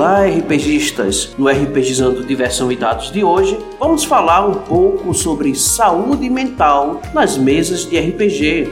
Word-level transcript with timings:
Olá, 0.00 0.24
RPGistas! 0.24 1.34
No 1.36 1.46
RPGizando 1.46 2.24
Diversão 2.24 2.72
e 2.72 2.76
Dados 2.76 3.12
de 3.12 3.22
hoje, 3.22 3.58
vamos 3.78 4.02
falar 4.02 4.48
um 4.48 4.54
pouco 4.54 5.12
sobre 5.12 5.54
saúde 5.54 6.30
mental 6.30 7.02
nas 7.12 7.36
mesas 7.36 7.84
de 7.84 7.98
RPG. 7.98 8.66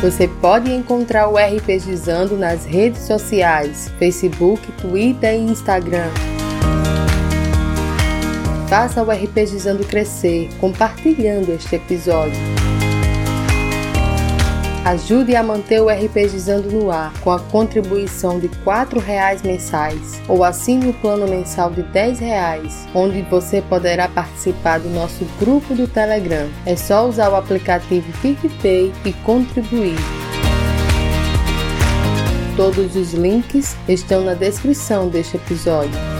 Você 0.00 0.26
pode 0.40 0.72
encontrar 0.72 1.28
o 1.28 1.36
RPGizando 1.36 2.38
nas 2.38 2.64
redes 2.64 3.02
sociais, 3.02 3.92
Facebook, 3.98 4.66
Twitter 4.80 5.34
e 5.34 5.40
Instagram. 5.40 6.08
Faça 8.70 9.02
o 9.02 9.10
RPGizando 9.10 9.84
crescer 9.84 10.48
compartilhando 10.60 11.50
este 11.50 11.74
episódio. 11.74 12.38
Ajude 14.84 15.34
a 15.34 15.42
manter 15.42 15.82
o 15.82 15.88
RPGizando 15.88 16.70
no 16.70 16.88
ar 16.88 17.12
com 17.20 17.32
a 17.32 17.40
contribuição 17.40 18.38
de 18.38 18.46
R$ 18.46 18.54
4,00 18.64 19.44
mensais 19.44 20.22
ou 20.28 20.44
assine 20.44 20.88
o 20.88 20.94
plano 20.94 21.26
mensal 21.26 21.72
de 21.72 21.80
R$ 21.80 22.12
10,00, 22.12 22.88
onde 22.94 23.22
você 23.22 23.60
poderá 23.60 24.06
participar 24.06 24.78
do 24.78 24.88
nosso 24.88 25.26
grupo 25.40 25.74
do 25.74 25.88
Telegram. 25.88 26.48
É 26.64 26.76
só 26.76 27.08
usar 27.08 27.28
o 27.30 27.34
aplicativo 27.34 28.06
PicPay 28.22 28.92
e 29.04 29.12
contribuir. 29.24 29.98
Todos 32.56 32.94
os 32.94 33.14
links 33.14 33.76
estão 33.88 34.20
na 34.20 34.34
descrição 34.34 35.08
deste 35.08 35.36
episódio. 35.36 36.19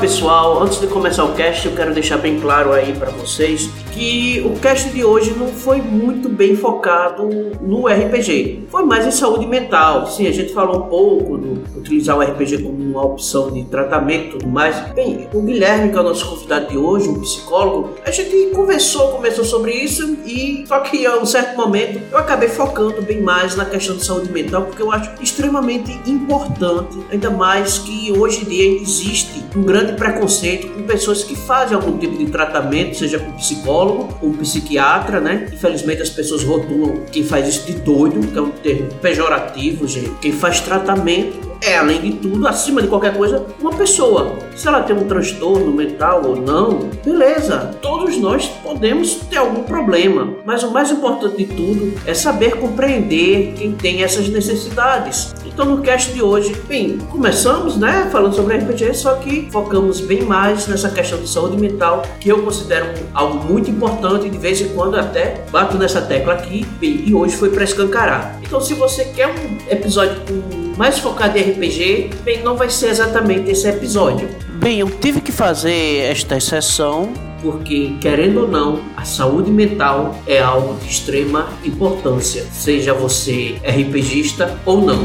Pessoal, 0.00 0.62
antes 0.62 0.80
de 0.80 0.86
começar 0.86 1.24
o 1.24 1.34
cast, 1.34 1.66
eu 1.66 1.74
quero 1.74 1.92
deixar 1.92 2.18
bem 2.18 2.38
claro 2.38 2.72
aí 2.72 2.92
para 2.92 3.10
vocês 3.10 3.68
que 3.92 4.40
o 4.46 4.56
cast 4.60 4.90
de 4.90 5.04
hoje 5.04 5.32
não 5.32 5.48
foi 5.48 5.82
muito 5.82 6.28
bem 6.28 6.54
focado 6.54 7.28
no 7.60 7.88
RPG, 7.88 8.66
foi 8.70 8.84
mais 8.84 9.04
em 9.04 9.10
saúde 9.10 9.44
mental. 9.44 10.06
Sim, 10.06 10.28
a 10.28 10.32
gente 10.32 10.52
falou 10.52 10.84
um 10.84 10.88
pouco 10.88 11.36
do 11.36 11.58
utilizar 11.88 12.16
o 12.16 12.20
RPG 12.20 12.62
como 12.62 12.76
uma 12.76 13.04
opção 13.04 13.50
de 13.50 13.64
tratamento 13.64 14.26
e 14.26 14.30
tudo 14.38 14.48
mais. 14.48 14.76
Bem, 14.92 15.28
o 15.32 15.42
Guilherme, 15.42 15.90
que 15.90 15.96
é 15.96 16.00
o 16.00 16.04
nosso 16.04 16.28
convidado 16.28 16.68
de 16.68 16.78
hoje, 16.78 17.08
um 17.08 17.20
psicólogo, 17.20 17.94
a 18.04 18.10
gente 18.10 18.50
conversou, 18.54 19.08
conversou 19.08 19.44
sobre 19.44 19.72
isso 19.72 20.16
e 20.24 20.64
só 20.66 20.80
que 20.80 21.06
a 21.06 21.16
um 21.16 21.26
certo 21.26 21.56
momento 21.56 22.00
eu 22.12 22.18
acabei 22.18 22.48
focando 22.48 23.02
bem 23.02 23.20
mais 23.20 23.56
na 23.56 23.64
questão 23.64 23.96
de 23.96 24.04
saúde 24.04 24.30
mental 24.30 24.62
porque 24.62 24.82
eu 24.82 24.92
acho 24.92 25.10
extremamente 25.20 25.98
importante, 26.08 26.98
ainda 27.10 27.30
mais 27.30 27.78
que 27.78 28.12
hoje 28.12 28.42
em 28.42 28.48
dia 28.48 28.80
existe 28.80 29.44
um 29.56 29.62
grande 29.62 29.87
grande 29.88 29.94
preconceito 29.96 30.68
com 30.68 30.82
pessoas 30.82 31.24
que 31.24 31.34
fazem 31.34 31.74
algum 31.74 31.96
tipo 31.98 32.16
de 32.16 32.26
tratamento, 32.26 32.96
seja 32.96 33.18
com 33.18 33.32
psicólogo 33.32 34.18
ou 34.20 34.32
psiquiatra, 34.34 35.20
né? 35.20 35.48
Infelizmente 35.52 36.02
as 36.02 36.10
pessoas 36.10 36.44
rotulam 36.44 37.04
quem 37.10 37.24
faz 37.24 37.48
isso 37.48 37.66
de 37.66 37.74
doido, 37.74 38.26
que 38.26 38.38
é 38.38 38.42
um 38.42 38.50
termo 38.50 38.88
pejorativo, 39.00 39.86
gente. 39.86 40.10
Quem 40.20 40.32
faz 40.32 40.60
tratamento 40.60 41.47
é, 41.60 41.76
além 41.76 42.00
de 42.00 42.12
tudo, 42.12 42.46
acima 42.46 42.82
de 42.82 42.88
qualquer 42.88 43.16
coisa, 43.16 43.44
uma 43.60 43.72
pessoa. 43.72 44.36
Se 44.56 44.68
ela 44.68 44.82
tem 44.82 44.96
um 44.96 45.06
transtorno 45.06 45.72
mental 45.72 46.22
ou 46.24 46.36
não, 46.36 46.90
beleza, 47.04 47.76
todos 47.80 48.16
nós 48.18 48.46
podemos 48.62 49.14
ter 49.14 49.36
algum 49.36 49.62
problema, 49.62 50.34
mas 50.44 50.62
o 50.62 50.70
mais 50.70 50.90
importante 50.90 51.36
de 51.36 51.46
tudo 51.46 51.92
é 52.06 52.14
saber 52.14 52.56
compreender 52.56 53.54
quem 53.56 53.72
tem 53.72 54.02
essas 54.02 54.28
necessidades. 54.28 55.34
Então, 55.44 55.66
no 55.66 55.82
cast 55.82 56.12
de 56.12 56.22
hoje, 56.22 56.54
bem, 56.68 56.98
começamos, 57.10 57.76
né, 57.76 58.08
falando 58.12 58.34
sobre 58.34 58.56
RPG, 58.56 58.94
só 58.94 59.16
que 59.16 59.48
focamos 59.50 60.00
bem 60.00 60.22
mais 60.22 60.66
nessa 60.68 60.88
questão 60.90 61.18
de 61.18 61.28
saúde 61.28 61.56
mental, 61.56 62.02
que 62.20 62.28
eu 62.28 62.42
considero 62.42 62.86
algo 63.12 63.44
muito 63.44 63.70
importante 63.70 64.30
de 64.30 64.38
vez 64.38 64.60
em 64.60 64.68
quando 64.68 64.96
até 64.96 65.44
bato 65.50 65.76
nessa 65.76 66.00
tecla 66.00 66.34
aqui, 66.34 66.64
bem, 66.80 67.02
e 67.06 67.14
hoje 67.14 67.36
foi 67.36 67.50
para 67.50 67.64
escancarar. 67.64 68.38
Então, 68.42 68.60
se 68.60 68.74
você 68.74 69.04
quer 69.06 69.28
um 69.28 69.70
episódio 69.70 70.20
com 70.20 70.67
mais 70.78 71.00
focado 71.00 71.36
em 71.36 71.42
RPG, 71.42 72.10
bem, 72.22 72.42
não 72.44 72.56
vai 72.56 72.70
ser 72.70 72.88
exatamente 72.88 73.50
esse 73.50 73.68
episódio. 73.68 74.28
Bem, 74.60 74.78
eu 74.78 74.88
tive 74.88 75.20
que 75.20 75.32
fazer 75.32 76.04
esta 76.04 76.36
exceção 76.36 77.12
porque, 77.42 77.94
querendo 78.00 78.42
ou 78.42 78.48
não, 78.48 78.80
a 78.96 79.04
saúde 79.04 79.50
mental 79.50 80.16
é 80.26 80.40
algo 80.40 80.78
de 80.80 80.88
extrema 80.88 81.48
importância, 81.64 82.44
seja 82.52 82.94
você 82.94 83.56
RPGista 83.64 84.56
ou 84.64 84.80
não. 84.80 85.04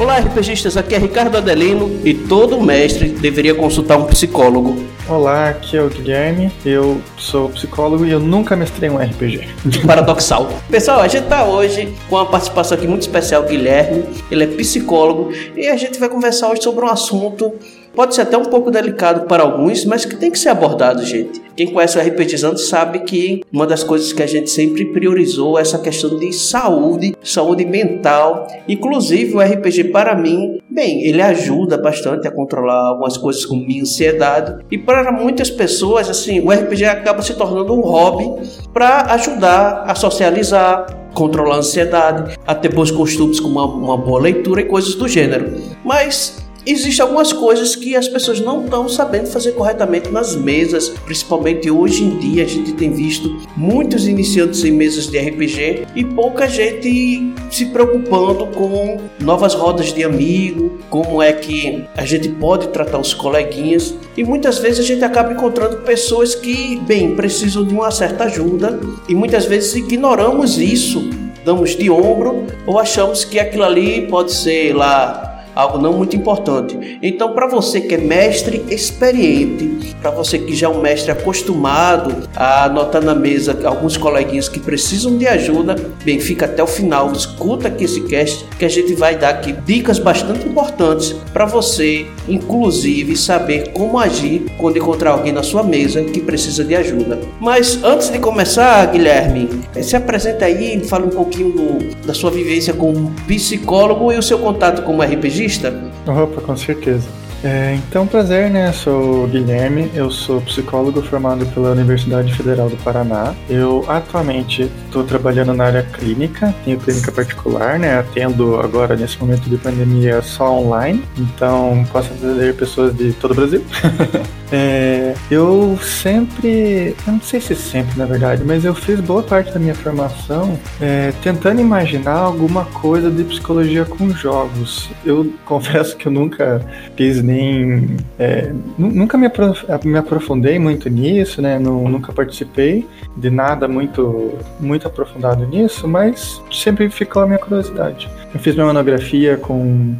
Olá, 0.00 0.18
RPGistas, 0.18 0.78
aqui 0.78 0.94
é 0.94 0.98
Ricardo 0.98 1.36
Adelino 1.36 2.00
e 2.02 2.14
todo 2.14 2.58
mestre 2.58 3.10
deveria 3.10 3.54
consultar 3.54 3.98
um 3.98 4.06
psicólogo. 4.06 4.82
Olá, 5.06 5.50
aqui 5.50 5.76
é 5.76 5.82
o 5.82 5.90
Guilherme, 5.90 6.50
eu 6.64 7.02
sou 7.18 7.50
psicólogo 7.50 8.06
e 8.06 8.10
eu 8.10 8.18
nunca 8.18 8.56
mestrei 8.56 8.88
um 8.88 8.96
RPG. 8.96 9.46
Paradoxal. 9.86 10.48
Pessoal, 10.70 11.00
a 11.00 11.08
gente 11.08 11.26
tá 11.26 11.44
hoje 11.44 11.94
com 12.08 12.16
uma 12.16 12.24
participação 12.24 12.78
aqui 12.78 12.86
muito 12.86 13.02
especial, 13.02 13.42
Guilherme, 13.42 14.04
ele 14.30 14.44
é 14.44 14.46
psicólogo 14.46 15.32
e 15.54 15.68
a 15.68 15.76
gente 15.76 16.00
vai 16.00 16.08
conversar 16.08 16.48
hoje 16.48 16.62
sobre 16.62 16.82
um 16.82 16.88
assunto 16.88 17.52
Pode 17.94 18.14
ser 18.14 18.22
até 18.22 18.36
um 18.38 18.44
pouco 18.44 18.70
delicado 18.70 19.26
para 19.26 19.42
alguns, 19.42 19.84
mas 19.84 20.04
que 20.04 20.16
tem 20.16 20.30
que 20.30 20.38
ser 20.38 20.50
abordado, 20.50 21.04
gente. 21.04 21.40
Quem 21.56 21.72
conhece 21.72 21.98
o 21.98 22.00
RPGizando 22.00 22.58
sabe 22.58 23.00
que 23.00 23.42
uma 23.52 23.66
das 23.66 23.82
coisas 23.82 24.12
que 24.12 24.22
a 24.22 24.26
gente 24.26 24.48
sempre 24.48 24.84
priorizou 24.86 25.58
é 25.58 25.62
essa 25.62 25.78
questão 25.78 26.16
de 26.16 26.32
saúde, 26.32 27.14
saúde 27.22 27.66
mental. 27.66 28.46
Inclusive, 28.68 29.34
o 29.34 29.40
RPG, 29.40 29.84
para 29.84 30.14
mim, 30.14 30.58
bem, 30.70 31.02
ele 31.02 31.20
ajuda 31.20 31.76
bastante 31.76 32.26
a 32.26 32.30
controlar 32.30 32.88
algumas 32.88 33.16
coisas 33.16 33.44
como 33.44 33.66
minha 33.66 33.82
ansiedade. 33.82 34.64
E 34.70 34.78
para 34.78 35.12
muitas 35.12 35.50
pessoas, 35.50 36.08
assim, 36.08 36.40
o 36.40 36.50
RPG 36.50 36.84
acaba 36.84 37.20
se 37.20 37.34
tornando 37.34 37.74
um 37.74 37.80
hobby 37.80 38.48
para 38.72 39.12
ajudar 39.14 39.84
a 39.86 39.94
socializar, 39.94 40.86
controlar 41.12 41.56
a 41.56 41.58
ansiedade, 41.58 42.38
a 42.46 42.54
ter 42.54 42.72
bons 42.72 42.90
costumes 42.90 43.40
como 43.40 43.58
uma, 43.58 43.66
uma 43.66 43.96
boa 43.98 44.20
leitura 44.20 44.60
e 44.60 44.64
coisas 44.64 44.94
do 44.94 45.08
gênero. 45.08 45.52
Mas 45.84 46.39
Existem 46.66 47.02
algumas 47.02 47.32
coisas 47.32 47.74
que 47.74 47.96
as 47.96 48.06
pessoas 48.06 48.38
não 48.38 48.64
estão 48.64 48.88
sabendo 48.88 49.26
fazer 49.26 49.52
corretamente 49.52 50.10
nas 50.10 50.36
mesas, 50.36 50.90
principalmente 50.90 51.70
hoje 51.70 52.04
em 52.04 52.18
dia 52.18 52.44
a 52.44 52.46
gente 52.46 52.72
tem 52.72 52.92
visto 52.92 53.40
muitos 53.56 54.06
iniciantes 54.06 54.62
em 54.64 54.70
mesas 54.70 55.06
de 55.06 55.18
RPG 55.18 55.86
e 55.94 56.04
pouca 56.04 56.46
gente 56.46 57.32
se 57.50 57.66
preocupando 57.66 58.46
com 58.48 58.98
novas 59.20 59.54
rodas 59.54 59.92
de 59.92 60.04
amigo, 60.04 60.78
como 60.90 61.22
é 61.22 61.32
que 61.32 61.84
a 61.96 62.04
gente 62.04 62.28
pode 62.28 62.68
tratar 62.68 62.98
os 62.98 63.14
coleguinhas. 63.14 63.94
E 64.16 64.22
muitas 64.22 64.58
vezes 64.58 64.80
a 64.80 64.86
gente 64.86 65.04
acaba 65.04 65.32
encontrando 65.32 65.78
pessoas 65.78 66.34
que, 66.34 66.76
bem, 66.86 67.16
precisam 67.16 67.64
de 67.64 67.72
uma 67.72 67.90
certa 67.90 68.24
ajuda 68.24 68.78
e 69.08 69.14
muitas 69.14 69.46
vezes 69.46 69.74
ignoramos 69.74 70.58
isso, 70.58 71.08
damos 71.44 71.74
de 71.74 71.90
ombro 71.90 72.46
ou 72.66 72.78
achamos 72.78 73.24
que 73.24 73.38
aquilo 73.38 73.64
ali 73.64 74.06
pode 74.08 74.32
ser 74.32 74.74
lá 74.74 75.29
algo 75.54 75.78
não 75.78 75.92
muito 75.92 76.16
importante. 76.16 76.98
Então, 77.02 77.32
para 77.32 77.46
você 77.46 77.80
que 77.80 77.94
é 77.94 77.98
mestre 77.98 78.64
experiente, 78.68 79.94
para 80.00 80.10
você 80.10 80.38
que 80.38 80.54
já 80.54 80.66
é 80.66 80.70
um 80.70 80.80
mestre 80.80 81.10
acostumado 81.10 82.28
a 82.34 82.64
anotar 82.64 83.02
na 83.02 83.14
mesa 83.14 83.58
alguns 83.64 83.96
coleguinhas 83.96 84.48
que 84.48 84.60
precisam 84.60 85.16
de 85.16 85.26
ajuda, 85.26 85.76
bem, 86.04 86.20
fica 86.20 86.46
até 86.46 86.62
o 86.62 86.66
final, 86.66 87.12
escuta 87.12 87.68
aqui 87.68 87.84
esse 87.84 88.02
cast 88.02 88.46
que 88.58 88.64
a 88.64 88.68
gente 88.68 88.94
vai 88.94 89.16
dar 89.16 89.30
aqui 89.30 89.52
dicas 89.52 89.98
bastante 89.98 90.46
importantes 90.46 91.14
para 91.32 91.44
você, 91.44 92.06
inclusive 92.28 93.16
saber 93.16 93.72
como 93.72 93.98
agir 93.98 94.46
quando 94.58 94.78
encontrar 94.78 95.12
alguém 95.12 95.32
na 95.32 95.42
sua 95.42 95.62
mesa 95.62 96.02
que 96.02 96.20
precisa 96.20 96.64
de 96.64 96.74
ajuda. 96.74 97.18
Mas 97.40 97.82
antes 97.82 98.10
de 98.10 98.18
começar, 98.18 98.86
Guilherme, 98.86 99.48
se 99.82 99.96
apresenta 99.96 100.44
aí 100.44 100.76
e 100.76 100.84
fala 100.84 101.06
um 101.06 101.10
pouquinho 101.10 101.52
do, 101.52 102.06
da 102.06 102.14
sua 102.14 102.30
vivência 102.30 102.72
como 102.72 103.10
psicólogo 103.26 104.12
e 104.12 104.18
o 104.18 104.22
seu 104.22 104.38
contato 104.38 104.82
como 104.82 105.02
RPGista 105.02 105.39
psicologista? 105.40 105.72
Opa, 106.06 106.40
com 106.40 106.56
certeza. 106.56 107.08
É, 107.42 107.74
então, 107.74 108.06
prazer, 108.06 108.50
né? 108.50 108.70
Sou 108.70 109.24
o 109.24 109.26
Guilherme, 109.26 109.90
eu 109.94 110.10
sou 110.10 110.42
psicólogo 110.42 111.00
formado 111.00 111.46
pela 111.46 111.70
Universidade 111.70 112.34
Federal 112.34 112.68
do 112.68 112.76
Paraná. 112.78 113.34
Eu 113.48 113.82
atualmente 113.88 114.70
estou 114.84 115.04
trabalhando 115.04 115.54
na 115.54 115.64
área 115.64 115.82
clínica, 115.82 116.54
tenho 116.64 116.78
clínica 116.78 117.10
particular, 117.10 117.78
né? 117.78 117.98
Atendo 117.98 118.60
agora, 118.60 118.94
nesse 118.94 119.18
momento 119.18 119.48
de 119.48 119.56
pandemia, 119.56 120.20
só 120.20 120.52
online, 120.52 121.02
então 121.16 121.86
posso 121.90 122.12
atender 122.12 122.54
pessoas 122.54 122.94
de 122.94 123.12
todo 123.14 123.30
o 123.30 123.34
Brasil. 123.34 123.64
É, 124.52 125.14
eu 125.30 125.78
sempre, 125.80 126.94
eu 127.06 127.12
não 127.12 127.20
sei 127.20 127.40
se 127.40 127.54
sempre 127.54 127.96
na 127.96 128.04
verdade, 128.04 128.42
mas 128.44 128.64
eu 128.64 128.74
fiz 128.74 129.00
boa 129.00 129.22
parte 129.22 129.52
da 129.52 129.60
minha 129.60 129.74
formação 129.74 130.58
é, 130.80 131.12
tentando 131.22 131.60
imaginar 131.60 132.16
alguma 132.16 132.64
coisa 132.64 133.10
de 133.10 133.22
psicologia 133.24 133.84
com 133.84 134.10
jogos. 134.10 134.90
Eu 135.04 135.32
confesso 135.46 135.96
que 135.96 136.06
eu 136.06 136.12
nunca 136.12 136.60
fiz 136.96 137.22
nem. 137.22 137.96
É, 138.18 138.52
nunca 138.76 139.16
me, 139.16 139.26
aprof 139.26 139.64
me, 139.84 139.98
aprofundei 139.98 140.58
muito 140.58 140.88
nisso, 140.88 141.40
né? 141.40 141.58
nunca 141.58 142.12
participei 142.12 142.86
de 143.16 143.30
nada 143.30 143.68
muito, 143.68 144.34
muito 144.58 144.86
aprofundado 144.86 145.46
nisso, 145.46 145.86
mas 145.86 146.40
sempre 146.50 146.90
ficou 146.90 147.22
a 147.22 147.26
minha 147.26 147.38
curiosidade. 147.38 148.08
Eu 148.32 148.40
fiz 148.40 148.54
minha 148.54 148.66
monografia 148.66 149.36
com 149.36 149.96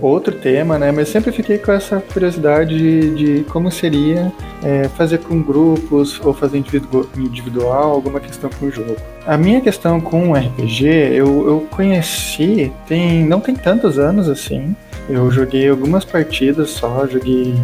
outro 0.00 0.34
tema, 0.34 0.78
né? 0.78 0.90
Mas 0.90 1.08
sempre 1.08 1.32
fiquei 1.32 1.58
com 1.58 1.72
essa 1.72 2.00
curiosidade 2.00 3.10
de, 3.14 3.44
como 3.44 3.70
seria 3.70 4.32
é, 4.62 4.88
fazer 4.88 5.18
com 5.18 5.42
grupos 5.42 6.20
ou 6.24 6.32
fazer 6.32 6.58
individu 6.58 7.08
individual 7.16 7.92
alguma 7.92 8.20
questão 8.20 8.50
com 8.58 8.66
o 8.66 8.70
jogo. 8.70 8.96
A 9.26 9.36
minha 9.36 9.60
questão 9.60 10.00
com 10.00 10.30
o 10.30 10.34
RPG, 10.34 10.86
eu, 10.86 11.46
eu 11.46 11.66
conheci 11.70 12.72
tem 12.86 13.24
não 13.24 13.40
tem 13.40 13.54
tantos 13.54 13.98
anos 13.98 14.28
assim. 14.28 14.74
Eu 15.08 15.30
joguei 15.30 15.68
algumas 15.68 16.04
partidas 16.04 16.70
só, 16.70 17.06
joguei 17.06 17.54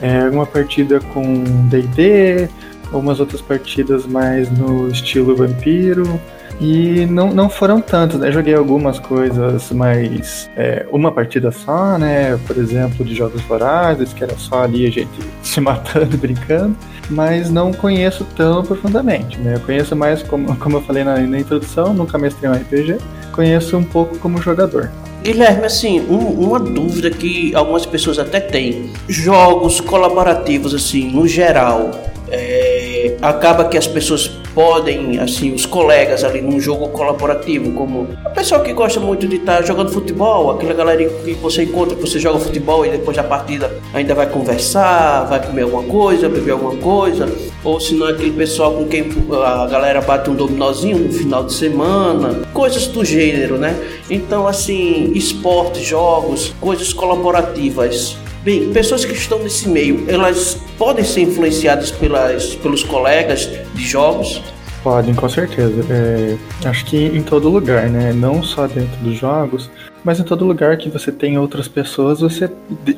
é, 0.00 0.28
uma 0.28 0.44
partida 0.44 1.00
com 1.12 1.44
D&D, 1.68 2.48
algumas 2.92 3.20
outras 3.20 3.40
partidas 3.40 4.06
mais 4.06 4.50
no 4.50 4.88
estilo 4.88 5.34
vampiro. 5.34 6.20
E 6.60 7.06
não, 7.06 7.32
não 7.32 7.48
foram 7.48 7.80
tantos, 7.80 8.20
né? 8.20 8.30
Joguei 8.30 8.54
algumas 8.54 8.98
coisas, 8.98 9.72
mas 9.72 10.48
é, 10.56 10.86
uma 10.92 11.10
partida 11.10 11.50
só, 11.50 11.98
né? 11.98 12.38
Por 12.46 12.56
exemplo, 12.56 13.04
de 13.04 13.14
Jogos 13.14 13.40
Vorazes, 13.42 14.12
que 14.12 14.22
era 14.22 14.36
só 14.36 14.62
ali 14.62 14.86
a 14.86 14.90
gente 14.90 15.10
se 15.42 15.60
matando, 15.60 16.16
brincando. 16.16 16.76
Mas 17.10 17.50
não 17.50 17.72
conheço 17.72 18.24
tão 18.36 18.62
profundamente, 18.62 19.38
né? 19.38 19.54
Eu 19.56 19.60
conheço 19.60 19.96
mais, 19.96 20.22
como, 20.22 20.56
como 20.56 20.76
eu 20.76 20.82
falei 20.82 21.02
na, 21.02 21.18
na 21.18 21.40
introdução, 21.40 21.92
nunca 21.92 22.16
mestrei 22.16 22.48
um 22.48 22.54
RPG. 22.54 22.98
Conheço 23.32 23.76
um 23.76 23.84
pouco 23.84 24.16
como 24.18 24.40
jogador. 24.40 24.90
Guilherme, 25.22 25.66
assim, 25.66 26.00
um, 26.00 26.46
uma 26.46 26.58
dúvida 26.58 27.10
que 27.10 27.54
algumas 27.54 27.86
pessoas 27.86 28.18
até 28.18 28.40
têm. 28.40 28.92
Jogos 29.08 29.80
colaborativos, 29.80 30.74
assim, 30.74 31.10
no 31.10 31.26
geral, 31.26 31.90
é, 32.32 33.14
acaba 33.20 33.66
que 33.66 33.76
as 33.76 33.86
pessoas 33.86 34.26
podem, 34.54 35.18
assim, 35.18 35.52
os 35.52 35.66
colegas 35.66 36.24
ali 36.24 36.40
num 36.40 36.58
jogo 36.58 36.88
colaborativo, 36.88 37.72
como 37.72 38.08
a 38.24 38.30
pessoa 38.30 38.62
que 38.62 38.72
gosta 38.72 38.98
muito 38.98 39.28
de 39.28 39.36
estar 39.36 39.58
tá 39.58 39.62
jogando 39.62 39.90
futebol, 39.90 40.50
aquela 40.50 40.72
galera 40.72 41.04
que 41.04 41.34
você 41.34 41.64
encontra, 41.64 41.94
que 41.94 42.00
você 42.00 42.18
joga 42.18 42.38
futebol 42.38 42.84
e 42.86 42.90
depois 42.90 43.16
da 43.16 43.22
partida 43.22 43.70
ainda 43.92 44.14
vai 44.14 44.26
conversar, 44.26 45.24
vai 45.24 45.44
comer 45.44 45.62
alguma 45.62 45.82
coisa, 45.84 46.28
beber 46.28 46.52
alguma 46.52 46.76
coisa, 46.76 47.28
ou 47.62 47.78
se 47.78 47.94
não 47.94 48.08
é 48.08 48.12
aquele 48.12 48.32
pessoal 48.32 48.72
com 48.72 48.86
quem 48.86 49.10
a 49.44 49.66
galera 49.66 50.00
bate 50.00 50.30
um 50.30 50.34
dominozinho 50.34 50.98
no 50.98 51.12
final 51.12 51.44
de 51.44 51.52
semana, 51.52 52.42
coisas 52.54 52.86
do 52.86 53.04
gênero, 53.04 53.58
né? 53.58 53.76
Então, 54.08 54.46
assim, 54.46 55.12
esportes, 55.14 55.82
jogos, 55.82 56.54
coisas 56.60 56.92
colaborativas 56.92 58.16
Bem, 58.42 58.72
pessoas 58.72 59.04
que 59.04 59.12
estão 59.12 59.38
nesse 59.38 59.68
meio, 59.68 60.04
elas 60.10 60.54
podem 60.76 61.04
ser 61.04 61.20
influenciadas 61.20 61.92
pelas, 61.92 62.56
pelos 62.56 62.82
colegas 62.82 63.48
de 63.72 63.82
jogos? 63.84 64.42
Podem, 64.82 65.14
com 65.14 65.28
certeza. 65.28 65.80
É, 65.88 66.36
acho 66.68 66.84
que 66.86 66.96
em 66.96 67.22
todo 67.22 67.48
lugar, 67.48 67.88
né? 67.88 68.12
Não 68.12 68.42
só 68.42 68.66
dentro 68.66 68.96
dos 69.00 69.16
jogos, 69.16 69.70
mas 70.02 70.18
em 70.18 70.24
todo 70.24 70.44
lugar 70.44 70.76
que 70.76 70.88
você 70.88 71.12
tem 71.12 71.38
outras 71.38 71.68
pessoas, 71.68 72.20
você, 72.20 72.50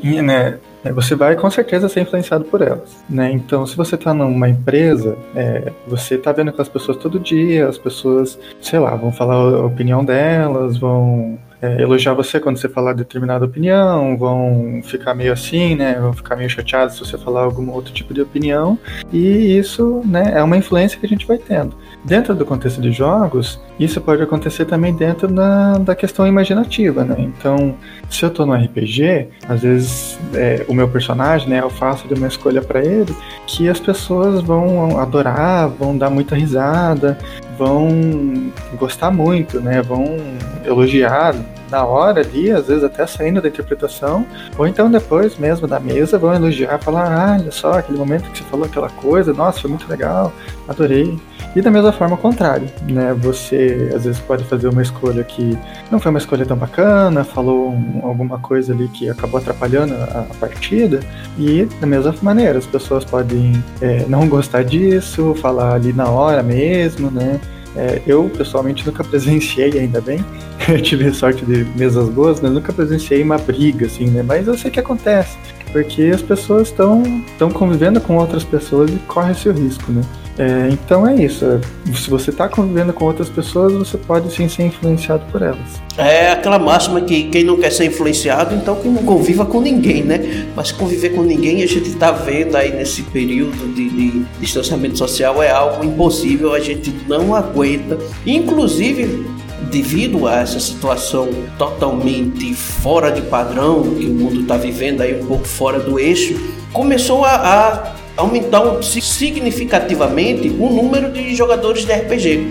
né, 0.02 0.58
você 0.94 1.14
vai 1.14 1.36
com 1.36 1.50
certeza 1.50 1.90
ser 1.90 2.00
influenciado 2.00 2.46
por 2.46 2.62
elas, 2.62 3.04
né? 3.08 3.30
Então, 3.30 3.66
se 3.66 3.76
você 3.76 3.96
está 3.96 4.14
numa 4.14 4.48
empresa, 4.48 5.14
é, 5.36 5.70
você 5.86 6.14
está 6.14 6.32
vendo 6.32 6.48
aquelas 6.48 6.70
pessoas 6.70 6.96
todo 6.96 7.20
dia, 7.20 7.68
as 7.68 7.76
pessoas, 7.76 8.38
sei 8.62 8.78
lá, 8.78 8.94
vão 8.94 9.12
falar 9.12 9.34
a 9.34 9.66
opinião 9.66 10.02
delas, 10.02 10.78
vão 10.78 11.38
é, 11.64 11.80
elogiar 11.80 12.12
você 12.12 12.38
quando 12.38 12.58
você 12.58 12.68
falar 12.68 12.92
determinada 12.92 13.44
opinião, 13.44 14.16
vão 14.18 14.80
ficar 14.84 15.14
meio 15.14 15.32
assim, 15.32 15.74
né? 15.74 15.94
Vão 15.94 16.12
ficar 16.12 16.36
meio 16.36 16.50
chateados 16.50 16.94
se 16.94 17.00
você 17.00 17.16
falar 17.16 17.42
algum 17.42 17.70
outro 17.70 17.92
tipo 17.92 18.12
de 18.12 18.20
opinião. 18.20 18.78
E 19.10 19.56
isso, 19.56 20.02
né, 20.04 20.32
é 20.34 20.42
uma 20.42 20.56
influência 20.56 20.98
que 20.98 21.06
a 21.06 21.08
gente 21.08 21.26
vai 21.26 21.38
tendo. 21.38 21.74
Dentro 22.04 22.34
do 22.34 22.44
contexto 22.44 22.82
de 22.82 22.92
jogos, 22.92 23.58
isso 23.80 23.98
pode 24.00 24.22
acontecer 24.22 24.66
também 24.66 24.94
dentro 24.94 25.26
da, 25.26 25.78
da 25.78 25.94
questão 25.94 26.26
imaginativa, 26.26 27.02
né? 27.02 27.16
Então, 27.18 27.74
se 28.10 28.22
eu 28.24 28.30
tô 28.30 28.44
no 28.44 28.54
RPG, 28.54 29.28
às 29.48 29.62
vezes 29.62 30.18
é, 30.34 30.66
o 30.68 30.74
meu 30.74 30.88
personagem, 30.88 31.48
né, 31.48 31.60
eu 31.60 31.70
faço 31.70 32.06
de 32.06 32.14
uma 32.14 32.28
escolha 32.28 32.60
para 32.60 32.84
ele 32.84 33.14
que 33.46 33.68
as 33.68 33.80
pessoas 33.80 34.42
vão 34.42 35.00
adorar, 35.00 35.68
vão 35.68 35.96
dar 35.96 36.10
muita 36.10 36.36
risada, 36.36 37.18
vão 37.58 38.52
gostar 38.76 39.10
muito, 39.10 39.60
né? 39.60 39.82
Vão 39.82 40.16
elogiar 40.64 41.34
na 41.74 41.84
hora 41.84 42.20
ali, 42.20 42.52
às 42.52 42.68
vezes 42.68 42.84
até 42.84 43.04
saindo 43.04 43.42
da 43.42 43.48
interpretação, 43.48 44.24
ou 44.56 44.64
então 44.64 44.88
depois 44.88 45.36
mesmo 45.36 45.66
da 45.66 45.80
mesa 45.80 46.16
vão 46.16 46.32
elogiar, 46.32 46.78
falar, 46.78 47.12
ah, 47.12 47.36
olha 47.40 47.50
só, 47.50 47.72
aquele 47.72 47.98
momento 47.98 48.30
que 48.30 48.38
você 48.38 48.44
falou 48.44 48.66
aquela 48.66 48.88
coisa, 48.88 49.32
nossa, 49.32 49.60
foi 49.60 49.70
muito 49.70 49.88
legal, 49.88 50.32
adorei. 50.68 51.18
E 51.56 51.60
da 51.60 51.70
mesma 51.70 51.92
forma, 51.92 52.14
o 52.14 52.18
contrário, 52.18 52.68
né? 52.88 53.14
Você 53.20 53.90
às 53.94 54.04
vezes 54.04 54.20
pode 54.20 54.44
fazer 54.44 54.68
uma 54.68 54.82
escolha 54.82 55.22
que 55.22 55.56
não 55.90 56.00
foi 56.00 56.10
uma 56.10 56.18
escolha 56.18 56.44
tão 56.46 56.56
bacana, 56.56 57.22
falou 57.22 57.70
um, 57.70 58.00
alguma 58.02 58.38
coisa 58.38 58.72
ali 58.72 58.88
que 58.88 59.08
acabou 59.08 59.38
atrapalhando 59.40 59.94
a, 59.94 60.26
a, 60.30 60.34
partida, 60.38 61.00
e 61.38 61.64
da 61.80 61.86
mesma 61.86 62.14
maneira, 62.22 62.58
as 62.58 62.66
pessoas 62.66 63.04
podem 63.04 63.62
é, 63.80 64.04
não 64.08 64.28
gostar 64.28 64.62
disso, 64.62 65.34
falar 65.40 65.74
ali 65.74 65.92
na 65.92 66.08
hora 66.08 66.42
mesmo, 66.42 67.10
né? 67.10 67.40
É, 67.76 68.00
eu, 68.06 68.30
pessoalmente, 68.30 68.86
nunca 68.86 69.02
presenciei, 69.02 69.78
ainda 69.78 70.00
bem. 70.00 70.24
eu 70.68 70.80
tive 70.80 71.12
sorte 71.12 71.44
de 71.44 71.64
mesas 71.76 72.08
boas, 72.08 72.40
né? 72.40 72.48
Nunca 72.48 72.72
presenciei 72.72 73.22
uma 73.22 73.38
briga, 73.38 73.86
assim, 73.86 74.06
né? 74.06 74.22
Mas 74.22 74.46
eu 74.46 74.56
sei 74.56 74.70
que 74.70 74.80
acontece. 74.80 75.36
Porque 75.72 76.02
as 76.14 76.22
pessoas 76.22 76.68
estão 76.68 77.50
convivendo 77.52 78.00
com 78.00 78.16
outras 78.16 78.44
pessoas 78.44 78.90
e 78.90 78.96
corre 79.08 79.32
esse 79.32 79.50
risco, 79.50 79.90
né? 79.90 80.02
É, 80.38 80.68
então 80.70 81.06
é 81.06 81.14
isso. 81.14 81.60
Se 81.94 82.10
você 82.10 82.30
está 82.30 82.48
convivendo 82.48 82.92
com 82.92 83.04
outras 83.04 83.28
pessoas, 83.28 83.72
você 83.72 83.96
pode 83.96 84.32
sim 84.34 84.48
ser 84.48 84.64
influenciado 84.64 85.24
por 85.30 85.42
elas. 85.42 85.80
É 85.96 86.32
aquela 86.32 86.58
máxima 86.58 87.00
que 87.00 87.24
quem 87.24 87.44
não 87.44 87.56
quer 87.56 87.70
ser 87.70 87.84
influenciado, 87.86 88.54
então 88.54 88.74
que 88.76 88.88
não 88.88 89.04
conviva 89.04 89.46
com 89.46 89.60
ninguém, 89.60 90.02
né? 90.02 90.48
Mas 90.56 90.72
conviver 90.72 91.10
com 91.10 91.22
ninguém, 91.22 91.62
a 91.62 91.66
gente 91.66 91.88
está 91.88 92.10
vendo 92.10 92.56
aí 92.56 92.74
nesse 92.74 93.02
período 93.02 93.74
de, 93.74 93.88
de 93.88 94.24
distanciamento 94.40 94.98
social 94.98 95.42
é 95.42 95.50
algo 95.50 95.84
impossível, 95.84 96.52
a 96.52 96.60
gente 96.60 96.92
não 97.08 97.34
aguenta. 97.34 97.96
Inclusive, 98.26 99.24
devido 99.70 100.26
a 100.26 100.40
essa 100.40 100.58
situação 100.58 101.28
totalmente 101.56 102.54
fora 102.54 103.10
de 103.10 103.22
padrão 103.22 103.82
que 103.82 104.06
o 104.06 104.14
mundo 104.14 104.40
está 104.40 104.56
vivendo 104.56 105.00
aí 105.00 105.20
um 105.20 105.26
pouco 105.26 105.46
fora 105.46 105.78
do 105.78 105.98
eixo, 105.98 106.34
começou 106.72 107.24
a, 107.24 107.34
a 107.34 108.03
aumentar 108.16 108.82
significativamente 108.82 110.48
o 110.48 110.70
número 110.70 111.10
de 111.10 111.34
jogadores 111.34 111.84
de 111.84 111.92
RPG. 111.92 112.46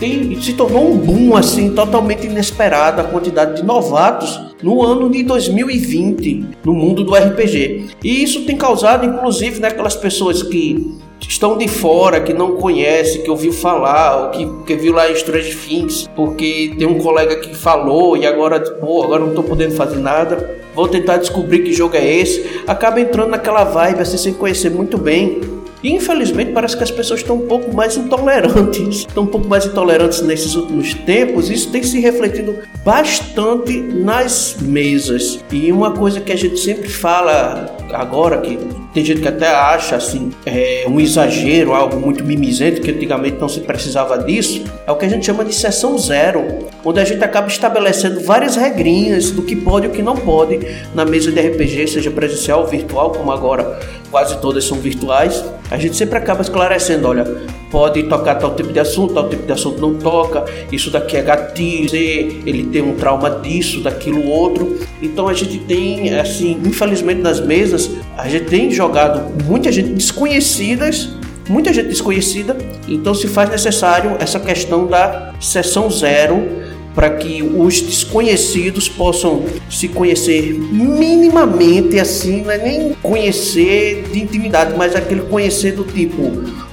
E 0.00 0.36
se 0.42 0.52
tornou 0.54 0.92
um 0.92 0.98
boom 0.98 1.36
assim 1.36 1.70
totalmente 1.74 2.26
inesperado 2.26 3.00
a 3.00 3.04
quantidade 3.04 3.56
de 3.56 3.62
novatos 3.62 4.40
no 4.62 4.82
ano 4.82 5.08
de 5.08 5.22
2020 5.22 6.46
no 6.64 6.74
mundo 6.74 7.04
do 7.04 7.14
RPG. 7.14 7.86
E 8.02 8.22
isso 8.22 8.44
tem 8.44 8.56
causado 8.56 9.06
inclusive 9.06 9.60
naquelas 9.60 9.94
pessoas 9.94 10.42
que 10.42 10.98
estão 11.20 11.56
de 11.56 11.68
fora, 11.68 12.20
que 12.20 12.34
não 12.34 12.56
conhece, 12.56 13.22
que 13.22 13.30
ouviu 13.30 13.52
falar, 13.52 14.24
ou 14.24 14.30
que, 14.30 14.64
que 14.66 14.76
viu 14.76 14.92
lá 14.92 15.08
Strange 15.10 15.56
Things, 15.56 16.08
porque 16.14 16.74
tem 16.76 16.86
um 16.86 16.98
colega 16.98 17.36
que 17.36 17.54
falou 17.54 18.16
e 18.16 18.26
agora, 18.26 18.60
pô, 18.60 19.04
agora 19.04 19.20
não 19.20 19.30
estou 19.30 19.44
podendo 19.44 19.74
fazer 19.74 20.00
nada, 20.00 20.63
vou 20.74 20.88
tentar 20.88 21.18
descobrir 21.18 21.60
que 21.60 21.72
jogo 21.72 21.96
é 21.96 22.04
esse, 22.04 22.62
acaba 22.66 23.00
entrando 23.00 23.30
naquela 23.30 23.64
vibe 23.64 24.00
assim 24.00 24.16
sem 24.16 24.34
conhecer 24.34 24.70
muito 24.70 24.98
bem 24.98 25.54
e 25.84 25.92
infelizmente 25.92 26.50
parece 26.52 26.74
que 26.74 26.82
as 26.82 26.90
pessoas 26.90 27.20
estão 27.20 27.36
um 27.36 27.46
pouco 27.46 27.70
mais 27.74 27.94
intolerantes, 27.94 29.00
estão 29.06 29.24
um 29.24 29.26
pouco 29.26 29.46
mais 29.46 29.66
intolerantes 29.66 30.22
nesses 30.22 30.54
últimos 30.54 30.94
tempos. 30.94 31.50
Isso 31.50 31.70
tem 31.70 31.82
se 31.82 32.00
refletido 32.00 32.56
bastante 32.82 33.82
nas 33.82 34.56
mesas. 34.62 35.44
E 35.52 35.70
uma 35.70 35.90
coisa 35.90 36.22
que 36.22 36.32
a 36.32 36.36
gente 36.36 36.58
sempre 36.58 36.88
fala 36.88 37.76
agora, 37.92 38.40
que 38.40 38.58
tem 38.94 39.04
gente 39.04 39.20
que 39.20 39.26
até 39.26 39.48
acha 39.48 39.96
assim, 39.96 40.30
é 40.46 40.86
um 40.88 41.00
exagero, 41.00 41.74
algo 41.74 42.00
muito 42.00 42.24
mimizento, 42.24 42.80
que 42.80 42.92
antigamente 42.92 43.38
não 43.40 43.48
se 43.48 43.60
precisava 43.60 44.16
disso, 44.18 44.62
é 44.86 44.92
o 44.92 44.96
que 44.96 45.04
a 45.04 45.08
gente 45.08 45.26
chama 45.26 45.44
de 45.44 45.52
sessão 45.52 45.98
zero, 45.98 46.68
onde 46.84 47.00
a 47.00 47.04
gente 47.04 47.22
acaba 47.24 47.48
estabelecendo 47.48 48.20
várias 48.20 48.54
regrinhas 48.54 49.32
do 49.32 49.42
que 49.42 49.56
pode 49.56 49.86
e 49.86 49.88
o 49.88 49.92
que 49.92 50.00
não 50.00 50.14
pode 50.14 50.60
na 50.94 51.04
mesa 51.04 51.32
de 51.32 51.40
RPG, 51.40 51.88
seja 51.88 52.10
presencial 52.10 52.60
ou 52.60 52.66
virtual, 52.68 53.10
como 53.10 53.32
agora 53.32 53.80
quase 54.12 54.40
todas 54.40 54.64
são 54.64 54.78
virtuais. 54.78 55.44
A 55.72 55.76
gente 55.76 55.96
sempre 55.96 56.16
acaba 56.16 56.40
esclarecendo, 56.40 57.08
olha, 57.08 57.24
pode 57.68 58.04
tocar 58.04 58.36
tal 58.36 58.54
tipo 58.54 58.72
de 58.72 58.78
assunto, 58.78 59.12
tal 59.12 59.28
tipo 59.28 59.44
de 59.44 59.52
assunto 59.52 59.80
não 59.80 59.94
toca, 59.94 60.44
isso 60.70 60.88
daqui 60.88 61.16
é 61.16 61.22
gatilho, 61.22 61.90
ele 61.92 62.68
tem 62.70 62.80
um 62.80 62.94
trauma 62.94 63.28
disso, 63.28 63.80
daquilo 63.80 64.24
outro. 64.24 64.78
Então 65.02 65.26
a 65.26 65.34
gente 65.34 65.58
tem, 65.58 66.14
assim, 66.14 66.60
infelizmente 66.64 67.20
nas 67.20 67.40
mesas, 67.40 67.90
a 68.16 68.28
gente 68.28 68.44
tem 68.44 68.70
jogado 68.84 69.42
muita 69.44 69.72
gente 69.72 69.90
desconhecidas, 69.90 71.10
muita 71.48 71.72
gente 71.72 71.88
desconhecida, 71.88 72.56
então 72.86 73.14
se 73.14 73.26
faz 73.26 73.48
necessário 73.50 74.16
essa 74.18 74.38
questão 74.38 74.86
da 74.86 75.32
sessão 75.40 75.90
zero 75.90 76.64
para 76.94 77.10
que 77.10 77.42
os 77.42 77.80
desconhecidos 77.80 78.88
possam 78.88 79.44
se 79.68 79.88
conhecer 79.88 80.54
minimamente 80.54 81.98
assim, 81.98 82.42
não 82.42 82.52
é 82.52 82.58
nem 82.58 82.92
conhecer 83.02 84.04
de 84.12 84.22
intimidade, 84.22 84.74
mas 84.76 84.94
aquele 84.94 85.22
conhecer 85.22 85.72
do 85.72 85.82
tipo 85.82 86.22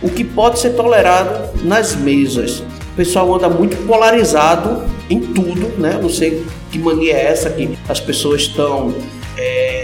o 0.01 0.09
que 0.09 0.23
pode 0.23 0.59
ser 0.59 0.71
tolerado 0.71 1.49
nas 1.63 1.95
mesas. 1.95 2.59
O 2.59 2.95
pessoal 2.95 3.33
anda 3.33 3.49
muito 3.49 3.75
polarizado 3.87 4.83
em 5.09 5.19
tudo, 5.21 5.79
né? 5.79 5.97
Não 5.99 6.09
sei 6.09 6.43
que 6.71 6.77
mania 6.77 7.13
é 7.13 7.25
essa 7.27 7.49
que 7.49 7.69
as 7.89 7.99
pessoas 7.99 8.41
estão 8.41 8.93
é, 9.37 9.80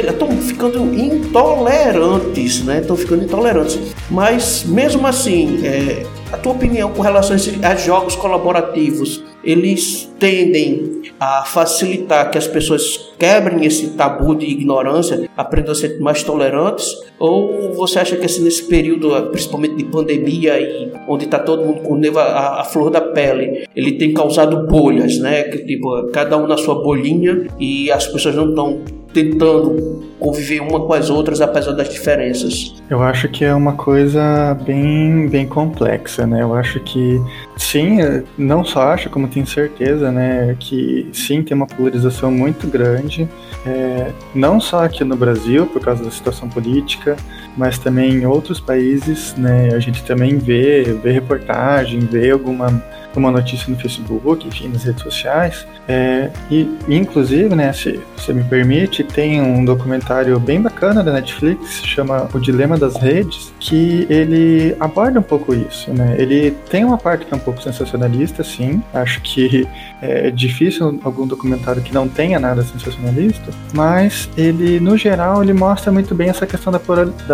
estão 0.00 0.30
ficando 0.38 0.78
intolerantes, 0.94 2.64
né? 2.64 2.80
Estão 2.80 2.96
ficando 2.96 3.24
intolerantes. 3.24 3.78
Mas 4.10 4.64
mesmo 4.64 5.06
assim, 5.06 5.60
é, 5.64 6.04
a 6.32 6.36
tua 6.36 6.52
opinião 6.52 6.90
com 6.92 7.02
relação 7.02 7.36
a 7.62 7.76
jogos 7.76 8.16
colaborativos, 8.16 9.22
eles 9.44 10.10
tendem 10.18 11.02
a 11.20 11.44
facilitar 11.44 12.30
que 12.30 12.36
as 12.36 12.46
pessoas 12.46 13.12
quebrem 13.18 13.64
esse 13.64 13.90
tabu 13.90 14.34
de 14.34 14.44
ignorância, 14.44 15.28
aprendam 15.36 15.72
a 15.72 15.74
ser 15.74 16.00
mais 16.00 16.22
tolerantes? 16.22 16.86
Ou 17.18 17.72
você 17.74 18.00
acha 18.00 18.16
que 18.16 18.26
assim, 18.26 18.42
nesse 18.42 18.64
período, 18.64 19.30
principalmente 19.30 19.76
de 19.76 19.84
pandemia 19.84 20.60
e 20.60 20.92
onde 21.08 21.24
está 21.24 21.38
todo 21.38 21.64
mundo 21.64 21.80
com 21.82 21.96
neva 21.96 22.22
a, 22.22 22.60
a, 22.60 22.64
flor 22.64 22.90
da 22.90 23.00
pele, 23.00 23.66
ele 23.74 23.92
tem 23.92 24.12
causado 24.12 24.66
bolhas, 24.66 25.18
né? 25.18 25.44
Que 25.44 25.58
tipo 25.58 26.08
cada 26.12 26.36
um 26.36 26.46
na 26.46 26.56
sua 26.56 26.74
bolinha 26.82 27.46
e 27.58 27.90
as 27.90 28.06
pessoas 28.06 28.34
não 28.34 28.50
estão 28.50 28.82
tentando 29.16 30.04
conviver 30.20 30.60
uma 30.60 30.78
com 30.78 30.92
as 30.92 31.08
outras 31.08 31.40
apesar 31.40 31.72
das 31.72 31.88
diferenças. 31.88 32.74
Eu 32.90 33.02
acho 33.02 33.28
que 33.28 33.46
é 33.46 33.54
uma 33.54 33.72
coisa 33.72 34.54
bem, 34.66 35.26
bem 35.26 35.46
complexa, 35.46 36.26
né? 36.26 36.42
Eu 36.42 36.54
acho 36.54 36.80
que 36.80 37.18
sim, 37.56 37.98
não 38.36 38.62
só 38.62 38.82
acho, 38.92 39.08
como 39.08 39.26
tenho 39.26 39.46
certeza, 39.46 40.12
né, 40.12 40.54
que 40.60 41.08
sim 41.14 41.42
tem 41.42 41.56
uma 41.56 41.66
polarização 41.66 42.30
muito 42.30 42.66
grande, 42.66 43.26
é, 43.66 44.12
não 44.34 44.60
só 44.60 44.84
aqui 44.84 45.02
no 45.02 45.16
Brasil 45.16 45.66
por 45.66 45.80
causa 45.80 46.04
da 46.04 46.10
situação 46.10 46.48
política, 46.48 47.16
mas 47.56 47.78
também 47.78 48.12
em 48.12 48.26
outros 48.26 48.60
países, 48.60 49.34
né? 49.38 49.70
A 49.74 49.78
gente 49.78 50.04
também 50.04 50.36
vê, 50.36 50.82
vê 51.02 51.10
reportagem, 51.10 52.00
vê 52.00 52.30
alguma 52.30 52.82
uma 53.18 53.30
notícia 53.30 53.66
no 53.68 53.78
Facebook, 53.78 54.46
enfim, 54.46 54.68
nas 54.68 54.84
redes 54.84 55.02
sociais. 55.02 55.66
É, 55.88 56.30
e, 56.50 56.68
inclusive, 56.88 57.54
né, 57.54 57.72
se 57.72 58.00
você 58.16 58.32
me 58.32 58.42
permite, 58.44 59.04
tem 59.04 59.40
um 59.40 59.64
documentário 59.64 60.38
bem 60.40 60.60
bacana 60.60 61.02
da 61.02 61.12
Netflix, 61.12 61.82
chama 61.84 62.28
O 62.34 62.40
Dilema 62.40 62.76
das 62.76 62.96
Redes, 62.96 63.52
que 63.60 64.06
ele 64.10 64.76
aborda 64.80 65.20
um 65.20 65.22
pouco 65.22 65.54
isso, 65.54 65.92
né? 65.92 66.16
Ele 66.18 66.52
tem 66.70 66.84
uma 66.84 66.98
parte 66.98 67.24
que 67.24 67.32
é 67.32 67.36
um 67.36 67.40
pouco 67.40 67.62
sensacionalista, 67.62 68.42
sim. 68.42 68.82
Acho 68.92 69.20
que 69.20 69.66
é 70.02 70.30
difícil 70.30 70.98
algum 71.04 71.26
documentário 71.26 71.82
que 71.82 71.92
não 71.92 72.08
tenha 72.08 72.38
nada 72.38 72.62
sensacionalista, 72.62 73.52
mas 73.72 74.28
ele, 74.36 74.80
no 74.80 74.96
geral, 74.96 75.42
ele 75.42 75.52
mostra 75.52 75.92
muito 75.92 76.14
bem 76.14 76.28
essa 76.28 76.46
questão 76.46 76.72
da, 76.72 76.80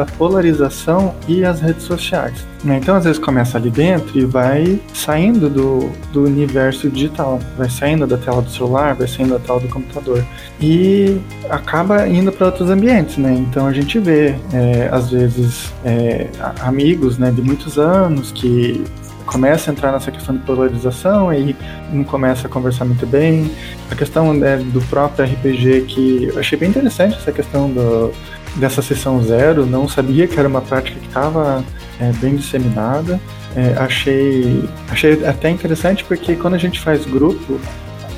polarização 0.06 1.14
e 1.26 1.44
as 1.44 1.60
redes 1.60 1.84
sociais. 1.84 2.46
Né? 2.64 2.78
Então, 2.80 2.94
às 2.94 3.04
vezes, 3.04 3.18
começa 3.18 3.58
ali 3.58 3.70
dentro 3.70 4.18
e 4.18 4.24
vai 4.24 4.80
saindo 4.94 5.50
do, 5.50 5.71
do 6.12 6.24
universo 6.24 6.88
digital, 6.88 7.40
vai 7.56 7.68
saindo 7.68 8.06
da 8.06 8.16
tela 8.16 8.42
do 8.42 8.50
celular, 8.50 8.94
vai 8.94 9.06
saindo 9.06 9.34
da 9.34 9.38
tela 9.38 9.60
do 9.60 9.68
computador 9.68 10.24
e 10.60 11.20
acaba 11.48 12.06
indo 12.08 12.32
para 12.32 12.46
outros 12.46 12.70
ambientes, 12.70 13.16
né? 13.16 13.32
Então, 13.32 13.66
a 13.66 13.72
gente 13.72 13.98
vê, 13.98 14.34
é, 14.52 14.88
às 14.90 15.10
vezes, 15.10 15.72
é, 15.84 16.28
amigos 16.60 17.18
né, 17.18 17.30
de 17.30 17.42
muitos 17.42 17.78
anos 17.78 18.32
que 18.32 18.84
começa 19.26 19.70
a 19.70 19.72
entrar 19.72 19.92
nessa 19.92 20.10
questão 20.10 20.36
de 20.36 20.42
polarização 20.42 21.32
e 21.32 21.56
não 21.92 22.04
começa 22.04 22.46
a 22.46 22.50
conversar 22.50 22.84
muito 22.84 23.06
bem. 23.06 23.50
A 23.90 23.94
questão 23.94 24.34
né, 24.34 24.58
do 24.58 24.80
próprio 24.82 25.24
RPG, 25.24 25.82
que 25.88 26.24
eu 26.32 26.38
achei 26.38 26.58
bem 26.58 26.68
interessante 26.68 27.16
essa 27.16 27.32
questão 27.32 27.70
do, 27.70 28.12
dessa 28.56 28.82
sessão 28.82 29.22
zero, 29.22 29.64
não 29.64 29.88
sabia 29.88 30.26
que 30.26 30.38
era 30.38 30.48
uma 30.48 30.60
prática 30.60 30.98
que 30.98 31.06
estava 31.06 31.64
é, 32.00 32.12
bem 32.12 32.36
disseminada. 32.36 33.18
É, 33.54 33.74
achei, 33.78 34.64
achei 34.88 35.26
até 35.26 35.50
interessante 35.50 36.04
porque 36.04 36.36
quando 36.36 36.54
a 36.54 36.58
gente 36.58 36.80
faz 36.80 37.04
grupo, 37.04 37.60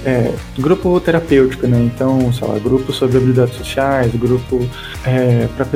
é, 0.04 0.32
grupo 0.58 1.00
terapêutico, 1.00 1.66
né? 1.66 1.78
Então, 1.80 2.32
sei 2.32 2.46
lá, 2.46 2.58
grupo 2.58 2.92
sobre 2.92 3.16
habilidades 3.16 3.56
sociais, 3.56 4.14
grupo 4.14 4.66
é, 5.04 5.48
para 5.56 5.66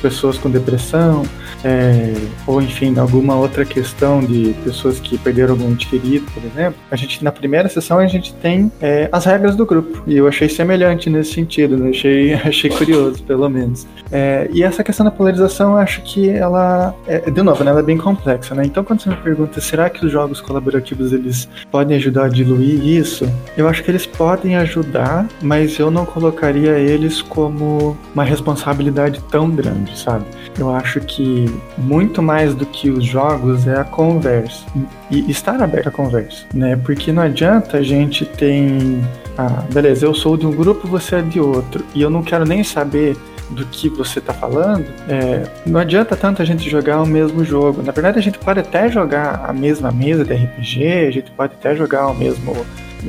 pessoas 0.00 0.38
com 0.38 0.50
depressão, 0.50 1.24
é, 1.64 2.14
ou 2.46 2.62
enfim, 2.62 2.96
alguma 2.98 3.36
outra 3.36 3.64
questão 3.64 4.20
de 4.20 4.54
pessoas 4.64 5.00
que 5.00 5.18
perderam 5.18 5.54
algum 5.54 5.70
ente 5.70 5.88
querido, 5.88 6.26
por 6.32 6.42
exemplo. 6.44 6.78
A 6.90 6.96
gente, 6.96 7.22
na 7.24 7.32
primeira 7.32 7.68
sessão, 7.68 7.98
a 7.98 8.06
gente 8.06 8.32
tem 8.34 8.70
é, 8.80 9.08
as 9.10 9.24
regras 9.24 9.56
do 9.56 9.66
grupo, 9.66 10.02
e 10.06 10.16
eu 10.16 10.28
achei 10.28 10.48
semelhante 10.48 11.10
nesse 11.10 11.32
sentido, 11.32 11.76
né? 11.76 11.90
Achei, 11.90 12.34
achei 12.44 12.70
curioso, 12.70 13.22
pelo 13.24 13.48
menos. 13.48 13.86
É, 14.10 14.48
e 14.52 14.62
essa 14.62 14.84
questão 14.84 15.04
da 15.04 15.10
polarização, 15.10 15.72
eu 15.72 15.78
acho 15.78 16.02
que 16.02 16.28
ela, 16.30 16.94
é, 17.06 17.30
de 17.30 17.42
novo, 17.42 17.64
né, 17.64 17.70
ela 17.70 17.80
é 17.80 17.82
bem 17.82 17.98
complexa, 17.98 18.54
né? 18.54 18.64
Então, 18.64 18.84
quando 18.84 19.02
você 19.02 19.10
me 19.10 19.16
pergunta, 19.16 19.60
será 19.60 19.90
que 19.90 20.04
os 20.04 20.12
jogos 20.12 20.40
colaborativos 20.40 21.12
eles 21.12 21.48
podem 21.70 21.96
ajudar 21.96 22.26
a 22.26 22.28
diluir 22.28 22.86
isso? 22.86 23.28
Eu 23.56 23.68
acho 23.68 23.82
que 23.82 23.90
eles 23.90 24.06
podem 24.06 24.56
ajudar, 24.56 25.26
mas 25.42 25.78
eu 25.78 25.90
não 25.90 26.04
colocaria 26.04 26.78
eles 26.78 27.20
como 27.20 27.96
uma 28.14 28.24
responsabilidade 28.24 29.20
tão 29.30 29.50
grande, 29.50 29.98
sabe? 29.98 30.24
Eu 30.58 30.70
acho 30.74 31.00
que 31.00 31.46
muito 31.76 32.22
mais 32.22 32.54
do 32.54 32.66
que 32.66 32.90
os 32.90 33.04
jogos 33.04 33.66
é 33.66 33.80
a 33.80 33.84
conversa 33.84 34.64
e 35.10 35.30
estar 35.30 35.60
aberto 35.62 35.88
à 35.88 35.90
conversa, 35.90 36.44
né? 36.52 36.76
Porque 36.76 37.12
não 37.12 37.22
adianta 37.22 37.78
a 37.78 37.82
gente 37.82 38.24
tem, 38.24 39.02
ah, 39.36 39.64
beleza, 39.72 40.06
eu 40.06 40.14
sou 40.14 40.36
de 40.36 40.46
um 40.46 40.52
grupo, 40.52 40.86
você 40.86 41.16
é 41.16 41.22
de 41.22 41.40
outro, 41.40 41.84
e 41.94 42.02
eu 42.02 42.10
não 42.10 42.22
quero 42.22 42.44
nem 42.44 42.62
saber 42.62 43.16
do 43.50 43.64
que 43.66 43.88
você 43.88 44.18
está 44.18 44.32
falando, 44.32 44.84
é, 45.08 45.48
não 45.66 45.80
adianta 45.80 46.16
tanto 46.16 46.42
a 46.42 46.44
gente 46.44 46.68
jogar 46.68 47.02
o 47.02 47.06
mesmo 47.06 47.44
jogo. 47.44 47.82
Na 47.82 47.92
verdade, 47.92 48.18
a 48.18 48.22
gente 48.22 48.38
pode 48.38 48.60
até 48.60 48.90
jogar 48.90 49.44
a 49.46 49.52
mesma 49.52 49.90
mesa 49.90 50.24
de 50.24 50.34
RPG, 50.34 51.06
a 51.06 51.10
gente 51.10 51.30
pode 51.30 51.54
até 51.54 51.74
jogar 51.74 52.08
o 52.08 52.14
mesmo 52.14 52.54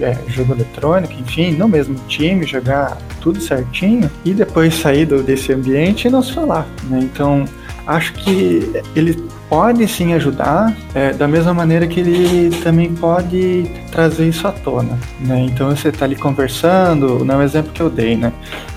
é, 0.01 0.17
jogo 0.27 0.53
eletrônico, 0.53 1.13
enfim, 1.13 1.51
no 1.51 1.67
mesmo 1.67 1.95
time, 2.07 2.45
jogar 2.45 2.97
tudo 3.21 3.39
certinho 3.39 4.09
e 4.23 4.33
depois 4.33 4.75
sair 4.75 5.05
do, 5.05 5.23
desse 5.23 5.51
ambiente 5.53 6.07
e 6.07 6.09
não 6.11 6.21
se 6.21 6.33
falar. 6.33 6.67
Né? 6.89 6.99
Então, 7.01 7.45
acho 7.85 8.13
que 8.13 8.71
ele 8.95 9.21
pode 9.49 9.87
sim 9.87 10.13
ajudar, 10.13 10.75
é, 10.93 11.11
da 11.11 11.27
mesma 11.27 11.53
maneira 11.53 11.87
que 11.87 11.99
ele 11.99 12.55
também 12.57 12.93
pode 12.93 13.65
trazer 13.91 14.29
isso 14.29 14.47
à 14.47 14.51
tona. 14.51 14.97
Né? 15.19 15.47
Então, 15.49 15.69
você 15.75 15.89
está 15.89 16.05
ali 16.05 16.15
conversando, 16.15 17.25
não 17.25 17.35
é 17.35 17.37
o 17.39 17.41
exemplo 17.41 17.71
que 17.71 17.81
eu 17.81 17.89
dei, 17.89 18.15
né? 18.15 18.31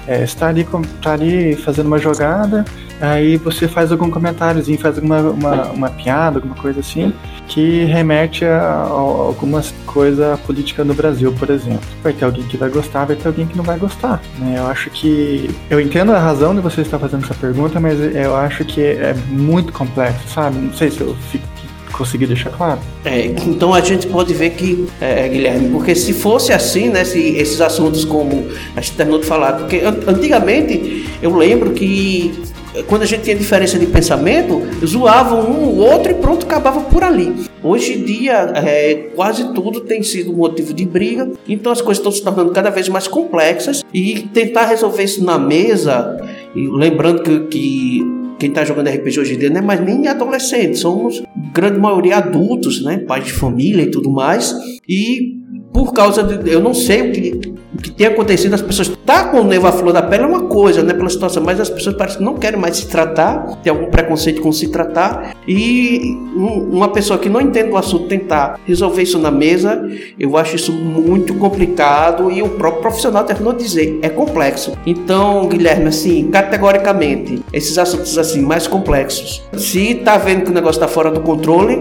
É, 0.06 0.22
está 0.24 0.48
ali, 0.48 0.66
tá 1.00 1.12
ali 1.12 1.54
fazendo 1.56 1.86
uma 1.86 1.98
jogada, 1.98 2.64
aí 3.00 3.36
você 3.36 3.68
faz 3.68 3.92
algum 3.92 4.10
comentáriozinho, 4.10 4.78
faz 4.78 4.98
uma, 4.98 5.20
uma, 5.20 5.64
uma 5.70 5.90
piada, 5.90 6.38
alguma 6.38 6.54
coisa 6.56 6.80
assim, 6.80 7.12
que 7.48 7.84
remete 7.84 8.44
a, 8.44 8.60
a 8.60 8.88
alguma 8.88 9.62
coisa 9.86 10.38
política 10.46 10.84
no 10.84 10.94
Brasil, 10.94 11.32
por 11.32 11.50
exemplo. 11.50 11.86
Vai 12.02 12.12
ter 12.12 12.24
alguém 12.24 12.44
que 12.44 12.56
vai 12.56 12.68
gostar, 12.68 13.04
vai 13.04 13.16
ter 13.16 13.28
alguém 13.28 13.46
que 13.46 13.56
não 13.56 13.64
vai 13.64 13.78
gostar. 13.78 14.20
Né? 14.38 14.54
Eu 14.58 14.66
acho 14.66 14.90
que. 14.90 15.50
Eu 15.70 15.80
entendo 15.80 16.12
a 16.12 16.18
razão 16.18 16.54
de 16.54 16.60
você 16.60 16.80
estar 16.80 16.98
fazendo 16.98 17.24
essa 17.24 17.34
pergunta, 17.34 17.78
mas 17.78 17.98
eu 18.14 18.36
acho 18.36 18.64
que 18.64 18.80
é 18.80 19.14
muito 19.28 19.72
complexo, 19.72 20.28
sabe? 20.28 20.58
Não 20.58 20.72
sei 20.72 20.90
se 20.90 21.00
eu 21.00 21.14
fico 21.30 21.51
conseguir 21.92 22.26
deixar 22.26 22.50
claro. 22.50 22.80
É, 23.04 23.26
então 23.26 23.72
a 23.72 23.80
gente 23.80 24.06
pode 24.06 24.34
ver 24.34 24.50
que, 24.50 24.86
é, 25.00 25.28
Guilherme, 25.28 25.70
porque 25.70 25.94
se 25.94 26.12
fosse 26.12 26.52
assim, 26.52 26.88
né, 26.88 27.04
se 27.04 27.18
esses 27.36 27.60
assuntos 27.60 28.04
como 28.04 28.48
a 28.76 28.80
gente 28.80 28.96
terminou 28.96 29.20
de 29.20 29.26
falar, 29.26 29.54
porque 29.54 29.82
antigamente 30.06 31.06
eu 31.20 31.34
lembro 31.36 31.70
que 31.70 32.52
quando 32.86 33.02
a 33.02 33.06
gente 33.06 33.22
tinha 33.22 33.36
diferença 33.36 33.78
de 33.78 33.86
pensamento, 33.86 34.62
zoavam 34.84 35.40
um 35.40 35.64
o 35.64 35.78
outro 35.78 36.10
e 36.10 36.14
pronto, 36.14 36.46
acabava 36.46 36.80
por 36.80 37.04
ali. 37.04 37.46
Hoje 37.62 37.98
em 37.98 38.04
dia, 38.04 38.52
é, 38.56 39.10
quase 39.14 39.52
tudo 39.52 39.80
tem 39.80 40.02
sido 40.02 40.32
motivo 40.32 40.72
de 40.72 40.84
briga, 40.84 41.30
então 41.46 41.70
as 41.70 41.80
coisas 41.80 41.98
estão 41.98 42.10
se 42.10 42.22
tornando 42.22 42.50
cada 42.50 42.70
vez 42.70 42.88
mais 42.88 43.06
complexas 43.06 43.84
e 43.92 44.20
tentar 44.32 44.66
resolver 44.66 45.04
isso 45.04 45.22
na 45.22 45.38
mesa, 45.38 46.18
lembrando 46.54 47.22
que, 47.22 47.40
que 47.40 48.21
quem 48.42 48.48
está 48.48 48.64
jogando 48.64 48.88
RPG 48.88 49.20
hoje 49.20 49.34
em 49.34 49.38
dia 49.38 49.50
não 49.50 49.58
é 49.58 49.62
mais 49.62 49.78
nem 49.78 50.08
adolescente, 50.08 50.76
somos 50.76 51.22
grande 51.54 51.78
maioria 51.78 52.16
adultos, 52.16 52.82
né? 52.82 52.98
Pais 52.98 53.26
de 53.26 53.32
família 53.32 53.82
e 53.82 53.90
tudo 53.90 54.10
mais. 54.10 54.52
E 54.88 55.36
por 55.72 55.92
causa 55.92 56.24
de. 56.24 56.50
Eu 56.50 56.60
não 56.60 56.74
sei 56.74 57.02
o 57.02 57.12
que, 57.12 57.54
que 57.82 57.90
tem 57.90 58.06
acontecido, 58.06 58.54
as 58.54 58.62
pessoas 58.62 58.92
tá 59.04 59.24
com 59.24 59.40
o 59.40 59.44
nervo 59.44 59.66
à 59.66 59.72
flor 59.72 59.92
da 59.92 60.02
pele 60.02 60.22
é 60.22 60.26
uma 60.26 60.42
coisa, 60.42 60.82
né, 60.82 60.94
pela 60.94 61.10
situação, 61.10 61.42
mas 61.42 61.60
as 61.60 61.68
pessoas 61.68 61.96
parecem 61.96 62.18
que 62.18 62.24
não 62.24 62.34
querem 62.34 62.58
mais 62.58 62.76
se 62.76 62.88
tratar, 62.88 63.58
tem 63.62 63.70
algum 63.70 63.90
preconceito 63.90 64.40
com 64.40 64.52
se 64.52 64.68
tratar, 64.68 65.34
e 65.46 66.16
uma 66.36 66.88
pessoa 66.88 67.18
que 67.18 67.28
não 67.28 67.40
entende 67.40 67.70
o 67.70 67.76
assunto 67.76 68.06
tentar 68.06 68.58
resolver 68.66 69.02
isso 69.02 69.18
na 69.18 69.30
mesa, 69.30 69.84
eu 70.18 70.36
acho 70.36 70.56
isso 70.56 70.72
muito 70.72 71.34
complicado 71.34 72.30
e 72.30 72.42
o 72.42 72.50
próprio 72.50 72.82
profissional 72.82 73.24
terminou 73.24 73.52
de 73.52 73.64
dizer, 73.64 73.98
é 74.02 74.08
complexo. 74.08 74.72
Então, 74.86 75.48
Guilherme, 75.48 75.88
assim, 75.88 76.28
categoricamente, 76.30 77.42
esses 77.52 77.76
assuntos 77.78 78.16
assim 78.16 78.40
mais 78.40 78.66
complexos, 78.66 79.42
se 79.56 79.96
tá 79.96 80.16
vendo 80.16 80.44
que 80.44 80.50
o 80.50 80.54
negócio 80.54 80.80
tá 80.80 80.88
fora 80.88 81.10
do 81.10 81.20
controle, 81.20 81.80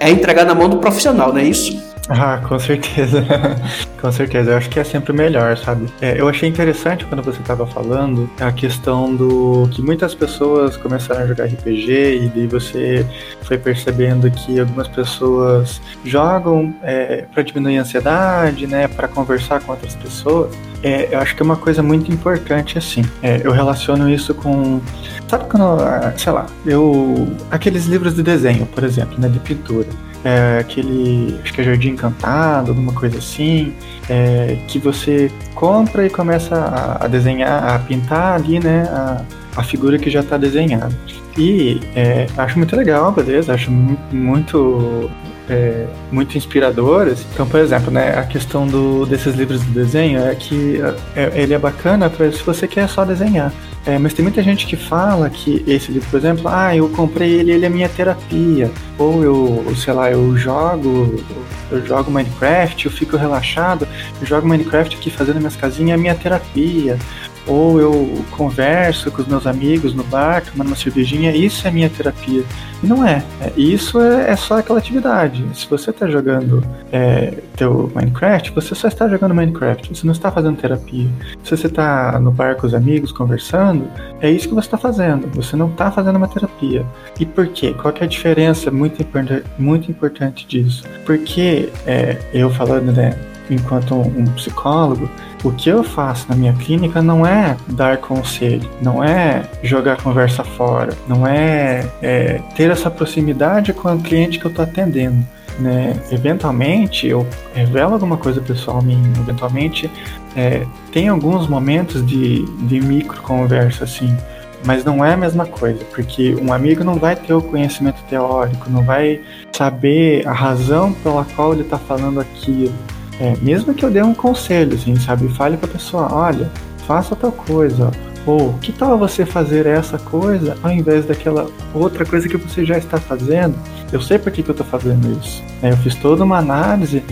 é 0.00 0.10
entregar 0.10 0.44
na 0.44 0.54
mão 0.54 0.68
do 0.68 0.78
profissional, 0.78 1.32
não 1.32 1.38
é 1.38 1.44
isso? 1.44 1.93
Ah, 2.08 2.38
com 2.46 2.58
certeza. 2.58 3.24
com 4.00 4.12
certeza. 4.12 4.50
Eu 4.50 4.56
acho 4.58 4.68
que 4.68 4.78
é 4.78 4.84
sempre 4.84 5.12
melhor, 5.12 5.56
sabe? 5.56 5.86
É, 6.00 6.20
eu 6.20 6.28
achei 6.28 6.48
interessante 6.48 7.04
quando 7.06 7.22
você 7.22 7.40
estava 7.40 7.66
falando 7.66 8.28
a 8.40 8.52
questão 8.52 9.14
do 9.14 9.68
que 9.72 9.80
muitas 9.80 10.14
pessoas 10.14 10.76
começaram 10.76 11.22
a 11.22 11.26
jogar 11.26 11.46
RPG 11.46 12.24
e 12.24 12.28
daí 12.34 12.46
você 12.46 13.06
foi 13.42 13.56
percebendo 13.56 14.30
que 14.30 14.60
algumas 14.60 14.88
pessoas 14.88 15.80
jogam 16.04 16.74
é, 16.82 17.24
para 17.32 17.42
diminuir 17.42 17.78
a 17.78 17.82
ansiedade, 17.82 18.66
né? 18.66 18.86
Para 18.88 19.08
conversar 19.08 19.60
com 19.60 19.72
outras 19.72 19.94
pessoas. 19.94 20.54
É, 20.82 21.14
eu 21.14 21.18
acho 21.18 21.34
que 21.34 21.42
é 21.42 21.44
uma 21.44 21.56
coisa 21.56 21.82
muito 21.82 22.12
importante 22.12 22.76
assim. 22.76 23.02
É, 23.22 23.40
eu 23.42 23.52
relaciono 23.52 24.10
isso 24.10 24.34
com. 24.34 24.80
Sabe 25.26 25.46
quando, 25.48 25.82
ah, 25.82 26.12
sei 26.16 26.32
lá, 26.32 26.46
eu. 26.66 27.28
Aqueles 27.50 27.86
livros 27.86 28.14
de 28.14 28.22
desenho, 28.22 28.66
por 28.66 28.84
exemplo, 28.84 29.18
né? 29.18 29.28
De 29.28 29.38
pintura 29.38 29.88
é, 30.24 30.58
aquele, 30.58 31.38
acho 31.42 31.52
que 31.52 31.60
é 31.60 31.64
Jardim 31.64 31.90
Encantado, 31.90 32.70
alguma 32.70 32.92
coisa 32.92 33.18
assim, 33.18 33.72
é, 34.08 34.56
que 34.66 34.78
você 34.78 35.30
compra 35.54 36.06
e 36.06 36.10
começa 36.10 36.56
a, 36.56 37.04
a, 37.04 37.08
desenhar, 37.08 37.74
a 37.74 37.78
pintar 37.78 38.34
ali, 38.34 38.58
né, 38.58 38.84
a, 38.90 39.22
a 39.56 39.62
figura 39.62 39.98
que 39.98 40.10
já 40.10 40.20
está 40.20 40.36
desenhada. 40.36 40.96
E 41.36 41.80
é, 41.94 42.26
acho 42.36 42.56
muito 42.58 42.74
legal, 42.74 43.12
beleza, 43.12 43.52
acho 43.52 43.70
muito 43.70 45.10
é, 45.48 45.86
muito 46.10 46.36
inspiradoras. 46.36 47.24
Então, 47.32 47.46
por 47.46 47.60
exemplo, 47.60 47.90
né, 47.90 48.18
a 48.18 48.24
questão 48.24 48.66
do, 48.66 49.04
desses 49.06 49.34
livros 49.34 49.60
de 49.62 49.70
desenho 49.70 50.20
é 50.20 50.34
que 50.34 50.80
é, 51.14 51.30
ele 51.34 51.54
é 51.54 51.58
bacana 51.58 52.08
para 52.08 52.30
se 52.32 52.42
você 52.42 52.66
quer 52.66 52.88
só 52.88 53.04
desenhar. 53.04 53.52
É, 53.86 53.98
mas 53.98 54.14
tem 54.14 54.22
muita 54.22 54.42
gente 54.42 54.66
que 54.66 54.76
fala 54.76 55.28
que 55.28 55.62
esse 55.66 55.92
livro, 55.92 56.08
por 56.10 56.16
exemplo, 56.16 56.48
ah, 56.48 56.74
eu 56.74 56.88
comprei 56.88 57.32
ele, 57.32 57.52
ele 57.52 57.66
é 57.66 57.68
minha 57.68 57.88
terapia. 57.88 58.70
Ou 58.96 59.22
eu, 59.22 59.76
sei 59.76 59.92
lá, 59.92 60.10
eu 60.10 60.34
jogo, 60.36 61.22
eu 61.70 61.84
jogo 61.84 62.10
Minecraft, 62.10 62.86
eu 62.86 62.90
fico 62.90 63.16
relaxado, 63.16 63.86
eu 64.20 64.26
jogo 64.26 64.48
Minecraft 64.48 64.96
aqui 64.96 65.10
fazendo 65.10 65.36
minhas 65.36 65.56
casinhas, 65.56 65.98
é 65.98 66.00
minha 66.00 66.14
terapia 66.14 66.98
ou 67.46 67.80
eu 67.80 68.24
converso 68.30 69.10
com 69.10 69.22
os 69.22 69.28
meus 69.28 69.46
amigos 69.46 69.94
no 69.94 70.04
bar, 70.04 70.42
tomando 70.44 70.68
uma 70.68 70.76
cervejinha, 70.76 71.34
isso 71.34 71.66
é 71.66 71.70
minha 71.70 71.90
terapia. 71.90 72.42
E 72.82 72.86
não 72.86 73.06
é. 73.06 73.22
é 73.40 73.52
isso 73.56 74.00
é, 74.00 74.30
é, 74.30 74.36
só 74.36 74.58
aquela 74.58 74.78
atividade. 74.78 75.44
Se 75.54 75.66
você 75.68 75.90
está 75.90 76.08
jogando 76.08 76.62
é, 76.92 77.34
teu 77.56 77.90
Minecraft, 77.94 78.52
você 78.52 78.74
só 78.74 78.88
está 78.88 79.08
jogando 79.08 79.34
Minecraft, 79.34 79.94
você 79.94 80.06
não 80.06 80.12
está 80.12 80.30
fazendo 80.30 80.56
terapia. 80.56 81.08
Se 81.42 81.56
você 81.56 81.66
está 81.66 82.18
no 82.18 82.30
bar 82.30 82.56
com 82.56 82.66
os 82.66 82.74
amigos 82.74 83.12
conversando, 83.12 83.88
é 84.20 84.30
isso 84.30 84.48
que 84.48 84.54
você 84.54 84.66
está 84.66 84.78
fazendo. 84.78 85.28
Você 85.34 85.56
não 85.56 85.68
está 85.68 85.90
fazendo 85.90 86.16
uma 86.16 86.28
terapia. 86.28 86.84
E 87.18 87.24
por 87.24 87.46
quê? 87.48 87.74
Qual 87.74 87.94
é 88.00 88.04
a 88.04 88.06
diferença 88.06 88.70
muito, 88.70 89.00
importante, 89.00 89.44
muito 89.58 89.90
importante 89.90 90.46
disso? 90.46 90.84
Porque 91.06 91.70
é, 91.86 92.18
eu 92.32 92.50
falando, 92.50 92.92
né, 92.92 93.16
enquanto 93.50 93.94
um 93.94 94.24
psicólogo, 94.26 95.08
o 95.44 95.52
que 95.52 95.68
eu 95.68 95.84
faço 95.84 96.26
na 96.28 96.34
minha 96.34 96.54
clínica 96.54 97.02
não 97.02 97.26
é 97.26 97.56
dar 97.68 97.98
conselho, 97.98 98.68
não 98.80 99.04
é 99.04 99.42
jogar 99.62 99.98
conversa 99.98 100.42
fora, 100.42 100.94
não 101.06 101.26
é, 101.26 101.86
é 102.02 102.40
ter 102.56 102.70
essa 102.70 102.90
proximidade 102.90 103.74
com 103.74 103.94
o 103.94 104.00
cliente 104.00 104.38
que 104.38 104.46
eu 104.46 104.50
estou 104.50 104.64
atendendo. 104.64 105.24
Né? 105.58 105.94
Eventualmente 106.10 107.06
eu 107.06 107.26
revelo 107.54 107.92
alguma 107.92 108.16
coisa 108.16 108.40
pessoal 108.40 108.82
minha, 108.82 109.12
eventualmente 109.20 109.88
é, 110.34 110.66
tem 110.90 111.08
alguns 111.08 111.46
momentos 111.46 112.04
de, 112.04 112.44
de 112.66 112.80
micro 112.80 113.20
conversa 113.22 113.84
assim, 113.84 114.16
mas 114.64 114.82
não 114.82 115.04
é 115.04 115.12
a 115.12 115.16
mesma 115.16 115.44
coisa, 115.44 115.84
porque 115.92 116.34
um 116.40 116.52
amigo 116.52 116.82
não 116.82 116.94
vai 116.94 117.14
ter 117.14 117.34
o 117.34 117.42
conhecimento 117.42 118.02
teórico, 118.08 118.70
não 118.70 118.82
vai 118.82 119.20
saber 119.52 120.26
a 120.26 120.32
razão 120.32 120.92
pela 120.92 121.24
qual 121.36 121.52
ele 121.52 121.62
está 121.62 121.78
falando 121.78 122.18
aquilo. 122.18 122.72
É, 123.20 123.36
mesmo 123.40 123.74
que 123.74 123.84
eu 123.84 123.90
dê 123.90 124.02
um 124.02 124.14
conselho, 124.14 124.74
assim, 124.74 124.96
sabe? 124.96 125.28
Fale 125.28 125.56
pra 125.56 125.68
pessoa, 125.68 126.12
olha, 126.12 126.50
faça 126.86 127.14
tal 127.14 127.32
coisa. 127.32 127.90
Ou 128.26 128.54
que 128.54 128.72
tal 128.72 128.98
você 128.98 129.26
fazer 129.26 129.66
essa 129.66 129.98
coisa 129.98 130.56
ao 130.62 130.70
invés 130.70 131.04
daquela 131.04 131.46
outra 131.74 132.06
coisa 132.06 132.26
que 132.26 132.36
você 132.36 132.64
já 132.64 132.78
está 132.78 132.98
fazendo? 132.98 133.54
Eu 133.92 134.00
sei 134.00 134.18
por 134.18 134.32
que, 134.32 134.42
que 134.42 134.48
eu 134.48 134.54
estou 134.54 134.66
fazendo 134.66 135.18
isso. 135.20 135.42
É, 135.62 135.70
eu 135.70 135.76
fiz 135.78 135.94
toda 135.94 136.24
uma 136.24 136.38
análise 136.38 137.02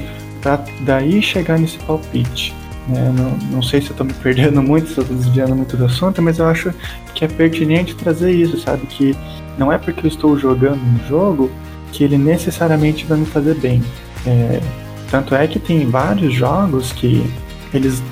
para 0.40 0.58
daí 0.80 1.20
chegar 1.22 1.58
nesse 1.58 1.78
palpite. 1.80 2.54
É, 2.90 3.12
não, 3.12 3.30
não, 3.52 3.62
sei 3.62 3.80
se 3.80 3.88
eu 3.88 3.92
estou 3.92 4.06
me 4.06 4.14
perdendo 4.14 4.60
muito, 4.64 4.88
se 4.88 4.98
eu 4.98 5.02
estou 5.02 5.16
desviando 5.16 5.54
muito 5.54 5.76
do 5.76 5.84
assunto, 5.84 6.20
mas 6.20 6.38
eu 6.38 6.46
acho 6.46 6.74
que 7.14 7.24
é 7.24 7.28
pertinente 7.28 7.94
trazer 7.94 8.32
isso, 8.32 8.58
sabe? 8.58 8.86
Que 8.86 9.14
não 9.56 9.70
é 9.70 9.78
porque 9.78 10.06
eu 10.06 10.08
estou 10.08 10.36
jogando 10.36 10.80
um 10.80 11.08
jogo 11.08 11.50
que 11.92 12.02
ele 12.02 12.16
necessariamente 12.16 13.04
vai 13.04 13.18
me 13.18 13.26
fazer 13.26 13.54
bem. 13.54 13.82
É, 14.26 14.60
tanto 15.12 15.34
é 15.34 15.46
que 15.46 15.58
tem 15.58 15.84
vários 15.90 16.32
jogos 16.32 16.90
que 16.90 17.22
eles, 17.74 18.02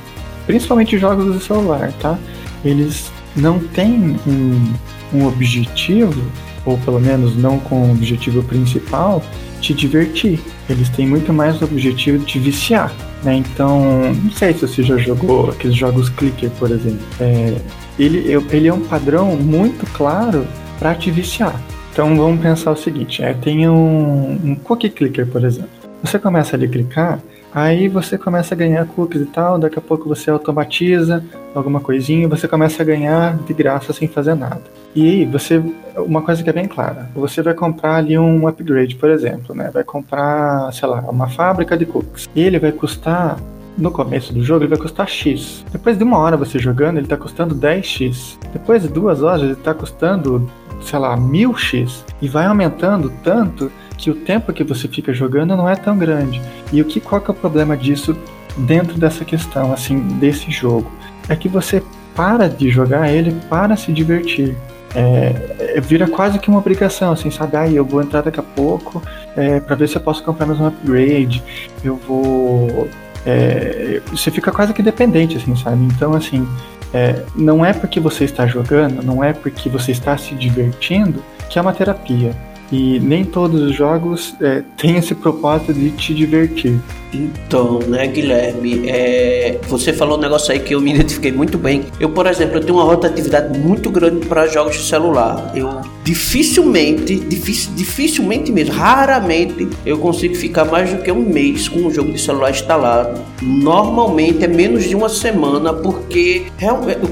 principalmente 0.46 0.98
jogos 0.98 1.24
do 1.24 1.40
celular, 1.40 1.90
tá? 1.94 2.18
Eles 2.62 3.10
não 3.34 3.58
têm 3.58 4.18
um, 4.26 4.74
um 5.14 5.26
objetivo, 5.26 6.22
ou 6.66 6.76
pelo 6.76 7.00
menos 7.00 7.34
não 7.34 7.58
com 7.58 7.88
o 7.88 7.92
objetivo 7.92 8.42
principal, 8.42 9.24
te 9.62 9.72
divertir. 9.72 10.38
Eles 10.68 10.90
têm 10.90 11.06
muito 11.06 11.32
mais 11.32 11.62
o 11.62 11.64
objetivo 11.64 12.18
de 12.18 12.26
te 12.26 12.38
viciar. 12.38 12.92
Né? 13.24 13.36
Então, 13.36 14.12
não 14.22 14.30
sei 14.32 14.52
se 14.52 14.60
você 14.60 14.82
já 14.82 14.98
jogou 14.98 15.48
aqueles 15.48 15.76
jogos 15.76 16.10
clicker, 16.10 16.50
por 16.58 16.70
exemplo. 16.70 17.00
É, 17.18 17.56
ele, 17.98 18.44
ele 18.50 18.68
é 18.68 18.74
um 18.74 18.82
padrão 18.82 19.36
muito 19.36 19.90
claro 19.94 20.46
para 20.78 20.94
te 20.94 21.10
viciar. 21.10 21.58
Então 21.92 22.14
vamos 22.14 22.42
pensar 22.42 22.72
o 22.72 22.76
seguinte: 22.76 23.22
é, 23.22 23.32
tem 23.32 23.66
um, 23.68 24.38
um 24.44 24.54
cookie 24.54 24.90
clicker, 24.90 25.26
por 25.26 25.44
exemplo. 25.44 25.79
Você 26.02 26.18
começa 26.18 26.56
ali 26.56 26.66
a 26.66 26.68
clicar, 26.68 27.20
aí 27.52 27.88
você 27.88 28.16
começa 28.16 28.54
a 28.54 28.56
ganhar 28.56 28.86
cookies 28.86 29.22
e 29.22 29.26
tal, 29.26 29.58
daqui 29.58 29.78
a 29.78 29.82
pouco 29.82 30.08
você 30.08 30.30
automatiza 30.30 31.22
alguma 31.54 31.80
coisinha, 31.80 32.28
você 32.28 32.48
começa 32.48 32.82
a 32.82 32.86
ganhar 32.86 33.36
de 33.38 33.52
graça 33.52 33.92
sem 33.92 34.08
fazer 34.08 34.34
nada. 34.34 34.62
E 34.94 35.06
aí, 35.06 35.24
você, 35.24 35.62
uma 35.96 36.22
coisa 36.22 36.42
que 36.42 36.50
é 36.50 36.52
bem 36.52 36.66
clara, 36.66 37.08
você 37.14 37.42
vai 37.42 37.54
comprar 37.54 37.96
ali 37.96 38.18
um 38.18 38.48
upgrade, 38.48 38.96
por 38.96 39.10
exemplo, 39.10 39.54
né? 39.54 39.70
Vai 39.72 39.84
comprar, 39.84 40.72
sei 40.72 40.88
lá, 40.88 41.00
uma 41.00 41.28
fábrica 41.28 41.76
de 41.76 41.86
cookies. 41.86 42.28
E 42.34 42.40
ele 42.40 42.58
vai 42.58 42.72
custar 42.72 43.38
no 43.78 43.90
começo 43.90 44.32
do 44.32 44.42
jogo 44.42 44.64
ele 44.64 44.70
vai 44.70 44.78
custar 44.78 45.08
X. 45.08 45.64
Depois 45.72 45.96
de 45.96 46.04
uma 46.04 46.18
hora 46.18 46.36
você 46.36 46.58
jogando, 46.58 46.98
ele 46.98 47.06
está 47.06 47.16
custando 47.16 47.54
10X. 47.54 48.38
Depois 48.52 48.82
de 48.82 48.88
duas 48.88 49.22
horas, 49.22 49.42
ele 49.42 49.52
está 49.52 49.72
custando, 49.72 50.50
sei 50.82 50.98
lá, 50.98 51.16
1000X. 51.16 52.04
E 52.20 52.28
vai 52.28 52.46
aumentando 52.46 53.12
tanto 53.22 53.70
que 54.00 54.10
o 54.10 54.14
tempo 54.14 54.52
que 54.52 54.64
você 54.64 54.88
fica 54.88 55.12
jogando 55.12 55.54
não 55.54 55.68
é 55.68 55.76
tão 55.76 55.96
grande. 55.96 56.40
E 56.72 56.80
o 56.80 56.84
que 56.86 57.00
qual 57.00 57.20
que 57.20 57.30
é 57.30 57.32
o 57.32 57.36
problema 57.36 57.76
disso 57.76 58.16
dentro 58.56 58.98
dessa 58.98 59.24
questão 59.24 59.72
assim 59.72 60.00
desse 60.18 60.50
jogo? 60.50 60.90
É 61.28 61.36
que 61.36 61.48
você 61.48 61.82
para 62.16 62.48
de 62.48 62.70
jogar 62.70 63.10
ele 63.10 63.36
para 63.48 63.76
se 63.76 63.92
divertir. 63.92 64.56
É, 64.94 65.74
é, 65.76 65.80
vira 65.80 66.08
quase 66.08 66.38
que 66.38 66.48
uma 66.48 66.58
obrigação, 66.58 67.12
assim, 67.12 67.30
sabe? 67.30 67.56
Ah, 67.56 67.68
eu 67.68 67.84
vou 67.84 68.02
entrar 68.02 68.22
daqui 68.22 68.40
a 68.40 68.42
pouco 68.42 69.00
é, 69.36 69.60
para 69.60 69.76
ver 69.76 69.88
se 69.88 69.96
eu 69.96 70.00
posso 70.00 70.24
comprar 70.24 70.46
mais 70.46 70.58
um 70.58 70.66
upgrade. 70.66 71.42
Eu 71.84 71.96
vou. 71.96 72.88
É, 73.24 74.00
você 74.10 74.30
fica 74.30 74.50
quase 74.50 74.72
que 74.72 74.82
dependente, 74.82 75.36
assim, 75.36 75.54
sabe? 75.54 75.84
Então, 75.84 76.14
assim, 76.14 76.48
é, 76.92 77.22
não 77.36 77.64
é 77.64 77.72
porque 77.72 78.00
você 78.00 78.24
está 78.24 78.46
jogando, 78.46 79.02
não 79.02 79.22
é 79.22 79.32
porque 79.32 79.68
você 79.68 79.92
está 79.92 80.16
se 80.16 80.34
divertindo 80.34 81.22
que 81.48 81.58
é 81.58 81.62
uma 81.62 81.72
terapia. 81.72 82.34
E 82.72 83.00
nem 83.00 83.24
todos 83.24 83.60
os 83.60 83.74
jogos 83.74 84.34
é, 84.40 84.62
têm 84.76 84.96
esse 84.96 85.14
propósito 85.14 85.74
de 85.74 85.90
te 85.90 86.14
divertir. 86.14 86.78
Então, 87.12 87.80
né, 87.80 88.06
Guilherme, 88.06 88.88
é, 88.88 89.58
você 89.68 89.92
falou 89.92 90.16
um 90.16 90.20
negócio 90.20 90.52
aí 90.52 90.60
que 90.60 90.74
eu 90.74 90.80
me 90.80 90.94
identifiquei 90.94 91.32
muito 91.32 91.58
bem. 91.58 91.86
Eu, 91.98 92.10
por 92.10 92.26
exemplo, 92.26 92.58
eu 92.58 92.60
tenho 92.60 92.74
uma 92.74 92.84
rotatividade 92.84 93.58
muito 93.58 93.90
grande 93.90 94.26
para 94.26 94.46
jogos 94.46 94.76
de 94.76 94.82
celular. 94.84 95.52
Eu 95.54 95.68
dificilmente, 96.02 97.16
dific, 97.16 97.70
dificilmente 97.74 98.50
mesmo, 98.50 98.74
raramente 98.74 99.68
eu 99.84 99.98
consigo 99.98 100.34
ficar 100.34 100.64
mais 100.64 100.90
do 100.90 101.02
que 101.02 101.12
um 101.12 101.20
mês 101.20 101.68
com 101.68 101.80
um 101.80 101.90
jogo 101.92 102.12
de 102.12 102.20
celular 102.20 102.50
instalado. 102.50 103.20
Normalmente 103.42 104.44
é 104.44 104.48
menos 104.48 104.84
de 104.84 104.94
uma 104.94 105.08
semana, 105.08 105.72
porque 105.72 106.46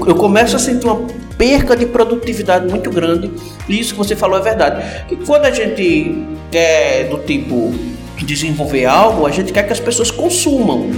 eu 0.07 0.15
começo 0.15 0.55
a 0.55 0.59
sentir 0.59 0.85
uma 0.85 1.07
perca 1.37 1.75
de 1.75 1.85
produtividade 1.85 2.67
muito 2.67 2.89
grande. 2.89 3.31
E 3.67 3.79
isso 3.79 3.93
que 3.93 3.97
você 3.97 4.15
falou 4.15 4.39
é 4.39 4.41
verdade. 4.41 5.05
E 5.11 5.15
quando 5.15 5.45
a 5.45 5.51
gente 5.51 6.25
quer 6.51 7.09
do 7.09 7.19
tipo 7.19 7.73
desenvolver 8.17 8.85
algo, 8.85 9.25
a 9.25 9.31
gente 9.31 9.53
quer 9.53 9.63
que 9.63 9.71
as 9.71 9.79
pessoas 9.79 10.11
consumam. 10.11 10.89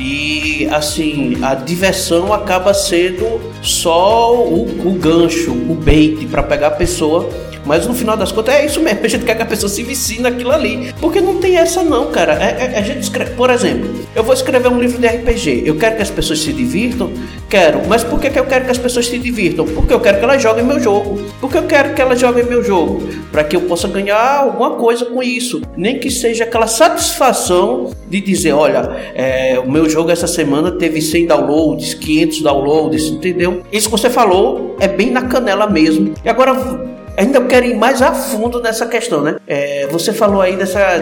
E 0.00 0.66
assim, 0.70 1.38
a 1.42 1.54
diversão 1.54 2.32
acaba 2.32 2.72
sendo 2.72 3.40
só 3.62 4.34
o, 4.34 4.88
o 4.88 4.92
gancho, 4.92 5.50
o 5.50 5.74
bait 5.74 6.26
para 6.26 6.42
pegar 6.42 6.68
a 6.68 6.72
pessoa 6.72 7.28
mas 7.68 7.86
no 7.86 7.92
final 7.92 8.16
das 8.16 8.32
contas 8.32 8.54
é 8.54 8.64
isso 8.64 8.80
mesmo. 8.80 9.00
A 9.04 9.08
gente 9.08 9.26
quer 9.26 9.36
que 9.36 9.42
a 9.42 9.46
pessoa 9.46 9.68
se 9.68 9.82
vicie 9.82 10.22
naquilo 10.22 10.50
ali. 10.50 10.94
Porque 10.98 11.20
não 11.20 11.36
tem 11.36 11.58
essa 11.58 11.82
não, 11.82 12.10
cara. 12.10 12.32
É, 12.42 12.72
é, 12.72 12.78
a 12.78 12.80
gente 12.80 13.02
escreve, 13.02 13.32
por 13.32 13.50
exemplo, 13.50 13.90
eu 14.16 14.24
vou 14.24 14.32
escrever 14.32 14.68
um 14.68 14.80
livro 14.80 14.98
de 14.98 15.06
RPG. 15.06 15.64
Eu 15.66 15.76
quero 15.76 15.96
que 15.96 16.02
as 16.02 16.10
pessoas 16.10 16.40
se 16.40 16.50
divirtam? 16.50 17.12
Quero. 17.46 17.86
Mas 17.86 18.02
por 18.02 18.18
que, 18.18 18.30
que 18.30 18.38
eu 18.38 18.46
quero 18.46 18.64
que 18.64 18.70
as 18.70 18.78
pessoas 18.78 19.06
se 19.06 19.18
divirtam? 19.18 19.66
Porque 19.66 19.92
eu 19.92 20.00
quero 20.00 20.18
que 20.18 20.24
elas 20.24 20.42
joguem 20.42 20.64
meu 20.64 20.80
jogo. 20.80 21.22
Porque 21.42 21.58
eu 21.58 21.64
quero 21.64 21.92
que 21.92 22.00
elas 22.00 22.18
joguem 22.18 22.46
meu 22.46 22.64
jogo. 22.64 23.06
Para 23.30 23.44
que 23.44 23.54
eu 23.54 23.60
possa 23.60 23.86
ganhar 23.86 24.38
alguma 24.38 24.70
coisa 24.76 25.04
com 25.04 25.22
isso. 25.22 25.60
Nem 25.76 25.98
que 25.98 26.10
seja 26.10 26.44
aquela 26.44 26.66
satisfação 26.66 27.92
de 28.08 28.18
dizer, 28.22 28.52
olha, 28.52 28.90
é, 29.14 29.60
o 29.62 29.70
meu 29.70 29.90
jogo 29.90 30.10
essa 30.10 30.26
semana 30.26 30.70
teve 30.70 31.02
100 31.02 31.26
downloads, 31.26 31.92
500 31.92 32.40
downloads, 32.40 33.08
entendeu? 33.08 33.62
Isso 33.70 33.90
que 33.90 33.92
você 33.92 34.08
falou 34.08 34.74
é 34.80 34.88
bem 34.88 35.10
na 35.10 35.22
canela 35.22 35.66
mesmo. 35.66 36.14
E 36.24 36.28
agora 36.30 36.97
ainda 37.18 37.40
quero 37.42 37.66
ir 37.66 37.74
mais 37.74 38.00
a 38.00 38.12
fundo 38.12 38.60
nessa 38.62 38.86
questão, 38.86 39.20
né? 39.20 39.36
É, 39.46 39.86
você 39.88 40.12
falou 40.12 40.40
aí 40.40 40.56
dessa, 40.56 40.98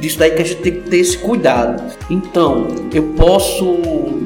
disso 0.00 0.18
daí 0.18 0.32
que 0.32 0.42
a 0.42 0.44
gente 0.44 0.60
tem 0.60 0.72
que 0.72 0.90
ter 0.90 0.98
esse 0.98 1.16
cuidado. 1.16 1.82
Então, 2.10 2.66
eu 2.92 3.04
posso, 3.16 3.78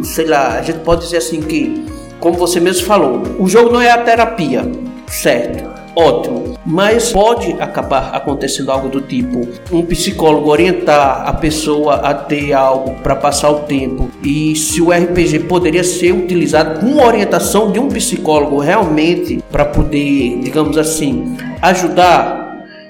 sei 0.02 0.26
lá, 0.26 0.58
a 0.58 0.62
gente 0.62 0.78
pode 0.78 1.02
dizer 1.02 1.18
assim 1.18 1.42
que, 1.42 1.84
como 2.18 2.38
você 2.38 2.58
mesmo 2.58 2.86
falou, 2.86 3.22
o 3.38 3.46
jogo 3.46 3.70
não 3.70 3.80
é 3.80 3.90
a 3.90 3.98
terapia, 3.98 4.62
certo? 5.06 5.73
Ótimo. 5.96 6.54
Mas 6.64 7.12
pode 7.12 7.52
acabar 7.60 8.14
acontecendo 8.14 8.70
algo 8.70 8.88
do 8.88 9.00
tipo 9.00 9.46
um 9.70 9.84
psicólogo 9.84 10.50
orientar 10.50 11.28
a 11.28 11.32
pessoa 11.32 11.96
a 11.96 12.14
ter 12.14 12.52
algo 12.52 12.94
para 13.02 13.14
passar 13.14 13.50
o 13.50 13.60
tempo 13.60 14.10
e 14.22 14.56
se 14.56 14.80
o 14.80 14.90
RPG 14.90 15.40
poderia 15.40 15.84
ser 15.84 16.12
utilizado 16.12 16.80
com 16.80 17.04
orientação 17.04 17.70
de 17.70 17.78
um 17.78 17.88
psicólogo 17.88 18.58
realmente 18.58 19.42
para 19.50 19.64
poder, 19.64 20.40
digamos 20.40 20.78
assim, 20.78 21.36
ajudar 21.60 22.43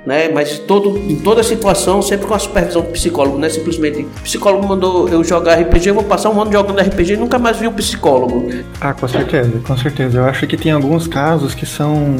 né? 0.07 0.29
Mas 0.29 0.59
todo, 0.59 0.99
em 0.99 1.17
toda 1.17 1.43
situação, 1.43 2.03
sempre 2.03 2.27
com 2.27 2.35
a 2.35 2.39
supervisão 2.39 2.83
do 2.83 2.89
psicólogo, 2.89 3.39
não 3.39 3.47
é 3.47 3.51
simplesmente 3.51 4.03
o 4.03 4.23
psicólogo 4.23 4.67
mandou 4.67 5.09
eu 5.09 5.23
jogar 5.25 5.55
RPG, 5.61 5.89
eu 5.89 5.95
vou 5.95 6.05
passar 6.05 6.31
um 6.31 6.41
ano 6.41 6.53
jogando 6.53 6.81
RPG 6.81 7.15
e 7.15 7.17
nunca 7.17 7.39
mais 7.39 7.59
vi 7.59 7.67
um 7.67 7.73
psicólogo. 7.73 8.49
Ah, 8.81 8.93
com 8.93 9.09
certeza, 9.09 9.61
com 9.67 9.77
certeza. 9.77 10.19
Eu 10.19 10.25
acho 10.25 10.47
que 10.47 10.57
tem 10.57 10.73
alguns 10.73 11.07
casos 11.07 11.55
que 11.55 11.67
são. 11.67 12.17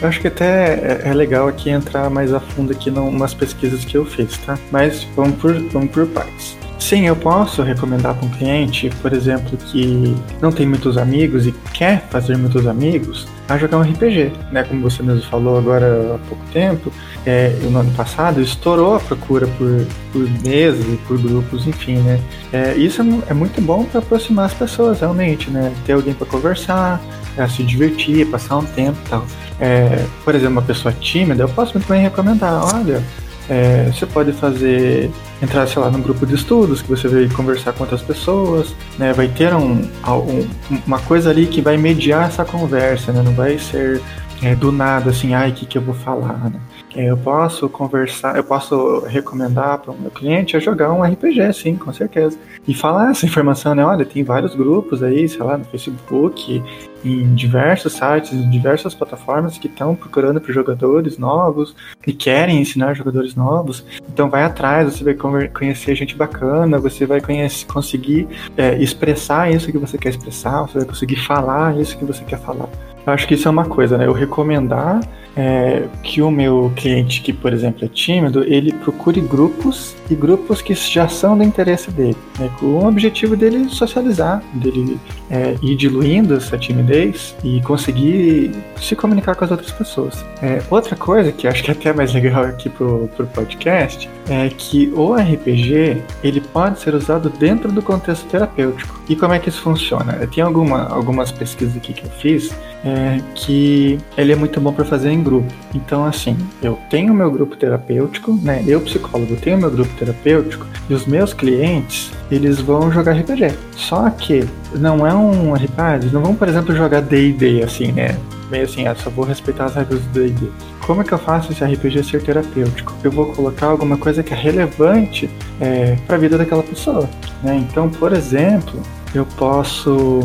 Eu 0.00 0.08
acho 0.08 0.20
que 0.20 0.28
até 0.28 1.00
é, 1.04 1.08
é 1.10 1.14
legal 1.14 1.48
aqui 1.48 1.70
entrar 1.70 2.10
mais 2.10 2.32
a 2.32 2.40
fundo 2.40 2.72
aqui 2.72 2.90
nas 2.90 3.34
pesquisas 3.34 3.84
que 3.84 3.96
eu 3.96 4.04
fiz, 4.04 4.36
tá? 4.38 4.58
Mas 4.70 5.06
vamos 5.14 5.36
por, 5.38 5.54
vamos 5.70 5.90
por 5.90 6.06
partes. 6.06 6.56
Sim, 6.78 7.06
eu 7.06 7.16
posso 7.16 7.62
recomendar 7.62 8.14
para 8.14 8.26
um 8.26 8.30
cliente, 8.30 8.88
por 9.02 9.12
exemplo, 9.12 9.58
que 9.58 10.16
não 10.40 10.52
tem 10.52 10.66
muitos 10.66 10.96
amigos 10.96 11.46
e 11.46 11.52
quer 11.74 12.06
fazer 12.08 12.36
muitos 12.38 12.66
amigos, 12.66 13.26
a 13.48 13.56
jogar 13.56 13.78
um 13.78 13.82
RPG, 13.82 14.32
né? 14.52 14.62
Como 14.62 14.82
você 14.82 15.02
mesmo 15.02 15.22
falou 15.22 15.58
agora 15.58 16.14
há 16.14 16.28
pouco 16.28 16.44
tempo, 16.52 16.92
é, 17.24 17.48
no 17.62 17.78
ano 17.78 17.90
passado 17.92 18.40
estourou 18.42 18.96
a 18.96 19.00
procura 19.00 19.46
por, 19.46 19.86
por 20.12 20.28
mesas 20.42 20.84
e 20.86 20.96
por 21.08 21.18
grupos, 21.18 21.66
enfim, 21.66 21.96
né? 21.96 22.20
É, 22.52 22.74
isso 22.74 23.00
é, 23.00 23.30
é 23.30 23.34
muito 23.34 23.60
bom 23.60 23.84
para 23.84 24.00
aproximar 24.00 24.46
as 24.46 24.54
pessoas, 24.54 25.00
realmente, 25.00 25.50
né? 25.50 25.72
Ter 25.86 25.92
alguém 25.92 26.12
para 26.12 26.26
conversar, 26.26 27.00
é, 27.36 27.48
se 27.48 27.62
divertir, 27.62 28.26
passar 28.26 28.58
um 28.58 28.64
tempo 28.64 28.98
tal. 29.08 29.24
É, 29.58 30.04
por 30.24 30.34
exemplo, 30.34 30.52
uma 30.52 30.62
pessoa 30.62 30.92
tímida, 30.92 31.42
eu 31.42 31.48
posso 31.48 31.72
muito 31.74 31.88
bem 31.88 32.02
recomendar, 32.02 32.74
olha, 32.74 33.02
é, 33.48 33.90
você 33.92 34.06
pode 34.06 34.32
fazer 34.32 35.10
entrar, 35.42 35.66
sei 35.66 35.80
lá, 35.80 35.90
num 35.90 36.02
grupo 36.02 36.26
de 36.26 36.34
estudos 36.34 36.82
que 36.82 36.88
você 36.88 37.08
vai 37.08 37.28
conversar 37.28 37.72
com 37.72 37.84
outras 37.84 38.02
pessoas, 38.02 38.74
né? 38.98 39.12
Vai 39.12 39.28
ter 39.28 39.54
um, 39.54 39.82
um 39.82 40.48
uma 40.86 40.98
coisa 40.98 41.30
ali 41.30 41.46
que 41.46 41.60
vai 41.60 41.76
mediar 41.76 42.28
essa 42.28 42.44
conversa, 42.44 43.12
né? 43.12 43.22
Não 43.22 43.32
vai 43.32 43.58
ser 43.58 44.02
é, 44.42 44.54
do 44.54 44.70
nada 44.70 45.10
assim, 45.10 45.34
ai, 45.34 45.50
o 45.50 45.54
que, 45.54 45.66
que 45.66 45.78
eu 45.78 45.82
vou 45.82 45.94
falar, 45.94 46.50
né? 46.50 46.60
Eu 46.94 47.16
posso 47.16 47.68
conversar, 47.68 48.36
eu 48.36 48.44
posso 48.44 49.00
recomendar 49.00 49.78
para 49.78 49.92
o 49.92 49.98
meu 49.98 50.10
cliente 50.10 50.56
a 50.56 50.60
jogar 50.60 50.92
um 50.92 51.02
RPG, 51.02 51.52
sim, 51.52 51.76
com 51.76 51.92
certeza. 51.92 52.38
E 52.66 52.74
falar 52.74 53.10
essa 53.10 53.26
informação, 53.26 53.74
né? 53.74 53.84
Olha, 53.84 54.04
tem 54.04 54.24
vários 54.24 54.54
grupos 54.54 55.02
aí, 55.02 55.28
sei 55.28 55.42
lá, 55.42 55.58
no 55.58 55.64
Facebook, 55.64 56.62
em 57.04 57.34
diversos 57.34 57.92
sites, 57.92 58.32
em 58.32 58.48
diversas 58.48 58.94
plataformas 58.94 59.58
que 59.58 59.66
estão 59.66 59.94
procurando 59.94 60.40
por 60.40 60.52
jogadores 60.52 61.18
novos 61.18 61.76
e 62.06 62.12
querem 62.12 62.60
ensinar 62.60 62.94
jogadores 62.94 63.34
novos. 63.34 63.84
Então 64.08 64.30
vai 64.30 64.42
atrás, 64.42 64.94
você 64.94 65.04
vai 65.04 65.14
conhecer 65.48 65.94
gente 65.94 66.16
bacana, 66.16 66.78
você 66.78 67.06
vai 67.06 67.20
conhecer, 67.20 67.66
conseguir 67.66 68.26
é, 68.56 68.76
expressar 68.82 69.52
isso 69.52 69.70
que 69.70 69.78
você 69.78 69.98
quer 69.98 70.10
expressar, 70.10 70.62
você 70.62 70.78
vai 70.78 70.86
conseguir 70.86 71.16
falar 71.16 71.78
isso 71.78 71.96
que 71.96 72.04
você 72.04 72.24
quer 72.24 72.38
falar. 72.38 72.68
Eu 73.06 73.12
acho 73.12 73.26
que 73.26 73.34
isso 73.34 73.48
é 73.48 73.50
uma 73.50 73.64
coisa, 73.64 73.96
né? 73.96 74.06
Eu 74.06 74.12
recomendar 74.12 75.00
é, 75.36 75.84
que 76.02 76.20
o 76.20 76.30
meu 76.30 76.72
cliente, 76.76 77.20
que 77.22 77.32
por 77.32 77.52
exemplo 77.52 77.84
é 77.84 77.88
tímido, 77.88 78.44
ele 78.44 78.72
procure 78.72 79.20
grupos 79.20 79.94
e 80.10 80.14
grupos 80.14 80.60
que 80.60 80.74
já 80.74 81.08
são 81.08 81.36
do 81.36 81.44
interesse 81.44 81.90
dele, 81.90 82.16
né, 82.38 82.50
com 82.58 82.66
o 82.66 82.86
objetivo 82.86 83.36
dele 83.36 83.68
socializar, 83.68 84.42
dele 84.54 84.98
é, 85.30 85.56
ir 85.62 85.76
diluindo 85.76 86.34
essa 86.34 86.56
timidez 86.56 87.36
e 87.44 87.60
conseguir 87.60 88.52
se 88.80 88.96
comunicar 88.96 89.34
com 89.34 89.44
as 89.44 89.50
outras 89.50 89.70
pessoas. 89.70 90.24
É, 90.42 90.62
outra 90.70 90.96
coisa 90.96 91.30
que 91.30 91.46
acho 91.46 91.62
que 91.62 91.70
é 91.70 91.74
até 91.74 91.92
mais 91.92 92.12
legal 92.12 92.44
aqui 92.44 92.68
pro, 92.68 93.08
pro 93.16 93.26
podcast 93.26 94.08
é 94.28 94.48
que 94.48 94.92
o 94.94 95.14
RPG 95.14 96.02
ele 96.22 96.40
pode 96.40 96.80
ser 96.80 96.94
usado 96.94 97.30
dentro 97.30 97.70
do 97.70 97.82
contexto 97.82 98.26
terapêutico. 98.26 98.98
E 99.08 99.16
como 99.16 99.32
é 99.32 99.38
que 99.38 99.48
isso 99.48 99.62
funciona? 99.62 100.14
Tem 100.26 100.42
alguma, 100.42 100.88
algumas 100.88 101.32
pesquisas 101.32 101.76
aqui 101.76 101.92
que 101.92 102.04
eu 102.04 102.10
fiz 102.10 102.52
é, 102.84 103.20
que 103.34 103.98
ele 104.16 104.32
é 104.32 104.36
muito 104.36 104.60
bom 104.60 104.72
para 104.72 104.84
fazer 104.84 105.10
em 105.18 105.22
grupo. 105.22 105.52
Então, 105.74 106.04
assim, 106.04 106.36
eu 106.62 106.78
tenho 106.88 107.12
meu 107.12 107.30
grupo 107.30 107.56
terapêutico, 107.56 108.38
né? 108.42 108.62
Eu, 108.66 108.80
psicólogo, 108.80 109.36
tenho 109.36 109.58
meu 109.58 109.70
grupo 109.70 109.90
terapêutico 109.98 110.66
e 110.88 110.94
os 110.94 111.06
meus 111.06 111.32
clientes, 111.32 112.10
eles 112.30 112.60
vão 112.60 112.90
jogar 112.90 113.12
RPG. 113.12 113.54
Só 113.76 114.08
que 114.10 114.44
não 114.74 115.06
é 115.06 115.12
um 115.14 115.54
RPG, 115.54 116.12
não 116.12 116.22
vão, 116.22 116.34
por 116.34 116.48
exemplo, 116.48 116.74
jogar 116.74 117.00
D&D, 117.02 117.62
assim, 117.62 117.92
né? 117.92 118.18
Meio 118.50 118.64
assim, 118.64 118.86
ah, 118.86 118.94
só 118.94 119.10
vou 119.10 119.24
respeitar 119.24 119.66
as 119.66 119.74
regras 119.74 120.00
do 120.00 120.08
D&D. 120.12 120.48
Como 120.86 121.02
é 121.02 121.04
que 121.04 121.12
eu 121.12 121.18
faço 121.18 121.52
esse 121.52 121.62
RPG 121.62 122.02
ser 122.04 122.22
terapêutico? 122.22 122.94
Eu 123.04 123.10
vou 123.10 123.26
colocar 123.26 123.66
alguma 123.66 123.98
coisa 123.98 124.22
que 124.22 124.32
é 124.32 124.36
relevante 124.36 125.28
é, 125.60 125.96
para 126.06 126.16
a 126.16 126.18
vida 126.18 126.38
daquela 126.38 126.62
pessoa, 126.62 127.08
né? 127.42 127.56
Então, 127.56 127.90
por 127.90 128.14
exemplo, 128.14 128.80
eu 129.14 129.26
posso 129.36 130.22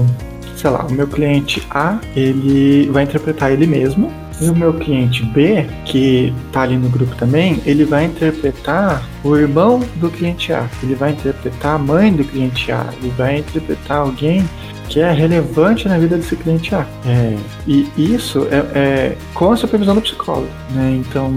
sei 0.55 0.69
lá, 0.69 0.85
o 0.85 0.91
meu 0.93 1.07
cliente 1.07 1.61
A, 1.69 1.99
ele 2.15 2.89
vai 2.89 3.03
interpretar 3.03 3.51
ele 3.51 3.67
mesmo, 3.67 4.09
e 4.41 4.49
o 4.49 4.55
meu 4.55 4.73
cliente 4.73 5.23
B, 5.25 5.65
que 5.85 6.33
tá 6.51 6.61
ali 6.61 6.77
no 6.77 6.89
grupo 6.89 7.15
também, 7.15 7.61
ele 7.65 7.85
vai 7.85 8.05
interpretar 8.05 9.03
o 9.23 9.35
irmão 9.35 9.79
do 9.95 10.09
cliente 10.09 10.51
A, 10.51 10.67
ele 10.81 10.95
vai 10.95 11.11
interpretar 11.11 11.75
a 11.75 11.77
mãe 11.77 12.11
do 12.11 12.23
cliente 12.23 12.71
A, 12.71 12.87
ele 13.01 13.13
vai 13.17 13.39
interpretar 13.39 13.97
alguém 13.97 14.43
que 14.89 14.99
é 14.99 15.11
relevante 15.11 15.87
na 15.87 15.97
vida 15.97 16.17
desse 16.17 16.35
cliente 16.35 16.75
A. 16.75 16.85
É, 17.05 17.37
e 17.67 17.87
isso 17.97 18.47
é, 18.51 18.77
é 18.77 19.17
com 19.33 19.51
a 19.51 19.57
supervisão 19.57 19.95
do 19.95 20.01
psicólogo, 20.01 20.49
né? 20.71 20.99
Então, 20.99 21.35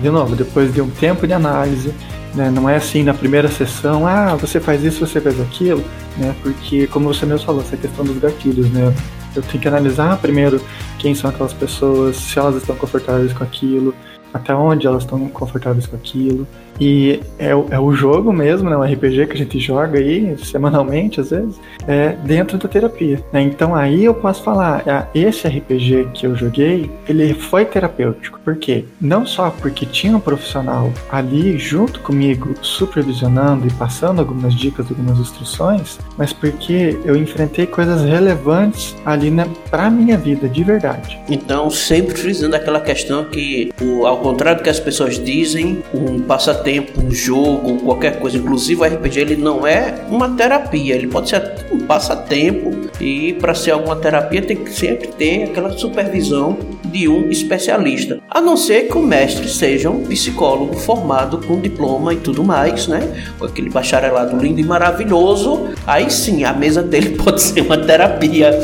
de 0.00 0.10
novo, 0.10 0.36
depois 0.36 0.72
de 0.72 0.80
um 0.80 0.90
tempo 0.90 1.26
de 1.26 1.32
análise, 1.32 1.94
né? 2.34 2.50
Não 2.50 2.68
é 2.68 2.76
assim 2.76 3.02
na 3.02 3.14
primeira 3.14 3.48
sessão, 3.48 4.06
ah, 4.06 4.36
você 4.36 4.60
faz 4.60 4.84
isso, 4.84 5.06
você 5.06 5.20
faz 5.20 5.40
aquilo, 5.40 5.82
né? 6.16 6.34
Porque, 6.42 6.86
como 6.86 7.12
você 7.12 7.26
mesmo 7.26 7.46
falou, 7.46 7.62
essa 7.62 7.76
questão 7.76 8.04
dos 8.04 8.18
gatilhos, 8.18 8.70
né? 8.70 8.92
Eu 9.34 9.42
tenho 9.42 9.60
que 9.60 9.68
analisar 9.68 10.16
primeiro 10.18 10.60
quem 10.98 11.14
são 11.14 11.30
aquelas 11.30 11.52
pessoas, 11.52 12.16
se 12.16 12.38
elas 12.38 12.56
estão 12.56 12.76
confortáveis 12.76 13.32
com 13.32 13.44
aquilo, 13.44 13.94
até 14.32 14.54
onde 14.54 14.86
elas 14.86 15.02
estão 15.02 15.28
confortáveis 15.28 15.86
com 15.86 15.96
aquilo. 15.96 16.46
E 16.80 17.20
é, 17.38 17.54
o, 17.54 17.66
é 17.70 17.78
o 17.78 17.92
jogo 17.92 18.32
mesmo, 18.32 18.68
né? 18.68 18.76
O 18.76 18.82
RPG 18.82 19.26
que 19.26 19.34
a 19.34 19.36
gente 19.36 19.58
joga 19.58 19.98
aí 19.98 20.36
semanalmente, 20.38 21.20
às 21.20 21.30
vezes, 21.30 21.60
é 21.86 22.10
dentro 22.24 22.58
da 22.58 22.68
terapia. 22.68 23.22
Né? 23.32 23.42
Então 23.42 23.74
aí 23.74 24.04
eu 24.04 24.14
posso 24.14 24.42
falar, 24.42 24.82
ah, 24.86 25.06
esse 25.14 25.46
RPG 25.46 26.08
que 26.14 26.26
eu 26.26 26.34
joguei, 26.34 26.90
ele 27.08 27.34
foi 27.34 27.64
terapêutico. 27.64 28.40
Por 28.44 28.56
quê? 28.56 28.84
Não 29.00 29.26
só 29.26 29.50
porque 29.50 29.86
tinha 29.86 30.16
um 30.16 30.20
profissional 30.20 30.90
ali 31.10 31.58
junto 31.58 32.00
comigo, 32.00 32.54
supervisionando 32.60 33.66
e 33.66 33.70
passando 33.72 34.20
algumas 34.20 34.54
dicas, 34.54 34.86
algumas 34.90 35.18
instruções, 35.18 35.98
mas 36.16 36.32
porque 36.32 36.98
eu 37.04 37.16
enfrentei 37.16 37.66
coisas 37.66 38.02
relevantes 38.02 38.96
ali 39.04 39.30
né, 39.30 39.48
pra 39.70 39.90
minha 39.90 40.16
vida, 40.16 40.48
de 40.48 40.64
verdade. 40.64 41.18
Então, 41.28 41.70
sempre 41.70 42.16
frisando 42.16 42.56
aquela 42.56 42.80
questão 42.80 43.24
que, 43.24 43.72
ao 44.04 44.18
contrário 44.18 44.60
do 44.60 44.64
que 44.64 44.70
as 44.70 44.80
pessoas 44.80 45.22
dizem, 45.22 45.82
um 45.94 46.20
passatempo 46.20 46.61
passatempo, 46.62 47.00
um 47.02 47.10
jogo, 47.10 47.78
qualquer 47.78 48.18
coisa. 48.20 48.38
Inclusive 48.38 48.80
o 48.80 48.84
RPG 48.84 49.20
ele 49.20 49.36
não 49.36 49.66
é 49.66 49.94
uma 50.08 50.28
terapia, 50.30 50.94
ele 50.94 51.08
pode 51.08 51.28
ser 51.28 51.66
um 51.72 51.80
passatempo 51.80 52.70
e 53.00 53.32
para 53.34 53.54
ser 53.54 53.72
alguma 53.72 53.96
terapia 53.96 54.40
tem 54.40 54.56
que 54.56 54.72
sempre 54.72 55.08
ter 55.08 55.44
aquela 55.44 55.76
supervisão 55.76 56.56
de 56.84 57.08
um 57.08 57.28
especialista. 57.30 58.20
A 58.30 58.40
não 58.40 58.56
ser 58.56 58.82
que 58.82 58.96
o 58.96 59.02
mestre 59.02 59.48
seja 59.48 59.90
um 59.90 60.04
psicólogo 60.04 60.74
formado 60.76 61.38
com 61.38 61.60
diploma 61.60 62.14
e 62.14 62.18
tudo 62.18 62.44
mais, 62.44 62.86
né? 62.86 63.00
Com 63.38 63.46
aquele 63.46 63.70
bacharelado 63.70 64.36
lindo 64.36 64.60
e 64.60 64.64
maravilhoso. 64.64 65.70
Aí 65.86 66.10
sim, 66.10 66.44
a 66.44 66.52
mesa 66.52 66.82
dele 66.82 67.16
pode 67.22 67.42
ser 67.42 67.62
uma 67.62 67.76
terapia. 67.76 68.58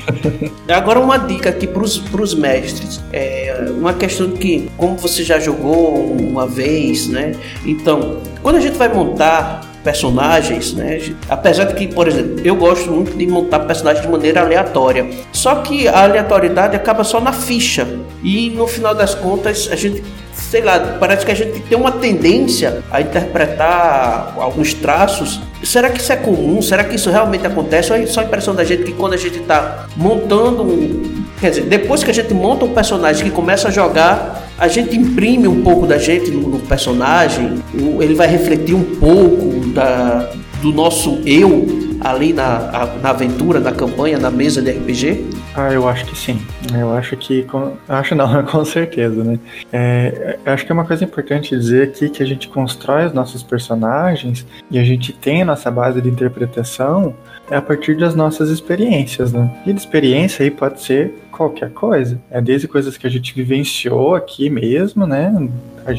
Agora 0.68 1.00
uma 1.00 1.18
dica 1.18 1.50
aqui 1.50 1.66
para 1.66 1.82
os 1.82 2.34
mestres. 2.34 3.00
É 3.12 3.66
uma 3.70 3.92
questão 3.92 4.30
que, 4.30 4.70
como 4.76 4.96
você 4.96 5.22
já 5.22 5.38
jogou 5.38 6.12
uma 6.12 6.46
vez, 6.46 7.08
né? 7.08 7.32
Então, 7.64 8.18
quando 8.42 8.56
a 8.56 8.60
gente 8.60 8.76
vai 8.76 8.88
montar 8.88 9.72
personagens, 9.82 10.72
né? 10.74 11.00
Apesar 11.28 11.64
de 11.64 11.74
que, 11.74 11.88
por 11.88 12.06
exemplo, 12.06 12.40
eu 12.44 12.54
gosto 12.54 12.90
muito 12.90 13.16
de 13.16 13.26
montar 13.26 13.60
personagens 13.60 14.04
de 14.04 14.10
maneira 14.10 14.40
aleatória. 14.40 15.08
Só 15.32 15.56
que 15.56 15.88
a 15.88 16.04
aleatoriedade 16.04 16.76
acaba 16.76 17.02
só 17.02 17.20
na 17.20 17.32
ficha. 17.32 17.86
E 18.22 18.50
no 18.50 18.66
final 18.66 18.94
das 18.94 19.14
contas, 19.14 19.68
a 19.70 19.76
gente 19.76 20.02
sei 20.34 20.60
lá, 20.60 20.98
parece 21.00 21.24
que 21.24 21.32
a 21.32 21.34
gente 21.34 21.60
tem 21.60 21.78
uma 21.78 21.92
tendência 21.92 22.82
a 22.90 23.00
interpretar 23.00 24.34
alguns 24.36 24.74
traços. 24.74 25.40
Será 25.62 25.90
que 25.90 26.00
isso 26.00 26.12
é 26.12 26.16
comum? 26.16 26.60
Será 26.60 26.84
que 26.84 26.96
isso 26.96 27.10
realmente 27.10 27.46
acontece? 27.46 27.92
Ou 27.92 27.98
é 27.98 28.06
só 28.06 28.20
a 28.20 28.24
impressão 28.24 28.54
da 28.54 28.64
gente 28.64 28.82
que 28.82 28.92
quando 28.92 29.14
a 29.14 29.16
gente 29.16 29.38
está 29.38 29.86
montando 29.96 30.62
um. 30.62 31.22
Quer 31.40 31.50
dizer, 31.50 31.62
depois 31.62 32.04
que 32.04 32.10
a 32.10 32.14
gente 32.14 32.32
monta 32.34 32.64
um 32.64 32.72
personagem 32.72 33.24
que 33.24 33.30
começa 33.30 33.68
a 33.68 33.70
jogar, 33.70 34.48
a 34.58 34.68
gente 34.68 34.96
imprime 34.96 35.48
um 35.48 35.62
pouco 35.62 35.86
da 35.86 35.98
gente 35.98 36.30
no, 36.30 36.48
no 36.48 36.58
personagem, 36.60 37.62
ele 38.00 38.14
vai 38.14 38.28
refletir 38.28 38.74
um 38.74 38.84
pouco 38.96 39.66
da, 39.70 40.30
do 40.60 40.72
nosso 40.72 41.20
eu 41.26 41.81
ali 42.04 42.32
na, 42.32 42.86
na 43.02 43.10
aventura, 43.10 43.60
na 43.60 43.72
campanha, 43.72 44.18
na 44.18 44.30
mesa 44.30 44.60
de 44.60 44.70
RPG? 44.70 45.30
Ah, 45.54 45.72
eu 45.72 45.88
acho 45.88 46.06
que 46.06 46.16
sim. 46.16 46.40
Eu 46.74 46.92
acho 46.96 47.16
que. 47.16 47.42
Com, 47.44 47.76
acho 47.88 48.14
não, 48.14 48.42
com 48.44 48.64
certeza, 48.64 49.22
né? 49.22 49.38
É, 49.72 50.38
acho 50.46 50.64
que 50.64 50.72
é 50.72 50.74
uma 50.74 50.84
coisa 50.84 51.04
importante 51.04 51.56
dizer 51.56 51.88
aqui 51.88 52.08
que 52.08 52.22
a 52.22 52.26
gente 52.26 52.48
constrói 52.48 53.06
os 53.06 53.12
nossos 53.12 53.42
personagens 53.42 54.46
e 54.70 54.78
a 54.78 54.84
gente 54.84 55.12
tem 55.12 55.42
a 55.42 55.44
nossa 55.44 55.70
base 55.70 56.00
de 56.00 56.08
interpretação 56.08 57.14
é 57.52 57.56
a 57.56 57.62
partir 57.62 57.96
das 57.96 58.14
nossas 58.14 58.48
experiências, 58.48 59.32
né? 59.32 59.50
E 59.66 59.72
de 59.72 59.78
experiência 59.78 60.42
aí 60.42 60.50
pode 60.50 60.80
ser 60.80 61.14
qualquer 61.30 61.70
coisa. 61.70 62.18
É 62.30 62.40
desde 62.40 62.66
coisas 62.66 62.96
que 62.96 63.06
a 63.06 63.10
gente 63.10 63.34
vivenciou 63.34 64.14
aqui 64.14 64.48
mesmo, 64.48 65.06
né? 65.06 65.48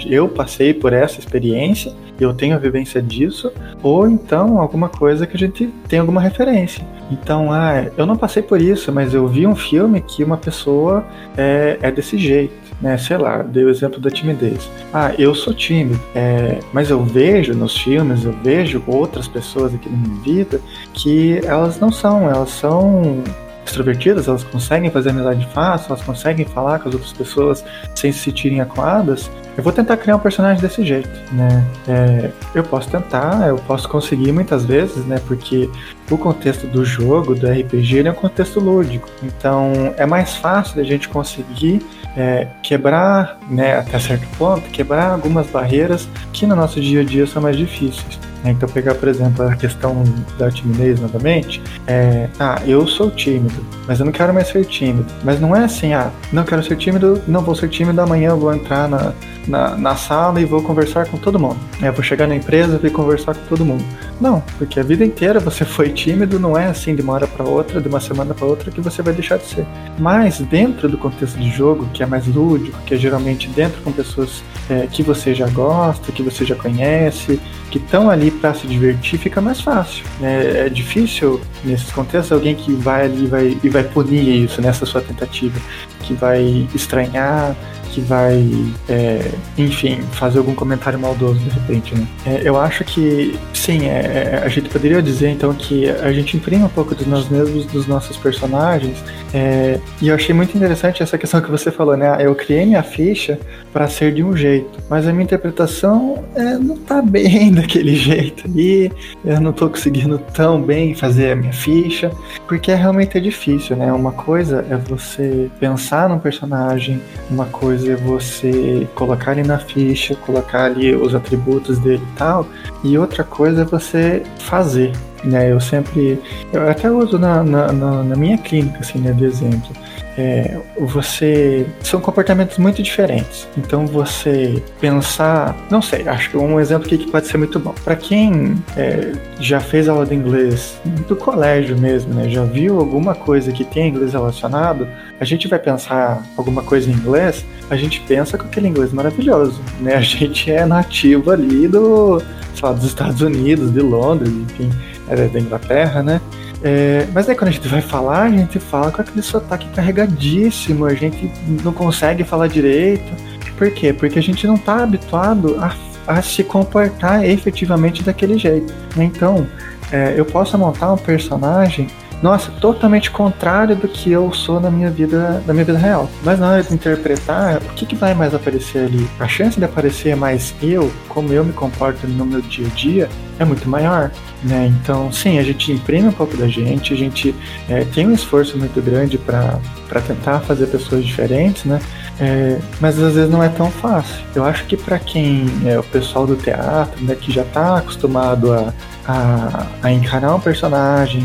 Eu 0.08 0.28
passei 0.28 0.74
por 0.74 0.94
essa 0.94 1.20
experiência 1.20 1.94
eu 2.20 2.34
tenho 2.34 2.56
a 2.56 2.60
vivência 2.60 3.02
disso, 3.02 3.52
ou 3.82 4.08
então 4.08 4.60
alguma 4.60 4.90
coisa 4.90 5.26
que 5.26 5.36
a 5.36 5.40
gente 5.40 5.68
tem 5.88 6.00
alguma 6.00 6.22
referência. 6.22 6.86
Então, 7.12 7.52
ah, 7.52 7.86
eu 7.98 8.06
não 8.06 8.16
passei 8.16 8.42
por 8.42 8.62
isso, 8.62 8.92
mas 8.92 9.14
eu 9.14 9.28
vi 9.28 9.46
um 9.46 9.56
filme 9.56 10.02
que 10.02 10.24
uma 10.24 10.38
pessoa 10.38 11.06
é, 11.38 11.78
é 11.82 11.92
desse 11.92 12.18
jeito 12.18 12.54
né? 12.82 12.98
Sei 12.98 13.18
lá, 13.18 13.42
dei 13.42 13.64
o 13.64 13.70
exemplo 13.70 14.00
da 14.00 14.10
timidez. 14.10 14.70
Ah, 14.94 15.14
eu 15.18 15.34
sou 15.34 15.54
tímido, 15.54 16.00
é, 16.14 16.60
mas 16.72 16.90
eu 16.90 17.04
vejo 17.04 17.54
nos 17.54 17.78
filmes, 17.78 18.26
eu 18.26 18.34
vejo 18.44 18.84
outras 18.88 19.28
pessoas 19.28 19.74
aqui 19.74 19.90
na 19.90 19.98
minha 19.98 20.22
vida 20.22 20.62
que 20.94 21.40
elas 21.46 21.80
não 21.80 21.92
são, 21.92 22.30
elas 22.30 22.50
são 22.50 23.24
extrovertidas, 23.66 24.28
elas 24.28 24.44
conseguem 24.44 24.90
fazer 24.92 25.10
amizade 25.10 25.48
fácil, 25.54 25.88
elas 25.94 26.04
conseguem 26.04 26.46
falar 26.46 26.80
com 26.80 26.90
as 26.90 26.96
outras 26.96 27.14
pessoas 27.14 27.64
sem 27.96 28.12
se 28.12 28.20
sentirem 28.20 28.62
acuadas. 28.62 29.30
Eu 29.56 29.64
vou 29.64 29.72
tentar 29.72 29.98
criar 29.98 30.16
um 30.16 30.20
personagem 30.20 30.62
desse 30.62 30.84
jeito, 30.84 31.10
né? 31.32 31.64
É, 31.88 32.32
eu 32.56 32.64
posso 32.64 32.90
tentar, 32.90 33.48
eu 33.48 33.58
posso 33.58 33.88
conseguir 33.88 34.32
muitas 34.32 34.66
vezes, 34.66 35.06
né? 35.06 35.22
Porque 35.28 35.70
o 36.10 36.18
contexto 36.18 36.68
do 36.68 36.84
jogo, 36.84 37.36
do 37.36 37.48
RPG, 37.48 38.08
é 38.08 38.12
um 38.12 38.16
contexto 38.16 38.60
lúdico. 38.60 39.08
Então 39.22 39.94
é 39.96 40.06
mais 40.06 40.36
fácil 40.36 40.82
a 40.82 40.84
gente 40.84 41.08
conseguir 41.08 41.86
é, 42.16 42.48
quebrar, 42.62 43.38
né, 43.50 43.78
até 43.78 44.00
certo 44.00 44.28
ponto, 44.38 44.62
quebrar 44.70 45.12
algumas 45.12 45.48
barreiras 45.48 46.08
que 46.32 46.46
no 46.46 46.56
nosso 46.56 46.80
dia 46.80 47.02
a 47.02 47.04
dia 47.04 47.26
são 47.26 47.42
mais 47.42 47.58
difíceis. 47.58 48.20
Né? 48.44 48.52
Então, 48.52 48.68
pegar, 48.68 48.96
por 48.96 49.08
exemplo, 49.08 49.48
a 49.48 49.56
questão 49.56 50.04
da 50.38 50.52
timidez 50.52 51.00
novamente, 51.00 51.62
é, 51.88 52.30
ah, 52.40 52.62
eu 52.66 52.88
sou 52.88 53.10
tímido, 53.10 53.66
mas 53.88 54.00
eu 54.00 54.06
não 54.06 54.12
quero 54.12 54.34
mais 54.34 54.48
ser 54.50 54.66
tímido. 54.66 55.06
Mas 55.24 55.40
não 55.40 55.56
é 55.56 55.64
assim, 55.64 55.94
ah, 55.94 56.12
não 56.32 56.44
quero 56.44 56.64
ser 56.64 56.76
tímido, 56.76 57.22
não 57.28 57.42
vou 57.42 57.56
ser 57.56 57.70
tímido, 57.70 58.00
amanhã 58.02 58.30
eu 58.30 58.40
vou 58.40 58.54
entrar 58.54 58.88
na, 58.88 59.14
na, 59.48 59.76
na 59.76 59.96
sala 59.96 60.40
e 60.42 60.46
vou 60.46 60.62
conversar 60.62 61.08
com 61.08 61.18
todo 61.18 61.40
mundo. 61.40 61.58
É, 61.82 61.92
vou 61.92 62.04
chegar 62.04 62.28
na 62.28 62.36
empresa 62.36 62.80
e 62.84 62.90
conversar 62.90 63.36
com 63.36 63.46
todo 63.48 63.66
mundo. 63.66 63.84
Não, 64.20 64.42
porque 64.58 64.80
a 64.80 64.84
vida 64.84 65.04
inteira 65.04 65.40
você 65.40 65.66
foi 65.66 65.90
tímido, 65.90 66.40
não 66.40 66.58
é 66.58 66.68
assim 66.68 66.96
de 66.96 67.02
uma 67.02 67.14
hora 67.14 67.28
para 67.28 67.46
outra, 67.46 67.82
de 67.82 67.88
uma 67.88 68.00
semana 68.00 68.34
para 68.34 68.46
outra 68.46 68.72
que 68.72 68.80
você 68.80 69.02
vai 69.02 69.14
deixar 69.14 69.38
de 69.38 69.46
ser. 69.46 69.66
Mas 70.00 70.40
dentro 70.40 70.88
do 70.88 70.98
contexto 70.98 71.38
de 71.38 71.50
jogo, 71.50 71.88
que 71.94 72.04
é 72.04 72.06
mais 72.06 72.28
lúdico, 72.28 72.80
que 72.86 72.94
é 72.94 72.98
geralmente 72.98 73.50
dentro 73.50 73.82
com 73.82 73.92
pessoas 73.92 74.44
é, 74.70 74.88
que 74.88 75.04
você 75.04 75.34
já 75.34 75.48
gosta, 75.50 76.12
que 76.12 76.22
você 76.22 76.46
já 76.46 76.56
conhece, 76.56 77.40
que 77.70 77.80
estão 77.80 78.10
ali 78.10 78.30
para 78.30 78.54
se 78.54 78.68
divertir, 78.68 79.20
fica 79.20 79.42
mais 79.42 79.60
fácil. 79.60 80.06
Né? 80.20 80.68
É 80.68 80.70
difícil 80.70 81.42
nesses 81.64 81.92
contextos 81.92 82.32
alguém 82.32 82.56
que 82.56 82.72
vai 82.74 83.06
ali 83.06 83.26
vai, 83.26 83.58
e 83.64 83.70
vai 83.70 83.84
punir 83.84 84.46
isso 84.46 84.62
nessa 84.62 84.86
sua 84.86 85.02
tentativa, 85.02 85.60
que 86.02 86.14
vai 86.14 86.68
estranhar, 86.74 87.56
que 87.94 88.02
vai, 88.02 88.44
é, 88.90 89.32
enfim, 89.56 90.02
fazer 90.14 90.40
algum 90.40 90.56
comentário 90.56 90.98
maldoso 90.98 91.40
de 91.40 91.50
repente, 91.50 91.94
né? 91.96 92.08
É, 92.26 92.42
eu 92.44 92.60
acho 92.60 92.84
que, 92.84 93.38
sim, 93.54 93.86
é, 93.86 94.40
é, 94.42 94.42
a 94.44 94.50
gente 94.50 94.68
poderia 94.68 95.02
dizer 95.02 95.30
então 95.30 95.54
que 95.54 95.88
a 95.90 96.12
gente 96.12 96.36
imprime 96.36 96.64
um 96.64 96.70
pouco 96.70 96.96
de 96.96 97.08
nós 97.08 97.30
mesmos, 97.30 97.66
dos 97.68 97.86
nossos 97.86 98.18
personagens, 98.18 98.98
é, 99.34 99.80
e 100.02 100.08
eu 100.08 100.16
achei 100.16 100.34
muito 100.34 100.58
interessante 100.58 101.04
essa 101.04 101.18
questão 101.18 101.40
que 101.40 101.52
você 101.52 101.72
falou, 101.72 101.96
né? 101.96 102.18
Eu 102.20 102.34
criei 102.34 102.66
minha 102.66 102.82
ficha 102.82 103.40
para 103.72 103.88
ser 103.88 104.14
de 104.14 104.24
um 104.24 104.36
jeito, 104.36 104.80
mas 104.90 105.08
a 105.08 105.12
minha 105.12 105.24
interpretação 105.24 106.24
é, 106.36 106.58
não 106.58 106.78
tá 106.78 107.02
bem 107.02 107.52
daquele 107.54 107.96
jeito 107.96 108.48
e 108.56 108.92
eu 109.24 109.40
não 109.40 109.54
tô 109.54 109.70
conseguindo 109.70 110.18
tão 110.34 110.62
bem 110.62 110.96
fazer 110.96 111.32
a 111.32 111.36
minha 111.36 111.54
ficha, 111.54 112.12
porque 112.48 112.74
realmente 112.74 113.18
é 113.18 113.22
difícil, 113.22 113.76
né? 113.76 113.94
Uma 113.94 114.12
coisa 114.12 114.66
é 114.70 114.78
você 114.78 115.50
pensar 115.60 116.10
num 116.10 116.20
personagem, 116.20 117.02
uma 117.30 117.46
coisa 117.46 117.83
fazer 117.84 117.98
você 117.98 118.88
colocar 118.96 119.34
ele 119.34 119.44
na 119.44 119.60
ficha, 119.60 120.16
colocar 120.16 120.66
ali 120.66 120.96
os 120.96 121.14
atributos 121.14 121.78
dele 121.80 122.02
e 122.02 122.18
tal. 122.18 122.48
E 122.84 122.98
outra 122.98 123.24
coisa 123.24 123.62
é 123.64 123.66
você 123.66 124.24
fazer. 124.40 124.94
Né? 125.24 125.52
Eu 125.52 125.60
sempre. 125.60 126.20
Eu 126.52 126.70
até 126.70 126.90
uso 126.90 127.20
na, 127.20 127.44
na, 127.44 127.72
na, 127.72 128.04
na 128.04 128.16
minha 128.16 128.38
clínica, 128.38 128.80
assim, 128.80 129.00
né, 129.00 129.12
de 129.12 129.26
exemplo 129.26 129.70
é, 130.18 130.58
você 130.78 131.66
são 131.82 132.00
comportamentos 132.00 132.58
muito 132.58 132.82
diferentes. 132.82 133.48
Então 133.58 133.86
você 133.86 134.62
pensar, 134.80 135.56
não 135.70 135.82
sei, 135.82 136.08
acho 136.08 136.30
que 136.30 136.38
um 136.38 136.60
exemplo 136.60 136.86
aqui 136.86 136.98
que 136.98 137.12
pode 137.12 137.28
ser 137.28 137.38
muito 137.38 137.60
bom. 137.60 137.74
Para 137.84 137.96
quem 137.96 138.56
é, 138.78 139.14
já 139.40 139.60
fez 139.60 139.90
aula 139.90 140.06
de 140.06 140.14
inglês 140.14 140.80
do 141.08 141.16
colégio 141.16 141.78
mesmo, 141.78 142.14
né, 142.14 142.30
já 142.30 142.44
viu 142.44 142.80
alguma 142.80 143.16
coisa 143.16 143.52
que 143.52 143.64
tem 143.64 143.90
inglês 143.90 144.14
relacionado, 144.14 144.88
a 145.20 145.26
gente 145.26 145.48
vai 145.48 145.60
pensar 145.60 146.24
alguma 146.38 146.62
coisa 146.62 146.90
em 146.90 146.94
inglês, 146.94 147.46
a 147.70 147.76
gente 147.76 148.02
pensa 148.02 148.38
com 148.38 148.46
aquele 148.46 148.68
inglês 148.68 148.92
maravilhoso, 148.92 149.62
né? 149.80 149.96
A 149.96 150.02
gente 150.02 150.52
é 150.52 150.66
nativo 150.66 151.32
ali 151.32 151.68
do, 151.68 152.20
sei 152.54 152.64
lá, 152.64 152.74
dos 152.74 152.84
Estados 152.84 153.22
Unidos, 153.22 153.72
de 153.72 153.80
Londres, 153.80 154.30
enfim, 154.30 154.70
é 155.08 155.16
da 155.28 155.40
Inglaterra, 155.40 156.04
né? 156.04 156.22
É, 156.64 157.06
mas 157.14 157.28
aí 157.28 157.36
quando 157.36 157.50
a 157.50 157.52
gente 157.52 157.68
vai 157.68 157.82
falar, 157.82 158.24
a 158.24 158.30
gente 158.30 158.58
fala 158.58 158.90
com 158.90 159.02
aquele 159.02 159.22
sotaque 159.22 159.68
carregadíssimo, 159.76 160.86
a 160.86 160.94
gente 160.94 161.30
não 161.64 161.74
consegue 161.74 162.24
falar 162.24 162.48
direito. 162.48 163.12
Por 163.58 163.70
quê? 163.72 163.92
Porque 163.92 164.18
a 164.18 164.22
gente 164.22 164.48
não 164.48 164.56
está 164.56 164.82
habituado 164.84 165.58
a, 165.60 165.76
a, 166.08 166.22
se 166.22 166.44
comportar 166.44 167.26
efetivamente 167.26 168.02
daquele 168.02 168.38
jeito. 168.38 168.74
Então, 168.98 169.46
é, 169.92 170.14
eu 170.18 170.26
posso 170.26 170.58
montar 170.58 170.94
um 170.94 170.98
personagem 170.98 171.88
nossa, 172.24 172.50
totalmente 172.54 173.12
contrário 173.12 173.76
do 173.76 173.86
que 173.86 174.10
eu 174.10 174.32
sou 174.34 174.58
na 174.58 174.72
minha 174.72 174.90
vida, 174.90 175.44
na 175.46 175.54
minha 175.54 175.66
vida 175.66 175.78
real. 175.78 176.10
Mas 176.24 176.40
na 176.40 176.52
hora 176.52 176.64
de 176.64 176.74
interpretar, 176.74 177.58
o 177.58 177.74
que, 177.74 177.86
que 177.86 177.98
vai 177.98 178.14
mais 178.14 178.34
aparecer 178.34 178.86
ali? 178.86 179.06
A 179.20 179.28
chance 179.28 179.60
de 179.60 179.66
aparecer 179.66 180.16
mais 180.16 180.56
eu, 180.64 180.90
como 181.10 181.34
eu 181.34 181.44
me 181.44 181.52
comporto 181.52 182.08
no 182.08 182.26
meu 182.26 182.40
dia 182.40 182.66
a 182.66 182.70
dia, 182.70 183.10
é 183.38 183.44
muito 183.44 183.68
maior. 183.68 184.10
Né? 184.42 184.74
Então, 184.74 185.12
sim, 185.12 185.38
a 185.38 185.44
gente 185.44 185.70
imprime 185.74 186.08
um 186.08 186.14
pouco 186.14 186.38
da 186.38 186.48
gente, 186.48 186.94
a 186.94 186.98
gente 186.98 187.36
é, 187.68 187.84
tem 187.84 188.08
um 188.08 188.14
esforço 188.14 188.58
muito 188.58 188.82
grande 188.82 189.18
para 189.18 189.60
tentar 190.08 190.40
fazer 190.40 190.68
pessoas 190.68 191.04
diferentes, 191.04 191.66
né? 191.66 191.82
É, 192.22 192.58
mas 192.80 192.98
às 193.02 193.16
vezes 193.16 193.30
não 193.30 193.44
é 193.44 193.50
tão 193.50 193.70
fácil. 193.70 194.24
Eu 194.34 194.46
acho 194.46 194.66
que 194.66 194.78
para 194.78 194.98
quem 194.98 195.46
é 195.66 195.78
o 195.78 195.84
pessoal 195.84 196.26
do 196.26 196.38
teatro, 196.38 197.04
né, 197.04 197.16
que 197.16 197.32
já 197.34 197.42
está 197.42 197.78
acostumado 197.78 198.54
a, 198.54 198.74
a, 199.08 199.68
a, 199.82 199.92
encarar 199.92 200.36
um 200.36 200.40
personagem, 200.40 201.24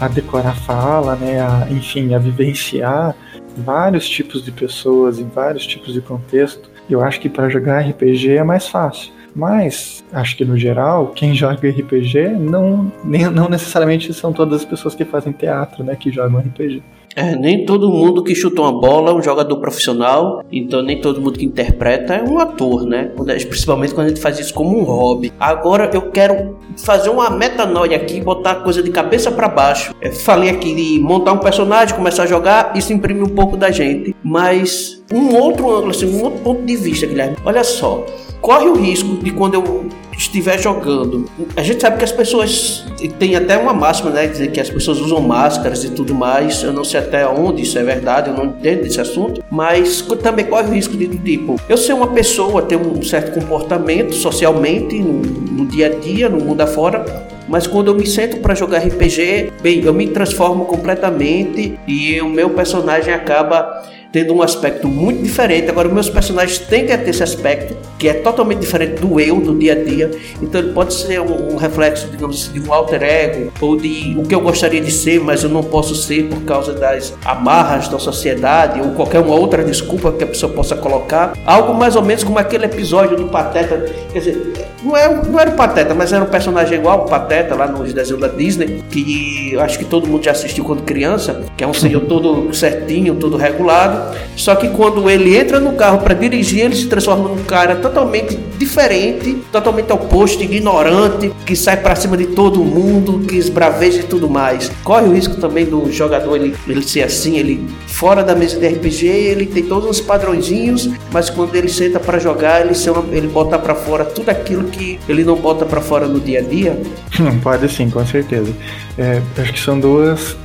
a, 0.00 0.06
a 0.06 0.08
decorar 0.08 0.56
fala, 0.56 1.16
né, 1.16 1.40
a, 1.40 1.66
enfim, 1.70 2.14
a 2.14 2.18
vivenciar 2.18 3.14
vários 3.56 4.08
tipos 4.08 4.44
de 4.44 4.52
pessoas 4.52 5.18
em 5.18 5.28
vários 5.28 5.66
tipos 5.66 5.92
de 5.92 6.00
contexto, 6.00 6.70
eu 6.88 7.02
acho 7.02 7.20
que 7.20 7.28
para 7.28 7.48
jogar 7.48 7.80
RPG 7.80 8.36
é 8.36 8.44
mais 8.44 8.68
fácil. 8.68 9.12
Mas 9.34 10.02
acho 10.12 10.34
que 10.34 10.46
no 10.46 10.56
geral, 10.56 11.08
quem 11.08 11.34
joga 11.34 11.68
RPG 11.68 12.28
não, 12.38 12.90
nem, 13.04 13.26
não 13.30 13.50
necessariamente 13.50 14.12
são 14.14 14.32
todas 14.32 14.60
as 14.60 14.64
pessoas 14.64 14.94
que 14.94 15.04
fazem 15.04 15.32
teatro, 15.32 15.84
né, 15.84 15.94
que 15.94 16.10
jogam 16.10 16.40
RPG. 16.40 16.82
É, 17.16 17.34
nem 17.34 17.64
todo 17.64 17.90
mundo 17.90 18.22
que 18.22 18.34
chuta 18.34 18.60
uma 18.60 18.78
bola 18.78 19.10
é 19.10 19.14
um 19.14 19.22
jogador 19.22 19.56
profissional, 19.56 20.44
então 20.52 20.82
nem 20.82 21.00
todo 21.00 21.18
mundo 21.18 21.38
que 21.38 21.46
interpreta 21.46 22.12
é 22.12 22.22
um 22.22 22.38
ator, 22.38 22.84
né? 22.84 23.10
Principalmente 23.48 23.94
quando 23.94 24.08
a 24.08 24.08
gente 24.10 24.20
faz 24.20 24.38
isso 24.38 24.52
como 24.52 24.78
um 24.78 24.82
hobby. 24.82 25.32
Agora 25.40 25.90
eu 25.94 26.10
quero 26.10 26.58
fazer 26.76 27.08
uma 27.08 27.30
metanoia 27.30 27.96
aqui, 27.96 28.20
botar 28.20 28.50
a 28.50 28.54
coisa 28.56 28.82
de 28.82 28.90
cabeça 28.90 29.32
para 29.32 29.48
baixo. 29.48 29.94
Eu 29.98 30.12
falei 30.12 30.50
aqui 30.50 30.74
de 30.74 31.00
montar 31.00 31.32
um 31.32 31.38
personagem, 31.38 31.96
começar 31.96 32.24
a 32.24 32.26
jogar, 32.26 32.76
isso 32.76 32.92
imprime 32.92 33.22
um 33.22 33.34
pouco 33.34 33.56
da 33.56 33.70
gente, 33.70 34.14
mas 34.22 35.02
um 35.10 35.34
outro 35.36 35.70
ângulo, 35.70 35.92
assim, 35.92 36.06
um 36.06 36.22
outro 36.22 36.40
ponto 36.40 36.66
de 36.66 36.76
vista, 36.76 37.06
Guilherme. 37.06 37.38
Olha 37.46 37.64
só, 37.64 38.04
corre 38.40 38.66
o 38.66 38.74
risco 38.74 39.16
de 39.16 39.30
quando 39.30 39.54
eu 39.54 39.86
estiver 40.16 40.58
jogando. 40.58 41.26
A 41.56 41.62
gente 41.62 41.80
sabe 41.80 41.98
que 41.98 42.04
as 42.04 42.12
pessoas 42.12 42.86
tem 43.18 43.36
até 43.36 43.56
uma 43.56 43.72
máxima, 43.72 44.10
né, 44.10 44.26
dizer 44.26 44.50
que 44.50 44.60
as 44.60 44.70
pessoas 44.70 44.98
usam 45.00 45.20
máscaras 45.20 45.84
e 45.84 45.90
tudo 45.90 46.14
mais. 46.14 46.62
Eu 46.62 46.72
não 46.72 46.84
sei 46.84 47.00
até 47.00 47.26
onde 47.26 47.62
isso 47.62 47.78
é 47.78 47.82
verdade, 47.82 48.30
eu 48.30 48.36
não 48.36 48.46
entendo 48.46 48.82
desse 48.82 49.00
assunto, 49.00 49.42
mas 49.50 50.00
também 50.22 50.44
corre 50.44 50.68
o 50.68 50.72
risco 50.72 50.96
de 50.96 51.06
tipo, 51.08 51.60
eu 51.68 51.76
ser 51.76 51.92
uma 51.92 52.08
pessoa 52.08 52.62
ter 52.62 52.76
um 52.76 53.02
certo 53.02 53.38
comportamento 53.38 54.14
socialmente 54.14 54.98
no, 54.98 55.20
no 55.20 55.66
dia 55.66 55.86
a 55.86 55.90
dia, 55.90 56.28
no 56.28 56.38
mundo 56.38 56.60
afora, 56.60 57.04
mas 57.48 57.66
quando 57.66 57.88
eu 57.88 57.94
me 57.94 58.06
sento 58.06 58.38
para 58.38 58.54
jogar 58.54 58.78
RPG, 58.78 59.52
bem, 59.62 59.84
eu 59.84 59.94
me 59.94 60.08
transformo 60.08 60.64
completamente 60.64 61.78
e 61.86 62.20
o 62.20 62.28
meu 62.28 62.50
personagem 62.50 63.14
acaba 63.14 63.84
tendo 64.16 64.32
um 64.32 64.40
aspecto 64.40 64.88
muito 64.88 65.22
diferente. 65.22 65.68
Agora, 65.68 65.90
meus 65.90 66.08
personagens 66.08 66.58
têm 66.58 66.86
que 66.86 66.96
ter 66.96 67.10
esse 67.10 67.22
aspecto, 67.22 67.76
que 67.98 68.08
é 68.08 68.14
totalmente 68.14 68.60
diferente 68.60 68.98
do 68.98 69.20
eu, 69.20 69.38
do 69.42 69.54
dia 69.54 69.74
a 69.74 69.84
dia. 69.84 70.10
Então, 70.40 70.58
ele 70.58 70.72
pode 70.72 70.94
ser 70.94 71.20
um, 71.20 71.54
reflexo, 71.56 72.08
digamos 72.08 72.42
assim, 72.42 72.58
de 72.58 72.66
um 72.66 72.72
alter 72.72 73.02
ego, 73.02 73.52
ou 73.60 73.76
de 73.76 74.16
o 74.18 74.22
que 74.22 74.34
eu 74.34 74.40
gostaria 74.40 74.80
de 74.80 74.90
ser, 74.90 75.20
mas 75.20 75.42
eu 75.42 75.50
não 75.50 75.62
posso 75.62 75.94
ser 75.94 76.30
por 76.30 76.40
causa 76.44 76.72
das 76.72 77.12
amarras 77.26 77.88
da 77.88 77.98
sociedade, 77.98 78.80
ou 78.80 78.92
qualquer 78.92 79.20
uma 79.20 79.34
outra 79.34 79.62
desculpa 79.62 80.10
que 80.10 80.24
a 80.24 80.26
pessoa 80.26 80.50
possa 80.50 80.74
colocar. 80.74 81.34
Algo 81.44 81.74
mais 81.74 81.94
ou 81.94 82.02
menos 82.02 82.24
como 82.24 82.38
aquele 82.38 82.64
episódio 82.64 83.18
do 83.18 83.26
Pateta. 83.26 83.84
Quer 84.14 84.18
dizer, 84.18 84.52
não, 84.82 84.96
é, 84.96 85.14
não 85.14 85.38
era 85.38 85.50
o 85.50 85.54
Pateta, 85.54 85.94
mas 85.94 86.10
era 86.10 86.24
um 86.24 86.28
personagem 86.28 86.78
igual 86.78 87.04
o 87.04 87.04
Pateta 87.04 87.54
lá 87.54 87.66
nos 87.66 87.92
desenhos 87.92 88.20
da 88.20 88.28
Disney, 88.28 88.82
que 88.90 89.54
acho 89.58 89.78
que 89.78 89.84
todo 89.84 90.06
mundo 90.06 90.24
já 90.24 90.30
assistiu 90.30 90.64
quando 90.64 90.84
criança, 90.84 91.42
que 91.54 91.62
é 91.62 91.66
um 91.66 91.74
senhor 91.74 92.00
todo 92.02 92.54
certinho, 92.54 93.16
todo 93.16 93.36
regulado 93.36 94.05
só 94.36 94.54
que 94.54 94.68
quando 94.68 95.08
ele 95.08 95.36
entra 95.36 95.60
no 95.60 95.72
carro 95.72 95.98
para 95.98 96.14
dirigir, 96.14 96.60
ele 96.60 96.76
se 96.76 96.86
transforma 96.86 97.28
num 97.28 97.44
cara 97.44 97.76
totalmente 97.76 98.36
diferente, 98.58 99.38
totalmente 99.52 99.92
oposto, 99.92 100.42
ignorante, 100.42 101.32
que 101.44 101.54
sai 101.54 101.76
para 101.76 101.94
cima 101.94 102.16
de 102.16 102.26
todo 102.26 102.64
mundo, 102.64 103.20
que 103.26 103.36
esbraveja 103.36 104.00
e 104.00 104.04
tudo 104.04 104.28
mais. 104.28 104.70
Corre 104.82 105.06
o 105.06 105.12
risco 105.12 105.36
também 105.36 105.64
do 105.64 105.90
jogador 105.90 106.36
ele, 106.36 106.54
ele 106.66 106.82
ser 106.82 107.02
assim, 107.02 107.36
ele 107.38 107.66
fora 107.86 108.22
da 108.22 108.34
mesa 108.34 108.58
de 108.58 108.66
RPG, 108.66 109.06
ele 109.06 109.46
tem 109.46 109.62
todos 109.62 109.88
os 109.88 110.00
padrõezinhos, 110.00 110.88
mas 111.12 111.30
quando 111.30 111.54
ele 111.54 111.68
senta 111.68 111.98
para 111.98 112.18
jogar, 112.18 112.60
ele, 112.60 112.74
ele 113.12 113.28
bota 113.28 113.58
para 113.58 113.74
fora 113.74 114.04
tudo 114.04 114.28
aquilo 114.30 114.64
que 114.64 114.98
ele 115.08 115.24
não 115.24 115.36
bota 115.36 115.64
para 115.64 115.80
fora 115.80 116.06
no 116.06 116.20
dia 116.20 116.40
a 116.40 116.42
dia. 116.42 116.80
Pode 117.42 117.68
sim, 117.72 117.90
com 117.90 118.04
certeza. 118.04 118.52
É, 118.98 119.20
acho 119.38 119.52
que 119.52 119.60
são 119.60 119.78
duas 119.78 120.36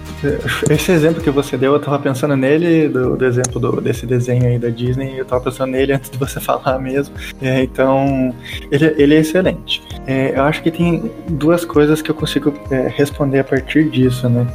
esse 0.70 0.92
exemplo 0.92 1.22
que 1.22 1.30
você 1.30 1.58
deu, 1.58 1.74
eu 1.74 1.80
tava 1.80 2.00
pensando 2.00 2.36
nele, 2.36 2.88
do, 2.88 3.16
do 3.16 3.26
exemplo 3.26 3.60
do, 3.60 3.82
desse 3.82 4.06
desenho 4.06 4.48
aí 4.48 4.60
da 4.60 4.70
Disney, 4.70 5.18
eu 5.18 5.26
tava 5.26 5.44
pensando 5.44 5.72
nele 5.72 5.94
antes 5.94 6.10
de 6.10 6.18
você 6.18 6.40
falar 6.40 6.80
mesmo. 6.80 7.16
É, 7.42 7.64
então, 7.64 8.34
ele, 8.72 8.94
ele 8.98 9.16
é 9.16 9.20
excelente. 9.20 9.82
É, 10.06 10.38
eu 10.38 10.44
acho 10.44 10.62
que 10.62 10.72
tem 10.72 11.12
duas 11.30 11.66
coisas 11.66 12.02
que 12.02 12.12
eu 12.12 12.16
consigo 12.16 12.54
é, 12.70 12.88
responder 12.88 13.40
a 13.40 13.44
partir 13.44 13.90
disso, 13.90 14.30
né? 14.30 14.48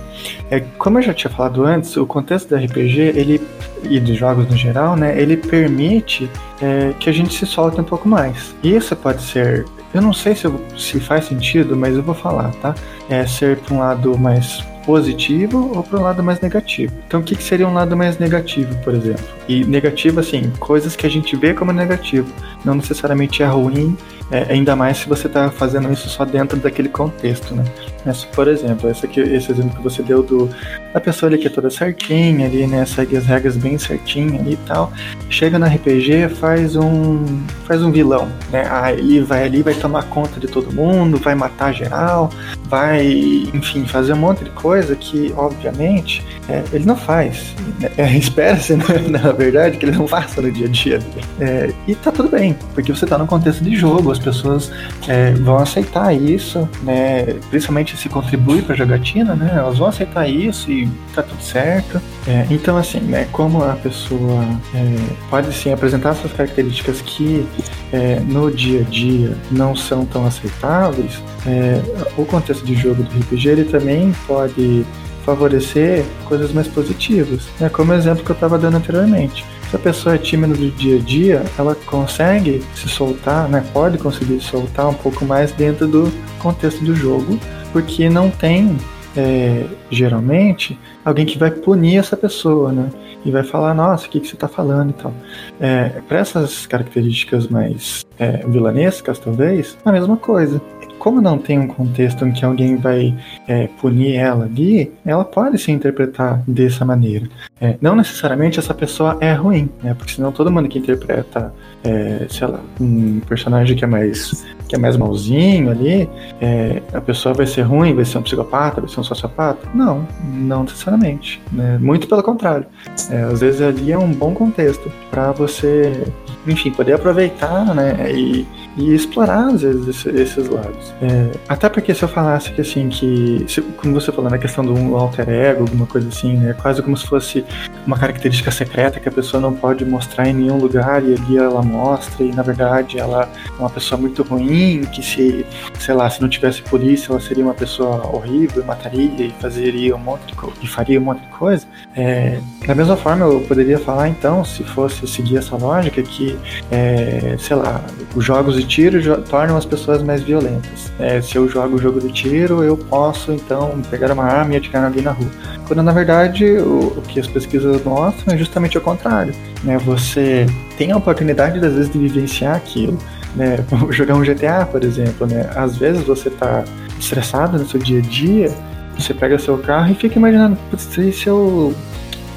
É, 0.50 0.60
como 0.78 0.98
eu 0.98 1.02
já 1.02 1.14
tinha 1.14 1.30
falado 1.30 1.64
antes, 1.64 1.96
o 1.96 2.06
contexto 2.06 2.48
do 2.48 2.56
RPG, 2.56 3.00
ele, 3.00 3.40
e 3.84 4.00
dos 4.00 4.16
jogos 4.16 4.48
no 4.48 4.56
geral, 4.56 4.96
né, 4.96 5.20
ele 5.20 5.36
permite 5.36 6.30
é, 6.60 6.92
que 6.98 7.10
a 7.10 7.12
gente 7.12 7.34
se 7.34 7.46
solte 7.46 7.80
um 7.80 7.84
pouco 7.84 8.08
mais. 8.08 8.54
Isso 8.62 8.94
pode 8.96 9.22
ser 9.22 9.64
eu 9.94 10.02
não 10.02 10.12
sei 10.12 10.34
se, 10.34 10.46
se 10.76 11.00
faz 11.00 11.24
sentido, 11.24 11.74
mas 11.74 11.96
eu 11.96 12.02
vou 12.02 12.14
falar, 12.14 12.50
tá? 12.60 12.74
É 13.08 13.24
ser 13.26 13.56
para 13.56 13.74
um 13.74 13.78
lado 13.78 14.18
mais 14.18 14.62
positivo 14.86 15.72
ou 15.74 15.82
para 15.82 15.98
um 15.98 16.02
lado 16.02 16.22
mais 16.22 16.40
negativo. 16.40 16.94
Então, 17.06 17.20
o 17.20 17.22
que, 17.22 17.34
que 17.34 17.42
seria 17.42 17.66
um 17.66 17.74
lado 17.74 17.96
mais 17.96 18.18
negativo, 18.18 18.72
por 18.84 18.94
exemplo? 18.94 19.24
E 19.48 19.64
negativo, 19.64 20.20
assim, 20.20 20.50
coisas 20.60 20.94
que 20.94 21.04
a 21.04 21.10
gente 21.10 21.34
vê 21.36 21.52
como 21.52 21.72
negativo, 21.72 22.32
não 22.64 22.76
necessariamente 22.76 23.42
é 23.42 23.46
ruim, 23.46 23.98
é, 24.30 24.52
ainda 24.52 24.74
mais 24.74 24.98
se 24.98 25.08
você 25.08 25.26
está 25.26 25.50
fazendo 25.50 25.92
isso 25.92 26.08
só 26.08 26.24
dentro 26.24 26.58
daquele 26.58 26.88
contexto, 26.88 27.54
né? 27.54 27.64
Mas, 28.04 28.24
por 28.24 28.48
exemplo, 28.48 28.90
esse, 28.90 29.04
aqui, 29.06 29.20
esse 29.20 29.50
exemplo 29.50 29.76
que 29.76 29.82
você 29.82 30.02
deu 30.02 30.22
do 30.22 30.48
da 30.92 31.00
pessoa 31.00 31.28
ali 31.28 31.38
que 31.38 31.46
é 31.46 31.50
toda 31.50 31.68
certinha 31.68 32.46
ali, 32.46 32.66
né? 32.66 32.84
Segue 32.86 33.16
as 33.16 33.26
regras 33.26 33.56
bem 33.56 33.76
certinha 33.76 34.40
ali 34.40 34.52
e 34.54 34.58
tal. 34.66 34.90
Chega 35.28 35.58
no 35.58 35.66
RPG, 35.66 36.28
faz 36.40 36.74
um 36.74 37.24
faz 37.66 37.82
um 37.82 37.92
vilão, 37.92 38.28
né? 38.50 38.66
Aí 38.70 39.20
vai 39.20 39.44
ali, 39.44 39.62
vai 39.62 39.74
tomar 39.74 40.04
conta 40.04 40.40
de 40.40 40.46
todo 40.46 40.72
mundo, 40.72 41.18
vai 41.18 41.34
matar 41.34 41.74
geral, 41.74 42.30
vai, 42.68 43.06
enfim, 43.52 43.86
fazer 43.86 44.14
um 44.14 44.16
monte 44.16 44.44
de 44.44 44.50
coisa 44.50 44.96
que, 44.96 45.34
obviamente, 45.36 46.24
é, 46.48 46.62
ele 46.72 46.86
não 46.86 46.96
faz. 46.96 47.54
É, 47.98 48.10
Espera-se, 48.16 48.74
né, 48.74 48.84
na 49.10 49.32
verdade, 49.32 49.76
que 49.76 49.84
ele 49.84 49.96
não 49.96 50.06
faça 50.06 50.40
no 50.40 50.50
dia 50.50 50.66
a 50.66 50.70
dia. 50.70 50.98
É, 51.40 51.72
e 51.86 51.94
tá 51.94 52.10
tudo 52.10 52.28
bem, 52.28 52.56
porque 52.74 52.92
você 52.92 53.04
tá 53.04 53.18
no 53.18 53.26
contexto 53.26 53.62
de 53.62 53.76
jogo, 53.76 54.15
as 54.16 54.24
pessoas 54.24 54.70
é, 55.06 55.32
vão 55.32 55.58
aceitar 55.58 56.12
isso, 56.12 56.68
né? 56.82 57.36
Principalmente 57.50 57.96
se 57.96 58.08
contribui 58.08 58.62
para 58.62 58.74
a 58.74 58.76
jogatina, 58.76 59.34
né? 59.34 59.52
Elas 59.54 59.78
vão 59.78 59.88
aceitar 59.88 60.28
isso 60.28 60.70
e 60.70 60.88
tá 61.14 61.22
tudo 61.22 61.42
certo. 61.42 62.00
É, 62.26 62.46
então, 62.50 62.76
assim, 62.76 63.00
né? 63.00 63.28
Como 63.32 63.62
a 63.62 63.74
pessoa 63.74 64.44
é, 64.74 64.96
pode 65.30 65.52
sim 65.52 65.72
apresentar 65.72 66.10
essas 66.10 66.32
características 66.32 67.00
que 67.00 67.46
é, 67.92 68.20
no 68.20 68.50
dia 68.50 68.80
a 68.80 68.84
dia 68.84 69.36
não 69.50 69.76
são 69.76 70.04
tão 70.04 70.26
aceitáveis, 70.26 71.22
é, 71.46 71.80
o 72.16 72.24
contexto 72.24 72.64
de 72.64 72.74
jogo 72.74 73.02
do 73.02 73.20
RPG 73.20 73.48
ele 73.48 73.64
também 73.64 74.12
pode 74.26 74.84
favorecer 75.26 76.04
coisas 76.24 76.52
mais 76.52 76.68
positivas, 76.68 77.48
né? 77.58 77.68
Como 77.68 77.92
o 77.92 77.94
exemplo 77.94 78.24
que 78.24 78.30
eu 78.30 78.34
estava 78.34 78.56
dando 78.56 78.76
anteriormente. 78.76 79.44
Se 79.68 79.74
a 79.74 79.78
pessoa 79.78 80.14
é 80.14 80.18
tímida 80.18 80.54
do 80.54 80.70
dia 80.70 80.96
a 80.96 81.00
dia, 81.00 81.42
ela 81.58 81.74
consegue 81.74 82.62
se 82.76 82.88
soltar, 82.88 83.48
né? 83.48 83.64
Pode 83.72 83.98
conseguir 83.98 84.40
se 84.40 84.46
soltar 84.46 84.88
um 84.88 84.94
pouco 84.94 85.24
mais 85.24 85.50
dentro 85.50 85.88
do 85.88 86.12
contexto 86.38 86.84
do 86.84 86.94
jogo, 86.94 87.38
porque 87.72 88.08
não 88.08 88.30
tem 88.30 88.78
é, 89.16 89.64
geralmente 89.90 90.78
alguém 91.04 91.26
que 91.26 91.36
vai 91.36 91.50
punir 91.50 91.96
essa 91.96 92.16
pessoa, 92.16 92.70
né? 92.70 92.88
E 93.24 93.30
vai 93.32 93.42
falar, 93.42 93.74
nossa, 93.74 94.06
o 94.06 94.10
que, 94.10 94.20
que 94.20 94.28
você 94.28 94.34
está 94.34 94.46
falando 94.46 94.90
e 94.90 94.92
tal. 94.92 95.12
É, 95.58 95.88
Para 96.06 96.20
essas 96.20 96.64
características 96.66 97.48
mais 97.48 98.06
é, 98.20 98.46
vilanescas, 98.46 99.18
talvez, 99.18 99.76
a 99.84 99.90
mesma 99.90 100.16
coisa 100.16 100.62
como 101.06 101.20
não 101.20 101.38
tem 101.38 101.56
um 101.56 101.68
contexto 101.68 102.26
em 102.26 102.32
que 102.32 102.44
alguém 102.44 102.74
vai 102.74 103.14
é, 103.46 103.68
punir 103.80 104.16
ela 104.16 104.46
ali, 104.46 104.92
ela 105.04 105.24
pode 105.24 105.56
se 105.56 105.70
interpretar 105.70 106.42
dessa 106.48 106.84
maneira. 106.84 107.28
É, 107.60 107.76
não 107.80 107.94
necessariamente 107.94 108.58
essa 108.58 108.74
pessoa 108.74 109.16
é 109.20 109.32
ruim, 109.32 109.70
né? 109.84 109.94
Porque 109.94 110.14
senão 110.14 110.32
todo 110.32 110.50
mundo 110.50 110.68
que 110.68 110.80
interpreta, 110.80 111.54
é, 111.84 112.26
sei 112.28 112.48
lá, 112.48 112.58
um 112.80 113.20
personagem 113.20 113.76
que 113.76 113.84
é 113.84 113.86
mais 113.86 114.44
que 114.68 114.74
é 114.74 114.78
mais 114.78 114.96
malzinho 114.96 115.70
ali, 115.70 116.10
é, 116.40 116.82
a 116.92 117.00
pessoa 117.00 117.32
vai 117.32 117.46
ser 117.46 117.62
ruim, 117.62 117.94
vai 117.94 118.04
ser 118.04 118.18
um 118.18 118.22
psicopata, 118.22 118.80
vai 118.80 118.90
ser 118.90 118.98
um 118.98 119.04
sociopata? 119.04 119.68
Não, 119.72 120.04
não 120.24 120.64
necessariamente. 120.64 121.40
Né? 121.52 121.78
Muito 121.80 122.08
pelo 122.08 122.20
contrário. 122.20 122.66
É, 123.10 123.22
às 123.22 123.40
vezes 123.40 123.60
ali 123.62 123.92
é 123.92 123.98
um 123.98 124.10
bom 124.12 124.34
contexto 124.34 124.90
para 125.08 125.30
você, 125.30 126.04
enfim, 126.48 126.72
poder 126.72 126.94
aproveitar, 126.94 127.72
né? 127.76 128.10
E, 128.12 128.44
e 128.76 128.94
explorar 128.94 129.48
às 129.48 129.62
vezes 129.62 129.88
esses, 129.88 130.14
esses 130.14 130.48
lados. 130.48 130.92
É, 131.00 131.30
até 131.48 131.68
porque 131.68 131.94
se 131.94 132.02
eu 132.02 132.08
falasse 132.08 132.52
que 132.52 132.60
assim, 132.60 132.88
que, 132.88 133.44
se, 133.48 133.62
como 133.62 133.94
você 133.94 134.12
falou 134.12 134.30
na 134.30 134.38
questão 134.38 134.64
do 134.64 134.96
alter 134.96 135.28
ego, 135.28 135.62
alguma 135.62 135.86
coisa 135.86 136.08
assim, 136.08 136.36
né, 136.36 136.54
quase 136.60 136.82
como 136.82 136.96
se 136.96 137.06
fosse 137.06 137.44
uma 137.86 137.98
característica 137.98 138.50
secreta 138.50 139.00
que 139.00 139.08
a 139.08 139.12
pessoa 139.12 139.40
não 139.40 139.52
pode 139.52 139.84
mostrar 139.84 140.28
em 140.28 140.34
nenhum 140.34 140.58
lugar 140.58 141.02
e 141.02 141.14
ali 141.14 141.38
ela 141.38 141.62
mostra 141.62 142.24
e 142.24 142.32
na 142.32 142.42
verdade 142.42 142.98
ela 142.98 143.28
é 143.46 143.58
uma 143.58 143.70
pessoa 143.70 144.00
muito 144.00 144.22
ruim, 144.22 144.82
que 144.92 145.02
se, 145.02 145.46
sei 145.78 145.94
lá, 145.94 146.08
se 146.10 146.20
não 146.20 146.28
tivesse 146.28 146.62
polícia 146.62 147.10
ela 147.10 147.20
seria 147.20 147.44
uma 147.44 147.54
pessoa 147.54 148.06
horrível, 148.14 148.64
mataria 148.64 149.26
e 149.26 149.30
fazeria 149.40 149.96
um 149.96 149.98
monte 149.98 150.26
de 150.26 150.34
coisa, 150.34 150.56
e 150.62 150.66
faria 150.66 151.00
um 151.00 151.04
monte 151.04 151.20
de 151.20 151.28
coisa. 151.28 151.66
É, 151.94 152.40
da 152.66 152.74
mesma 152.74 152.96
forma 152.96 153.24
eu 153.24 153.40
poderia 153.42 153.78
falar 153.78 154.08
então, 154.08 154.44
se 154.44 154.62
fosse 154.64 155.06
seguir 155.06 155.38
essa 155.38 155.56
lógica, 155.56 156.02
que, 156.02 156.38
é, 156.70 157.36
sei 157.38 157.56
lá, 157.56 157.80
os 158.14 158.24
jogos 158.24 158.56
de 158.56 158.65
tiro 158.66 159.22
tornam 159.22 159.56
as 159.56 159.64
pessoas 159.64 160.02
mais 160.02 160.22
violentas. 160.22 160.92
É, 160.98 161.20
se 161.20 161.36
eu 161.36 161.48
jogo 161.48 161.76
o 161.76 161.78
jogo 161.78 162.00
de 162.00 162.12
tiro, 162.12 162.62
eu 162.62 162.76
posso 162.76 163.32
então 163.32 163.80
pegar 163.90 164.10
uma 164.12 164.24
arma 164.24 164.54
e 164.54 164.56
atirar 164.56 164.84
alguém 164.84 165.02
na 165.02 165.12
rua. 165.12 165.30
Quando 165.66 165.82
na 165.82 165.92
verdade 165.92 166.44
o, 166.58 167.02
que 167.08 167.18
as 167.20 167.26
pesquisas 167.26 167.82
mostram 167.84 168.34
é 168.34 168.38
justamente 168.38 168.76
o 168.78 168.80
contrário. 168.80 169.34
Né? 169.62 169.78
Você 169.78 170.46
tem 170.76 170.92
a 170.92 170.96
oportunidade, 170.96 171.58
às 171.64 171.74
vezes, 171.74 171.90
de 171.90 171.98
vivenciar 171.98 172.56
aquilo. 172.56 172.98
Né? 173.34 173.64
Jogar 173.90 174.14
um 174.14 174.22
GTA, 174.22 174.66
por 174.70 174.84
exemplo, 174.84 175.26
né? 175.26 175.50
às 175.54 175.76
vezes 175.76 176.02
você 176.04 176.28
está 176.28 176.64
estressado 176.98 177.58
no 177.58 177.66
seu 177.66 177.80
dia 177.80 177.98
a 177.98 178.02
dia, 178.02 178.50
você 178.98 179.12
pega 179.12 179.38
seu 179.38 179.58
carro 179.58 179.92
e 179.92 179.94
fica 179.94 180.18
imaginando, 180.18 180.56
putz, 180.70 180.84
se 180.84 181.26
eu 181.26 181.74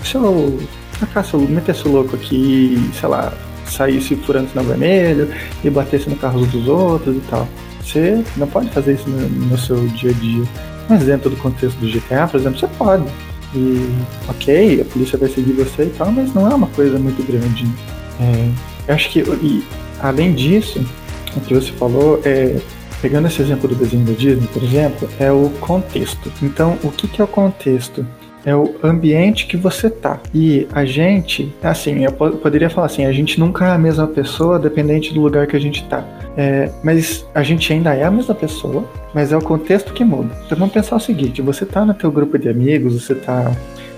se 0.04 0.16
eu 0.16 0.60
metesse 1.50 1.88
o 1.88 1.92
louco 1.92 2.16
aqui, 2.16 2.78
sei 3.00 3.10
lá, 3.10 3.32
saísse 3.70 4.16
furando 4.16 4.50
sinal 4.50 4.66
vermelho 4.66 5.30
e 5.64 5.70
batesse 5.70 6.10
no 6.10 6.16
carro 6.16 6.46
dos 6.46 6.68
outros 6.68 7.16
e 7.16 7.22
tal. 7.30 7.48
Você 7.82 8.24
não 8.38 8.48
pode 8.48 8.70
fazer 8.70 8.94
isso 8.94 9.10
no, 9.10 9.30
no 9.30 9.58
seu 9.58 9.78
dia 9.88 10.12
a 10.12 10.14
dia. 10.14 10.44
Mas 10.88 11.04
dentro 11.06 11.30
do 11.30 11.38
contexto 11.38 11.78
do 11.78 11.88
GTA, 11.88 12.28
por 12.28 12.40
exemplo, 12.40 12.60
você 12.60 12.68
pode. 12.68 13.04
E 13.54 13.90
ok, 14.28 14.82
a 14.82 14.86
polícia 14.86 15.18
vai 15.18 15.30
seguir 15.30 15.54
você 15.54 15.84
e 15.84 15.94
tal, 15.98 16.12
mas 16.12 16.34
não 16.34 16.50
é 16.50 16.54
uma 16.54 16.68
coisa 16.68 16.98
muito 17.00 17.26
grande. 17.26 17.68
É, 18.20 18.50
eu 18.88 18.96
acho 18.96 19.10
que, 19.10 19.20
e, 19.20 19.64
além 20.00 20.34
disso, 20.34 20.84
o 21.36 21.42
que 21.42 21.54
você 21.54 21.72
falou 21.72 22.22
é 22.26 22.60
pegando 23.02 23.28
esse 23.28 23.42
exemplo 23.42 23.68
do 23.68 23.76
desenho 23.76 24.06
da 24.06 24.14
Disney, 24.14 24.48
por 24.52 24.64
exemplo, 24.64 25.10
é 25.20 25.32
o 25.32 25.50
contexto. 25.62 26.32
Então, 26.42 26.78
o 26.84 26.92
que, 26.92 27.08
que 27.08 27.22
é 27.22 27.24
o 27.24 27.28
contexto? 27.28 28.06
É 28.46 28.56
o 28.56 28.76
ambiente 28.84 29.46
que 29.48 29.58
você 29.58 29.90
tá. 29.90 30.20
E 30.34 30.68
a 30.72 30.86
gente, 30.86 31.54
assim, 31.62 32.06
eu 32.06 32.12
poderia 32.12 32.70
falar 32.70 32.88
assim, 32.88 33.06
a 33.06 33.12
gente 33.12 33.40
nunca 33.40 33.68
é 33.68 33.72
a 33.72 33.78
mesma 33.78 34.08
pessoa 34.08 34.58
dependente 34.58 35.14
do 35.14 35.22
lugar 35.22 35.46
que 35.48 35.56
a 35.56 35.60
gente 35.60 35.84
tá. 35.86 36.06
É, 36.38 36.72
mas 36.84 37.26
a 37.36 37.44
gente 37.44 37.72
ainda 37.74 37.94
é 37.94 38.04
a 38.04 38.12
mesma 38.12 38.34
pessoa, 38.34 38.86
mas 39.14 39.34
é 39.34 39.38
o 39.38 39.42
contexto 39.42 39.94
que 39.94 40.06
muda. 40.06 40.30
Então 40.46 40.58
vamos 40.58 40.74
pensar 40.74 40.96
o 40.96 41.00
seguinte, 41.00 41.42
você 41.42 41.66
tá 41.66 41.84
no 41.84 41.94
teu 41.94 42.12
grupo 42.12 42.38
de 42.38 42.48
amigos, 42.48 42.94
você 42.94 43.16
tá 43.16 43.52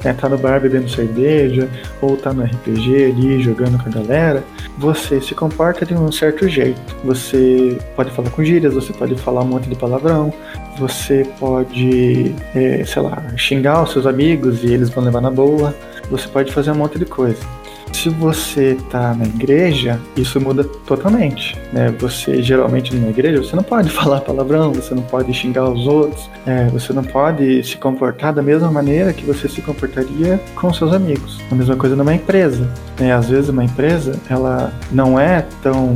é, 0.04 0.14
tá 0.14 0.28
no 0.28 0.38
bar 0.38 0.60
bebendo 0.60 0.90
cerveja, 0.90 1.70
ou 2.02 2.18
tá 2.18 2.34
no 2.34 2.44
RPG 2.44 3.06
ali 3.06 3.42
jogando 3.42 3.82
com 3.82 3.90
a 3.90 3.92
galera, 4.02 4.44
você 4.78 5.22
se 5.22 5.36
comporta 5.36 5.86
de 5.86 5.94
um 5.94 6.12
certo 6.12 6.48
jeito. 6.48 6.80
Você 7.04 7.78
pode 7.96 8.12
falar 8.12 8.30
com 8.30 8.44
gírias, 8.44 8.74
você 8.74 8.94
pode 8.94 9.16
falar 9.16 9.42
um 9.42 9.48
monte 9.48 9.70
de 9.70 9.76
palavrão, 9.76 10.34
você 10.78 11.28
pode, 11.40 12.34
é, 12.56 12.84
sei 12.86 13.02
lá, 13.02 13.24
xingar 13.38 13.84
os 13.84 13.92
seus 13.92 14.06
amigos 14.06 14.64
e 14.64 14.74
eles 14.74 14.90
vão 14.90 15.04
levar 15.04 15.22
na 15.22 15.32
boa, 15.32 15.76
você 16.10 16.28
pode 16.28 16.52
fazer 16.52 16.72
um 16.72 16.76
monte 16.76 16.98
de 16.98 17.06
coisa. 17.06 17.61
Se 17.94 18.10
você 18.10 18.72
está 18.74 19.14
na 19.14 19.26
igreja, 19.26 20.00
isso 20.16 20.40
muda 20.40 20.64
totalmente. 20.64 21.58
Né? 21.72 21.94
Você 22.00 22.42
geralmente 22.42 22.96
numa 22.96 23.10
igreja, 23.10 23.44
você 23.44 23.56
não 23.56 23.64
pode 23.64 23.90
falar 23.94 24.22
palavrão, 24.22 24.74
você 24.74 24.96
não 24.96 25.04
pode 25.04 25.34
xingar 25.34 25.70
os 25.70 25.86
outros, 25.88 26.30
é, 26.46 26.66
você 26.68 26.94
não 26.94 27.04
pode 27.04 27.64
se 27.64 27.78
comportar 27.78 28.34
da 28.34 28.42
mesma 28.42 28.72
maneira 28.72 29.14
que 29.14 29.26
você 29.26 29.48
se 29.48 29.62
comportaria 29.62 30.40
com 30.56 30.74
seus 30.74 30.94
amigos. 30.94 31.40
A 31.52 31.56
mesma 31.56 31.76
coisa 31.76 31.96
numa 31.96 32.14
empresa. 32.14 32.68
Né? 33.00 33.14
Às 33.14 33.30
vezes 33.30 33.50
uma 33.50 33.64
empresa 33.64 34.20
ela 34.30 34.74
não 34.92 35.20
é 35.20 35.46
tão, 35.62 35.94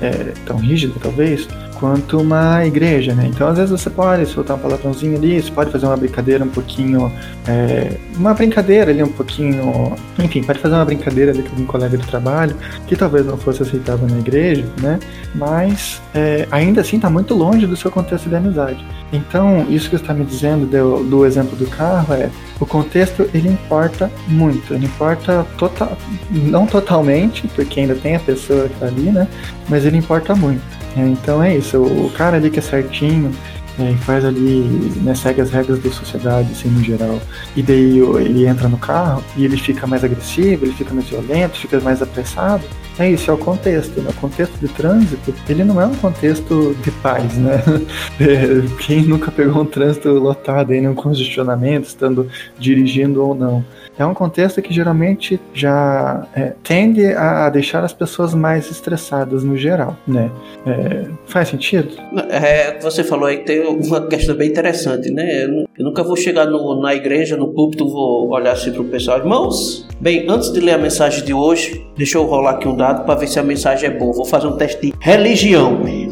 é, 0.00 0.32
tão 0.44 0.56
rígida, 0.56 0.94
talvez, 1.00 1.48
quanto 1.78 2.20
uma 2.20 2.66
igreja, 2.66 3.14
né? 3.14 3.26
Então, 3.28 3.48
às 3.48 3.56
vezes 3.56 3.70
você 3.70 3.88
pode 3.88 4.26
soltar 4.26 4.56
um 4.56 4.60
palavrãozinho 4.60 5.16
ali, 5.16 5.40
você 5.40 5.50
pode 5.50 5.70
fazer 5.70 5.86
uma 5.86 5.96
brincadeira 5.96 6.44
um 6.44 6.48
pouquinho, 6.48 7.12
é, 7.46 7.96
uma 8.16 8.34
brincadeira 8.34 8.90
ali 8.90 9.02
um 9.02 9.12
pouquinho, 9.12 9.94
enfim, 10.18 10.42
pode 10.42 10.58
fazer 10.58 10.74
uma 10.74 10.84
brincadeira 10.84 11.30
ali 11.32 11.42
com 11.42 11.60
um 11.62 11.66
colega 11.66 11.96
de 11.96 12.06
trabalho, 12.06 12.56
que 12.86 12.96
talvez 12.96 13.24
não 13.24 13.36
fosse 13.36 13.62
aceitável 13.62 14.08
na 14.08 14.18
igreja, 14.18 14.64
né? 14.80 14.98
Mas 15.34 16.02
é, 16.14 16.46
ainda 16.50 16.80
assim 16.80 16.96
está 16.96 17.08
muito 17.08 17.34
longe 17.34 17.66
do 17.66 17.76
seu 17.76 17.90
contexto 17.90 18.28
de 18.28 18.34
amizade. 18.34 18.84
Então, 19.12 19.66
isso 19.70 19.88
que 19.88 19.96
você 19.96 20.02
está 20.02 20.12
me 20.12 20.24
dizendo 20.24 20.66
do, 20.66 21.04
do 21.04 21.26
exemplo 21.26 21.56
do 21.56 21.66
carro 21.66 22.14
é 22.14 22.30
o 22.60 22.66
contexto 22.66 23.28
ele 23.32 23.48
importa 23.48 24.10
muito, 24.26 24.74
ele 24.74 24.86
importa 24.86 25.46
total, 25.56 25.96
não 26.30 26.66
totalmente, 26.66 27.46
porque 27.48 27.80
ainda 27.80 27.94
tem 27.94 28.16
a 28.16 28.20
pessoa 28.20 28.68
que 28.68 28.74
está 28.74 28.86
ali, 28.86 29.10
né? 29.10 29.28
Mas 29.68 29.84
ele 29.84 29.96
importa 29.96 30.34
muito. 30.34 30.77
É, 30.96 31.00
então 31.00 31.42
é 31.42 31.56
isso, 31.56 31.80
o 31.82 32.10
cara 32.16 32.36
ali 32.36 32.50
que 32.50 32.58
é 32.58 32.62
certinho, 32.62 33.32
é, 33.78 33.94
faz 33.98 34.24
ali, 34.24 34.62
né, 35.02 35.14
segue 35.14 35.40
as 35.40 35.50
regras 35.50 35.78
da 35.78 35.90
sociedade, 35.90 36.50
assim, 36.50 36.68
no 36.68 36.82
geral. 36.82 37.20
E 37.54 37.62
daí 37.62 37.98
ele 37.98 38.46
entra 38.46 38.68
no 38.68 38.76
carro 38.76 39.22
e 39.36 39.44
ele 39.44 39.56
fica 39.56 39.86
mais 39.86 40.02
agressivo, 40.02 40.64
ele 40.64 40.72
fica 40.72 40.92
mais 40.92 41.06
violento, 41.08 41.56
fica 41.56 41.78
mais 41.80 42.02
apressado. 42.02 42.64
É 42.98 43.08
isso, 43.08 43.30
é 43.30 43.34
o 43.34 43.38
contexto. 43.38 44.00
Né? 44.00 44.10
O 44.10 44.14
contexto 44.14 44.58
de 44.58 44.66
trânsito, 44.66 45.32
ele 45.48 45.62
não 45.62 45.80
é 45.80 45.86
um 45.86 45.94
contexto 45.94 46.76
de 46.82 46.90
paz, 46.90 47.34
né? 47.34 47.62
É, 48.20 48.84
quem 48.84 49.02
nunca 49.02 49.30
pegou 49.30 49.62
um 49.62 49.64
trânsito 49.64 50.08
lotado 50.10 50.72
aí 50.72 50.80
num 50.80 50.94
congestionamento, 50.94 51.86
estando 51.86 52.28
dirigindo 52.58 53.24
ou 53.24 53.32
não? 53.32 53.64
É 53.98 54.06
um 54.06 54.14
contexto 54.14 54.62
que 54.62 54.72
geralmente 54.72 55.40
já 55.52 56.26
é, 56.34 56.52
tende 56.62 57.04
a 57.06 57.50
deixar 57.50 57.82
as 57.82 57.92
pessoas 57.92 58.32
mais 58.32 58.70
estressadas 58.70 59.42
no 59.42 59.56
geral, 59.56 59.96
né? 60.06 60.30
É, 60.64 61.06
faz 61.26 61.48
sentido? 61.48 61.88
É, 62.30 62.78
você 62.80 63.02
falou 63.02 63.26
aí 63.26 63.38
que 63.38 63.44
tem 63.44 63.60
uma 63.66 64.06
questão 64.06 64.36
bem 64.36 64.48
interessante, 64.48 65.10
né? 65.10 65.44
Eu 65.44 65.84
nunca 65.84 66.02
vou 66.02 66.16
chegar 66.16 66.46
no, 66.46 66.80
na 66.80 66.94
igreja, 66.94 67.36
no 67.36 67.52
púlpito, 67.52 67.88
vou 67.88 68.30
olhar 68.30 68.52
assim 68.52 68.70
para 68.70 68.82
o 68.82 68.84
pessoal, 68.84 69.18
irmãos. 69.18 69.86
Bem, 70.00 70.26
antes 70.28 70.52
de 70.52 70.60
ler 70.60 70.72
a 70.74 70.78
mensagem 70.78 71.24
de 71.24 71.34
hoje, 71.34 71.84
deixa 71.96 72.18
eu 72.18 72.24
rolar 72.24 72.52
aqui 72.52 72.68
um 72.68 72.76
dado 72.76 73.04
para 73.04 73.16
ver 73.16 73.26
se 73.26 73.38
a 73.40 73.42
mensagem 73.42 73.90
é 73.90 73.92
boa. 73.92 74.12
Vou 74.12 74.24
fazer 74.24 74.46
um 74.46 74.56
teste 74.56 74.80
de 74.80 74.94
religião. 75.00 75.82
hum, 75.82 76.10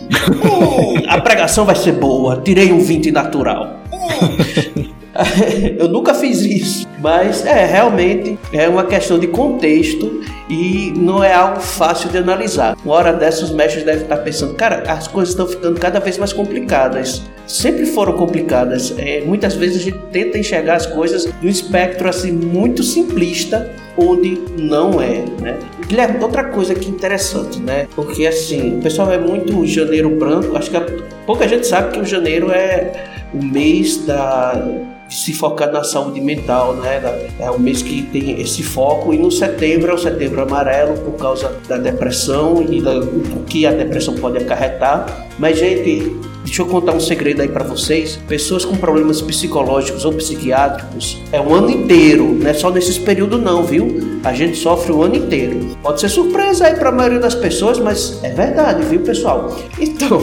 a 1.09 1.21
pregação 1.21 1.65
vai 1.65 1.77
ser 1.77 1.93
boa. 1.93 2.41
Tirei 2.43 2.73
um 2.73 2.81
20 2.81 3.13
natural. 3.13 3.77
Hum. 3.93 4.83
eu 5.79 5.89
nunca 5.89 6.15
fiz 6.15 6.41
isso, 6.43 6.87
mas 6.99 7.45
é 7.45 7.65
realmente 7.65 8.39
é 8.53 8.69
uma 8.69 8.85
questão 8.85 9.19
de 9.19 9.27
contexto 9.27 10.21
e 10.49 10.93
não 10.97 11.23
é 11.23 11.33
algo 11.33 11.61
fácil 11.61 12.09
de 12.09 12.19
analisar. 12.19 12.77
Uma 12.85 12.95
hora 12.95 13.13
dessas, 13.13 13.45
os 13.45 13.51
mestres 13.51 13.85
devem 13.85 14.03
estar 14.03 14.19
pensando: 14.19 14.55
cara, 14.55 14.83
as 14.91 15.09
coisas 15.09 15.31
estão 15.31 15.47
ficando 15.47 15.79
cada 15.79 15.99
vez 16.01 16.19
mais 16.19 16.33
complicadas. 16.33 17.23
Sempre 17.47 17.87
foram 17.87 18.15
complicadas. 18.15 18.93
É, 18.99 19.23
muitas 19.25 19.55
vezes 19.55 19.83
a 19.83 19.85
gente 19.85 19.99
tenta 20.11 20.39
enxergar 20.39 20.77
as 20.77 20.87
coisas 20.87 21.25
de 21.25 21.47
um 21.47 21.51
espectro 21.51 22.09
assim 22.09 22.33
muito 22.33 22.83
simplista, 22.83 23.71
onde 23.97 24.41
não 24.59 25.01
é, 25.01 25.25
né? 25.41 25.59
Guilherme, 25.87 26.23
outra 26.23 26.45
coisa 26.45 26.75
que 26.75 26.89
interessante, 26.89 27.61
né? 27.61 27.87
Porque 27.95 28.27
assim, 28.27 28.79
o 28.79 28.83
pessoal 28.83 29.13
é 29.13 29.19
muito 29.19 29.65
janeiro 29.67 30.11
branco. 30.11 30.57
Acho 30.57 30.71
que 30.71 30.81
pouca 31.25 31.47
gente 31.47 31.67
sabe 31.67 31.93
que 31.93 32.01
o 32.01 32.05
janeiro 32.05 32.51
é 32.51 33.15
o 33.33 33.45
mês 33.45 34.05
da 34.05 34.96
se 35.09 35.33
focar 35.33 35.71
na 35.71 35.85
saúde 35.85 36.21
mental, 36.21 36.75
né? 36.75 37.01
É 37.39 37.51
o 37.51 37.59
mês 37.59 37.83
que 37.83 38.03
tem 38.03 38.41
esse 38.41 38.63
foco 38.63 39.15
e 39.15 39.19
no 39.19 39.31
setembro 39.31 39.91
é 39.91 39.95
o 39.95 39.99
setembro 39.99 40.43
amarelo 40.43 40.99
por 40.99 41.13
causa 41.13 41.57
da 41.69 41.77
depressão 41.77 42.63
e 42.63 42.81
do 42.81 43.45
que 43.47 43.67
a 43.67 43.73
depressão 43.73 44.15
pode 44.15 44.39
acarretar. 44.39 45.29
Mas 45.39 45.59
gente, 45.59 46.17
deixa 46.47 46.63
eu 46.63 46.67
contar 46.67 46.93
um 46.93 47.01
segredo 47.01 47.43
aí 47.43 47.49
para 47.49 47.65
vocês. 47.65 48.19
Pessoas 48.29 48.65
com 48.65 48.77
problemas 48.77 49.21
psicológicos 49.21 50.05
ou 50.05 50.13
psiquiátricos 50.13 51.21
é 51.33 51.41
o 51.41 51.53
ano 51.53 51.71
inteiro, 51.71 52.39
não 52.41 52.49
é 52.49 52.55
só 52.55 52.71
nesses 52.71 52.97
períodos 52.97 53.43
não, 53.43 53.65
viu? 53.65 54.19
A 54.25 54.33
gente 54.33 54.57
sofre 54.57 54.93
o 54.93 55.03
ano 55.03 55.17
inteiro. 55.17 55.77
Pode 55.83 56.01
ser 56.01 56.09
surpresa 56.09 56.67
aí 56.67 56.75
para 56.75 56.89
a 56.89 56.93
maioria 56.93 57.19
das 57.19 57.35
pessoas, 57.35 57.79
mas 57.79 58.23
é 58.23 58.31
verdade, 58.31 58.83
viu, 58.87 59.01
pessoal? 59.01 59.55
Então, 59.79 60.21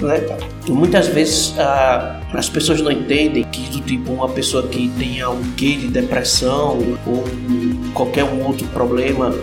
né? 0.00 0.20
Muitas 0.68 1.08
vezes 1.08 1.54
ah, 1.58 2.20
as 2.32 2.48
pessoas 2.48 2.80
não 2.80 2.90
entendem 2.90 3.44
que 3.44 3.68
do 3.70 3.80
tipo 3.80 4.12
uma 4.12 4.28
pessoa 4.28 4.66
que 4.66 4.88
tenha 4.98 5.28
um 5.28 5.42
quê 5.56 5.76
de 5.76 5.88
depressão 5.88 6.78
ou 7.06 7.24
qualquer 7.92 8.24
um 8.24 8.44
outro 8.44 8.66
problema 8.68 9.34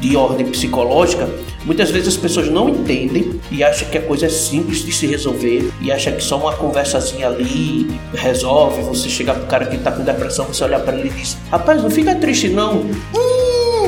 de 0.00 0.16
ordem 0.16 0.46
psicológica, 0.46 1.28
muitas 1.64 1.90
vezes 1.90 2.08
as 2.08 2.16
pessoas 2.16 2.48
não 2.48 2.68
entendem 2.68 3.40
e 3.50 3.62
acham 3.62 3.88
que 3.88 3.98
a 3.98 4.02
coisa 4.02 4.26
é 4.26 4.28
simples 4.28 4.84
de 4.84 4.92
se 4.92 5.06
resolver 5.06 5.70
e 5.80 5.90
acham 5.90 6.12
que 6.14 6.22
só 6.22 6.38
uma 6.38 6.54
conversazinha 6.54 7.28
ali 7.28 7.90
resolve. 8.14 8.82
Você 8.82 9.08
chegar 9.08 9.34
pro 9.34 9.46
cara 9.46 9.66
que 9.66 9.78
tá 9.78 9.92
com 9.92 10.02
depressão, 10.02 10.46
você 10.46 10.64
olhar 10.64 10.80
para 10.80 10.96
ele 10.96 11.08
e 11.08 11.12
diz: 11.12 11.36
Rapaz, 11.50 11.82
não 11.82 11.90
fica 11.90 12.14
triste 12.14 12.48
não. 12.48 12.78
Hum, 12.80 13.33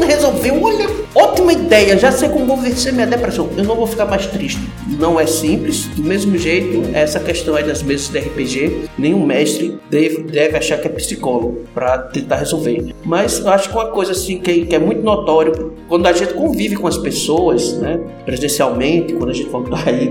resolveu, 0.07 0.63
olha, 0.63 0.89
ótima 1.15 1.53
ideia, 1.53 1.99
já 1.99 2.13
sei 2.13 2.29
como 2.29 2.47
vou 2.47 2.57
vencer 2.57 2.93
minha 2.93 3.07
depressão. 3.07 3.49
Eu 3.57 3.65
não 3.65 3.77
vou 3.77 3.87
ficar 3.87 4.07
mais 4.07 4.27
triste. 4.27 4.61
Não 4.99 5.19
é 5.19 5.27
simples, 5.27 5.87
do 5.87 6.03
mesmo 6.03 6.37
jeito, 6.39 6.83
essa 6.95 7.21
questão 7.21 7.55
aí 7.57 7.65
das 7.65 7.83
mesas 7.83 8.09
de 8.09 8.19
RPG, 8.19 8.89
nenhum 8.97 9.25
mestre 9.25 9.79
deve, 9.91 10.23
deve 10.23 10.57
achar 10.57 10.79
que 10.79 10.87
é 10.87 10.91
psicólogo 10.91 11.65
para 11.75 11.99
tentar 11.99 12.37
resolver. 12.37 12.95
Mas 13.05 13.41
eu 13.41 13.49
acho 13.51 13.69
que 13.69 13.75
uma 13.75 13.91
coisa 13.91 14.13
assim 14.13 14.39
que, 14.39 14.67
que, 14.67 14.75
é 14.75 14.79
muito 14.79 15.03
notório, 15.03 15.75
quando 15.89 16.07
a 16.07 16.13
gente 16.13 16.35
convive 16.35 16.77
com 16.77 16.87
as 16.87 16.99
pessoas, 16.99 17.75
né, 17.79 18.01
presencialmente, 18.25 19.13
quando 19.15 19.31
a 19.31 19.33
gente 19.33 19.49
voltar 19.49 19.87
aí 19.89 20.11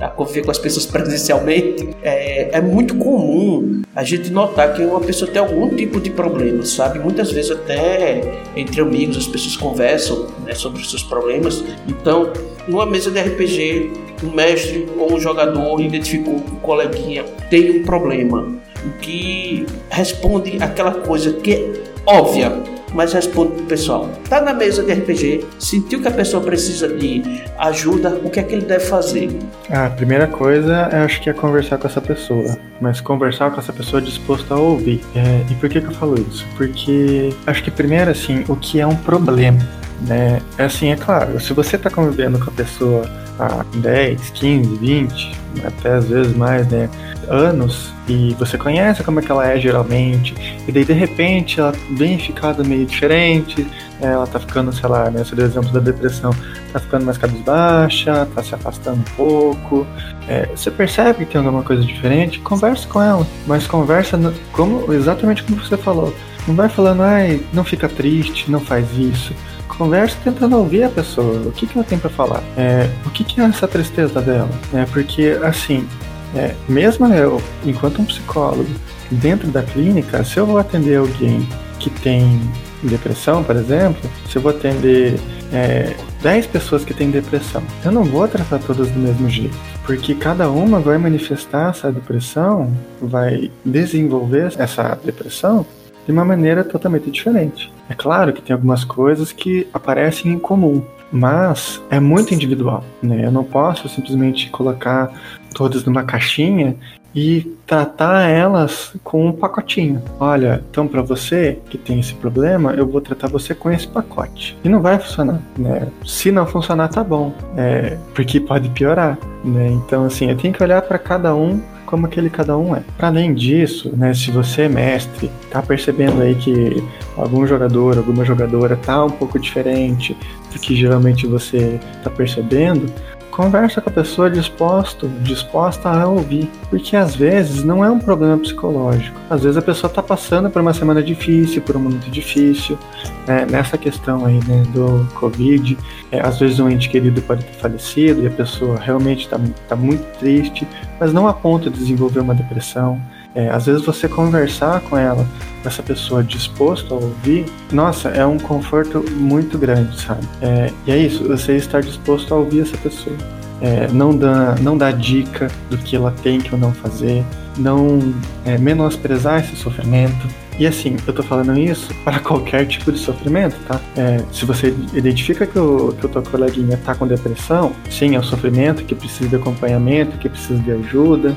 a 0.00 0.08
conviver 0.08 0.44
com 0.44 0.50
as 0.50 0.58
pessoas 0.58 0.86
presencialmente, 0.86 1.88
é, 2.02 2.56
é 2.56 2.60
muito 2.60 2.96
comum 2.96 3.82
a 3.94 4.02
gente 4.02 4.30
notar 4.30 4.74
que 4.74 4.82
uma 4.82 5.00
pessoa 5.00 5.30
tem 5.30 5.40
algum 5.40 5.68
tipo 5.74 6.00
de 6.00 6.10
problema, 6.10 6.64
sabe? 6.64 6.98
Muitas 6.98 7.32
vezes 7.32 7.50
até 7.50 8.20
entre 8.54 8.80
amigos 8.80 9.16
as 9.16 9.26
conversam 9.56 10.28
né, 10.44 10.54
sobre 10.54 10.80
os 10.80 10.88
seus 10.88 11.02
problemas. 11.02 11.64
Então, 11.88 12.32
numa 12.68 12.86
mesa 12.86 13.10
de 13.10 13.20
RPG, 13.20 13.90
um 14.24 14.30
mestre 14.30 14.88
ou 14.96 15.12
um 15.12 15.20
jogador 15.20 15.80
identificou 15.80 16.40
que 16.40 16.52
o 16.52 16.56
coleguinha 16.56 17.24
tem 17.50 17.80
um 17.80 17.84
problema, 17.84 18.48
o 18.84 18.98
que 19.00 19.66
responde 19.90 20.56
aquela 20.62 20.92
coisa 20.92 21.32
que 21.34 21.52
é 21.52 21.72
óbvia, 22.06 22.52
mas 22.96 23.12
respondo 23.12 23.52
pro 23.52 23.64
pessoal. 23.64 24.08
Tá 24.28 24.40
na 24.40 24.54
mesa 24.54 24.82
de 24.82 24.92
RPG, 24.92 25.44
sentiu 25.58 26.00
que 26.00 26.08
a 26.08 26.10
pessoa 26.10 26.42
precisa 26.42 26.88
de 26.88 27.22
ajuda, 27.58 28.18
o 28.24 28.30
que 28.30 28.40
é 28.40 28.42
que 28.42 28.54
ele 28.54 28.64
deve 28.64 28.84
fazer? 28.86 29.28
A 29.70 29.90
primeira 29.90 30.26
coisa, 30.26 30.88
eu 30.92 31.00
acho 31.00 31.20
que 31.20 31.28
é 31.28 31.32
conversar 31.32 31.76
com 31.76 31.86
essa 31.86 32.00
pessoa. 32.00 32.58
Mas 32.80 33.00
conversar 33.00 33.50
com 33.50 33.60
essa 33.60 33.72
pessoa 33.72 34.00
disposta 34.00 34.54
a 34.54 34.58
ouvir. 34.58 35.02
É, 35.14 35.42
e 35.50 35.54
por 35.54 35.68
que, 35.68 35.80
que 35.80 35.86
eu 35.86 35.92
falo 35.92 36.14
isso? 36.30 36.46
Porque 36.56 37.34
acho 37.46 37.62
que 37.62 37.70
primeiro, 37.70 38.10
assim, 38.10 38.44
o 38.48 38.56
que 38.56 38.80
é 38.80 38.86
um 38.86 38.96
problema 38.96 39.58
né? 40.02 40.40
É 40.58 40.64
assim, 40.64 40.90
é 40.90 40.96
claro, 40.96 41.40
se 41.40 41.52
você 41.52 41.76
está 41.76 41.88
convivendo 41.88 42.38
com 42.38 42.50
a 42.50 42.52
pessoa 42.52 43.08
há 43.38 43.64
10, 43.76 44.30
15, 44.30 44.76
20, 44.76 45.32
até 45.64 45.94
às 45.94 46.08
vezes 46.08 46.34
mais, 46.36 46.66
né? 46.68 46.88
Anos, 47.28 47.92
e 48.08 48.34
você 48.38 48.56
conhece 48.56 49.02
como 49.02 49.18
é 49.18 49.22
que 49.22 49.30
ela 49.30 49.46
é 49.46 49.58
geralmente, 49.58 50.34
e 50.66 50.70
daí 50.70 50.84
de 50.84 50.92
repente 50.92 51.58
ela 51.58 51.72
vem 51.90 52.18
ficando 52.18 52.64
meio 52.64 52.86
diferente, 52.86 53.62
né? 54.00 54.12
ela 54.12 54.26
tá 54.26 54.38
ficando, 54.38 54.72
sei 54.72 54.88
lá, 54.88 55.10
né? 55.10 55.24
Se 55.24 55.34
deu 55.34 55.46
exemplo 55.46 55.70
da 55.72 55.80
depressão, 55.80 56.30
tá 56.72 56.78
ficando 56.78 57.04
mais 57.04 57.18
cabisbaixa, 57.18 58.28
tá 58.34 58.42
se 58.42 58.54
afastando 58.54 58.98
um 58.98 59.16
pouco. 59.16 59.86
É, 60.28 60.46
você 60.54 60.70
percebe 60.70 61.24
que 61.24 61.32
tem 61.32 61.40
alguma 61.40 61.62
coisa 61.62 61.82
diferente, 61.84 62.38
converse 62.40 62.86
com 62.86 63.02
ela, 63.02 63.26
mas 63.46 63.66
conversa 63.66 64.16
no, 64.16 64.32
como 64.52 64.92
exatamente 64.92 65.42
como 65.42 65.62
você 65.62 65.76
falou. 65.76 66.14
Não 66.46 66.54
vai 66.54 66.68
falando, 66.68 67.02
ai, 67.02 67.40
não 67.52 67.64
fica 67.64 67.88
triste, 67.88 68.48
não 68.48 68.60
faz 68.60 68.86
isso 68.96 69.34
conversa 69.76 70.16
tentando 70.22 70.56
ouvir 70.56 70.84
a 70.84 70.88
pessoa, 70.88 71.40
o 71.46 71.52
que, 71.52 71.66
que 71.66 71.78
ela 71.78 71.86
tem 71.86 71.98
para 71.98 72.10
falar, 72.10 72.42
é, 72.56 72.88
o 73.04 73.10
que, 73.10 73.24
que 73.24 73.40
é 73.40 73.44
essa 73.44 73.68
tristeza 73.68 74.20
dela, 74.20 74.50
é, 74.74 74.84
porque 74.86 75.38
assim, 75.42 75.86
é, 76.34 76.54
mesmo 76.68 77.06
eu, 77.12 77.40
enquanto 77.64 78.00
um 78.00 78.04
psicólogo, 78.04 78.68
dentro 79.10 79.48
da 79.48 79.62
clínica, 79.62 80.24
se 80.24 80.36
eu 80.36 80.46
vou 80.46 80.58
atender 80.58 80.96
alguém 80.96 81.46
que 81.78 81.90
tem 81.90 82.40
depressão, 82.82 83.42
por 83.42 83.56
exemplo, 83.56 84.08
se 84.28 84.36
eu 84.36 84.42
vou 84.42 84.50
atender 84.50 85.18
é, 85.52 85.94
10 86.22 86.46
pessoas 86.46 86.84
que 86.84 86.92
têm 86.92 87.10
depressão, 87.10 87.62
eu 87.84 87.92
não 87.92 88.04
vou 88.04 88.26
tratar 88.26 88.58
todas 88.58 88.90
do 88.90 88.98
mesmo 88.98 89.28
jeito, 89.28 89.56
porque 89.84 90.14
cada 90.14 90.50
uma 90.50 90.80
vai 90.80 90.98
manifestar 90.98 91.70
essa 91.70 91.92
depressão, 91.92 92.72
vai 93.00 93.50
desenvolver 93.64 94.52
essa 94.58 94.98
depressão 95.04 95.64
de 96.06 96.12
uma 96.12 96.24
maneira 96.24 96.62
totalmente 96.64 97.10
diferente. 97.10 97.72
É 97.88 97.94
claro 97.94 98.32
que 98.32 98.40
tem 98.40 98.54
algumas 98.54 98.84
coisas 98.84 99.32
que 99.32 99.66
aparecem 99.74 100.32
em 100.32 100.38
comum, 100.38 100.82
mas 101.12 101.82
é 101.90 102.00
muito 102.00 102.32
individual, 102.32 102.84
né? 103.02 103.26
Eu 103.26 103.32
não 103.32 103.44
posso 103.44 103.88
simplesmente 103.88 104.48
colocar 104.50 105.10
todas 105.54 105.84
numa 105.84 106.04
caixinha 106.04 106.76
e 107.14 107.56
tratar 107.66 108.28
elas 108.28 108.94
com 109.02 109.26
um 109.26 109.32
pacotinho. 109.32 110.02
Olha, 110.20 110.62
então 110.70 110.86
para 110.86 111.00
você 111.00 111.58
que 111.70 111.78
tem 111.78 111.98
esse 111.98 112.12
problema, 112.12 112.74
eu 112.74 112.86
vou 112.86 113.00
tratar 113.00 113.28
você 113.28 113.54
com 113.54 113.70
esse 113.70 113.88
pacote. 113.88 114.56
E 114.62 114.68
não 114.68 114.82
vai 114.82 114.98
funcionar, 114.98 115.40
né? 115.56 115.88
Se 116.04 116.30
não 116.30 116.46
funcionar, 116.46 116.88
tá 116.88 117.02
bom, 117.02 117.32
é, 117.56 117.96
porque 118.14 118.38
pode 118.38 118.68
piorar, 118.68 119.18
né? 119.42 119.68
Então 119.68 120.04
assim, 120.04 120.28
eu 120.28 120.36
tenho 120.36 120.52
que 120.52 120.62
olhar 120.62 120.82
para 120.82 120.98
cada 120.98 121.34
um 121.34 121.58
como 121.86 122.06
aquele 122.06 122.28
cada 122.28 122.58
um 122.58 122.76
é. 122.76 122.82
Para 122.98 123.08
além 123.08 123.32
disso, 123.32 123.92
né, 123.96 124.12
se 124.12 124.30
você 124.30 124.62
é 124.62 124.68
mestre, 124.68 125.30
tá 125.50 125.62
percebendo 125.62 126.20
aí 126.20 126.34
que 126.34 126.82
algum 127.16 127.46
jogador, 127.46 127.96
alguma 127.96 128.24
jogadora 128.24 128.76
tá 128.76 129.04
um 129.04 129.10
pouco 129.10 129.38
diferente 129.38 130.16
do 130.52 130.58
que 130.58 130.76
geralmente 130.76 131.26
você 131.26 131.80
tá 132.02 132.10
percebendo, 132.10 132.92
conversa 133.36 133.82
com 133.82 133.90
a 133.90 133.92
pessoa 133.92 134.30
disposto, 134.30 135.06
disposta 135.20 135.90
a 135.90 136.06
ouvir, 136.06 136.50
porque 136.70 136.96
às 136.96 137.14
vezes 137.14 137.62
não 137.62 137.84
é 137.84 137.90
um 137.90 137.98
problema 137.98 138.38
psicológico. 138.38 139.20
Às 139.28 139.42
vezes 139.42 139.58
a 139.58 139.62
pessoa 139.62 139.90
está 139.90 140.02
passando 140.02 140.48
por 140.48 140.62
uma 140.62 140.72
semana 140.72 141.02
difícil, 141.02 141.60
por 141.60 141.76
um 141.76 141.80
momento 141.80 142.10
difícil, 142.10 142.78
né? 143.26 143.46
nessa 143.48 143.76
questão 143.76 144.24
aí 144.24 144.40
né, 144.48 144.62
do 144.72 145.06
Covid, 145.14 145.76
é, 146.10 146.20
às 146.20 146.38
vezes 146.38 146.58
um 146.58 146.70
ente 146.70 146.88
querido 146.88 147.20
pode 147.20 147.44
ter 147.44 147.52
falecido 147.52 148.22
e 148.22 148.26
a 148.26 148.30
pessoa 148.30 148.80
realmente 148.80 149.26
está 149.26 149.38
tá 149.68 149.76
muito 149.76 150.02
triste, 150.18 150.66
mas 150.98 151.12
não 151.12 151.28
a 151.28 151.34
ponto 151.34 151.70
de 151.70 151.78
desenvolver 151.78 152.20
uma 152.20 152.34
depressão. 152.34 152.98
É, 153.36 153.50
às 153.50 153.66
vezes 153.66 153.84
você 153.84 154.08
conversar 154.08 154.80
com 154.80 154.96
ela, 154.96 155.26
essa 155.62 155.82
pessoa 155.82 156.24
disposto 156.24 156.94
a 156.94 156.96
ouvir, 156.96 157.44
nossa, 157.70 158.08
é 158.08 158.24
um 158.24 158.38
conforto 158.38 159.04
muito 159.12 159.58
grande, 159.58 160.00
sabe? 160.00 160.26
É, 160.40 160.72
e 160.86 160.90
é 160.90 160.96
isso, 160.96 161.22
você 161.24 161.56
estar 161.56 161.82
disposto 161.82 162.32
a 162.32 162.38
ouvir 162.38 162.62
essa 162.62 162.78
pessoa. 162.78 163.14
É, 163.60 163.88
não, 163.88 164.16
dá, 164.16 164.54
não 164.60 164.76
dá 164.76 164.90
dica 164.90 165.50
do 165.70 165.76
que 165.78 165.96
ela 165.96 166.14
tem 166.22 166.40
que 166.40 166.54
ou 166.54 166.60
não 166.60 166.72
fazer, 166.72 167.24
não 167.58 168.14
é, 168.44 168.56
menosprezar 168.56 169.40
esse 169.40 169.56
sofrimento. 169.56 170.26
E 170.58 170.66
assim, 170.66 170.96
eu 171.06 171.12
tô 171.12 171.22
falando 171.22 171.58
isso 171.58 171.92
para 172.04 172.18
qualquer 172.18 172.66
tipo 172.66 172.90
de 172.90 172.98
sofrimento, 172.98 173.56
tá? 173.68 173.78
É, 173.96 174.22
se 174.32 174.46
você 174.46 174.74
identifica 174.94 175.46
que 175.46 175.58
o, 175.58 175.92
que 175.92 176.06
o 176.06 176.08
teu 176.08 176.22
coleguinha 176.22 176.78
tá 176.84 176.94
com 176.94 177.06
depressão, 177.06 177.72
sim, 177.90 178.14
é 178.14 178.18
um 178.18 178.22
sofrimento 178.22 178.84
que 178.84 178.94
precisa 178.94 179.28
de 179.28 179.36
acompanhamento, 179.36 180.16
que 180.18 180.28
precisa 180.28 180.58
de 180.58 180.72
ajuda, 180.72 181.36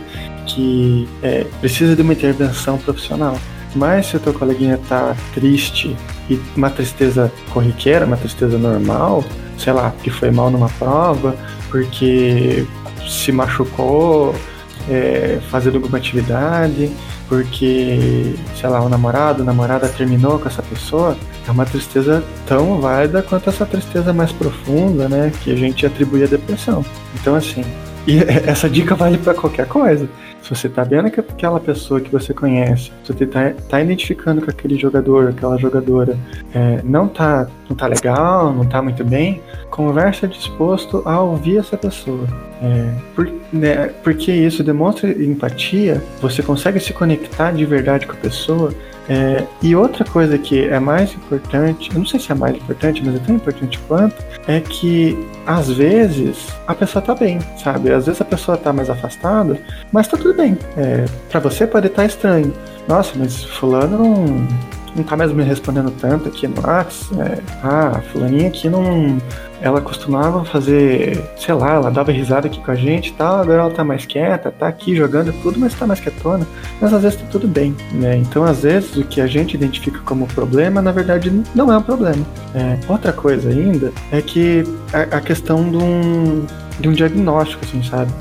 que 0.49 1.07
é, 1.21 1.45
precisa 1.59 1.95
de 1.95 2.01
uma 2.01 2.13
intervenção 2.13 2.77
profissional. 2.77 3.37
Mas 3.75 4.07
se 4.07 4.17
o 4.17 4.19
teu 4.19 4.33
coleguinha 4.33 4.79
tá 4.89 5.15
triste 5.33 5.95
e 6.29 6.39
uma 6.55 6.69
tristeza 6.69 7.31
corriqueira, 7.51 8.05
uma 8.05 8.17
tristeza 8.17 8.57
normal, 8.57 9.23
sei 9.57 9.73
lá, 9.73 9.93
que 10.03 10.09
foi 10.09 10.31
mal 10.31 10.49
numa 10.49 10.69
prova, 10.69 11.35
porque 11.69 12.65
se 13.07 13.31
machucou 13.31 14.33
é, 14.89 15.39
fazendo 15.51 15.75
alguma 15.75 15.97
atividade, 15.97 16.91
porque, 17.27 18.35
sei 18.59 18.69
lá, 18.69 18.81
o 18.81 18.89
namorado, 18.89 19.43
a 19.43 19.45
namorada 19.45 19.87
terminou 19.87 20.39
com 20.39 20.47
essa 20.47 20.63
pessoa, 20.63 21.15
é 21.47 21.51
uma 21.51 21.65
tristeza 21.65 22.23
tão 22.47 22.81
válida 22.81 23.21
quanto 23.21 23.49
essa 23.49 23.67
tristeza 23.67 24.11
mais 24.11 24.31
profunda, 24.31 25.07
né, 25.07 25.31
que 25.43 25.51
a 25.51 25.55
gente 25.55 25.85
atribui 25.85 26.23
à 26.23 26.27
depressão. 26.27 26.83
Então, 27.13 27.35
assim, 27.35 27.63
e 28.07 28.19
essa 28.47 28.69
dica 28.69 28.95
vale 28.95 29.17
para 29.17 29.33
qualquer 29.33 29.67
coisa. 29.67 30.07
Se 30.41 30.49
você 30.49 30.69
tá 30.69 30.83
vendo 30.83 31.11
que 31.11 31.19
aquela 31.19 31.59
pessoa 31.59 31.99
que 31.99 32.09
você 32.09 32.33
conhece, 32.33 32.91
se 33.03 33.13
você 33.13 33.25
tá, 33.25 33.51
tá 33.69 33.81
identificando 33.81 34.41
que 34.41 34.49
aquele 34.49 34.77
jogador, 34.77 35.29
aquela 35.29 35.57
jogadora 35.57 36.17
é, 36.53 36.81
não, 36.83 37.07
tá, 37.07 37.47
não 37.69 37.75
tá 37.75 37.87
legal, 37.87 38.53
não 38.53 38.65
tá 38.65 38.81
muito 38.81 39.03
bem, 39.03 39.41
conversa 39.69 40.27
disposto 40.27 41.03
a 41.05 41.21
ouvir 41.21 41.57
essa 41.57 41.77
pessoa. 41.77 42.25
É, 42.61 42.93
por, 43.15 43.31
né, 43.51 43.91
porque 44.03 44.31
isso 44.31 44.63
demonstra 44.63 45.11
empatia, 45.11 46.01
você 46.21 46.41
consegue 46.41 46.79
se 46.79 46.93
conectar 46.93 47.51
de 47.51 47.65
verdade 47.65 48.07
com 48.07 48.13
a 48.13 48.17
pessoa 48.17 48.73
é, 49.09 49.43
e 49.61 49.75
outra 49.75 50.05
coisa 50.05 50.37
que 50.37 50.67
é 50.67 50.79
mais 50.79 51.13
importante, 51.15 51.89
eu 51.91 51.97
não 51.97 52.05
sei 52.05 52.19
se 52.19 52.31
é 52.31 52.35
mais 52.35 52.55
importante, 52.55 53.03
mas 53.03 53.15
é 53.15 53.19
tão 53.19 53.35
importante 53.35 53.79
quanto, 53.87 54.15
é 54.47 54.59
que 54.59 55.17
às 55.47 55.69
vezes 55.69 56.47
a 56.67 56.75
pessoa 56.75 57.01
tá 57.01 57.15
bem, 57.15 57.39
sabe? 57.57 57.91
Às 57.91 58.05
vezes 58.05 58.21
a 58.21 58.25
pessoa 58.25 58.55
tá 58.55 58.71
mais 58.71 58.89
afastada, 58.89 59.59
mas 59.91 60.07
tá 60.07 60.15
tudo 60.15 60.35
bem. 60.35 60.55
É, 60.77 61.05
para 61.29 61.39
você 61.39 61.65
pode 61.65 61.87
estar 61.87 62.03
tá 62.03 62.05
estranho. 62.05 62.53
Nossa, 62.87 63.13
mas 63.15 63.43
fulano 63.43 63.97
não, 63.97 64.47
não 64.95 65.03
tá 65.03 65.15
mais 65.15 65.31
me 65.31 65.43
respondendo 65.43 65.91
tanto 65.91 66.29
aqui 66.29 66.47
no 66.47 66.61
WhatsApp. 66.61 67.21
É, 67.21 67.41
ah, 67.63 68.01
fulaninha 68.11 68.47
aqui 68.47 68.69
não, 68.69 69.17
ela 69.61 69.81
costumava 69.81 70.45
fazer, 70.45 71.21
sei 71.37 71.53
lá, 71.53 71.73
ela 71.75 71.91
dava 71.91 72.11
risada 72.11 72.47
aqui 72.47 72.61
com 72.61 72.71
a 72.71 72.75
gente 72.75 73.09
e 73.09 73.13
tal, 73.13 73.39
agora 73.41 73.61
ela 73.61 73.71
tá 73.71 73.83
mais 73.83 74.05
quieta, 74.05 74.51
tá 74.51 74.67
aqui 74.67 74.95
jogando 74.95 75.33
tudo, 75.41 75.59
mas 75.59 75.73
tá 75.73 75.85
mais 75.85 75.99
quietona. 75.99 76.47
Mas 76.79 76.93
às 76.93 77.01
vezes 77.01 77.19
tá 77.19 77.25
tudo 77.29 77.47
bem, 77.47 77.75
né? 77.91 78.17
Então, 78.17 78.43
às 78.43 78.63
vezes, 78.63 78.95
o 78.95 79.03
que 79.03 79.19
a 79.19 79.27
gente 79.27 79.55
identifica 79.55 79.99
como 80.05 80.27
problema, 80.27 80.81
na 80.81 80.91
verdade, 80.91 81.31
não 81.53 81.71
é 81.71 81.77
um 81.77 81.81
problema. 81.81 82.25
É, 82.55 82.77
outra 82.87 83.11
coisa 83.11 83.49
ainda 83.49 83.91
é 84.11 84.21
que 84.21 84.63
a, 84.93 85.17
a 85.17 85.21
questão 85.21 85.69
de 85.69 85.77
um, 85.77 86.45
de 86.79 86.87
um 86.87 86.93
diagnóstico, 86.93 87.65
assim, 87.65 87.83
sabe? 87.83 88.11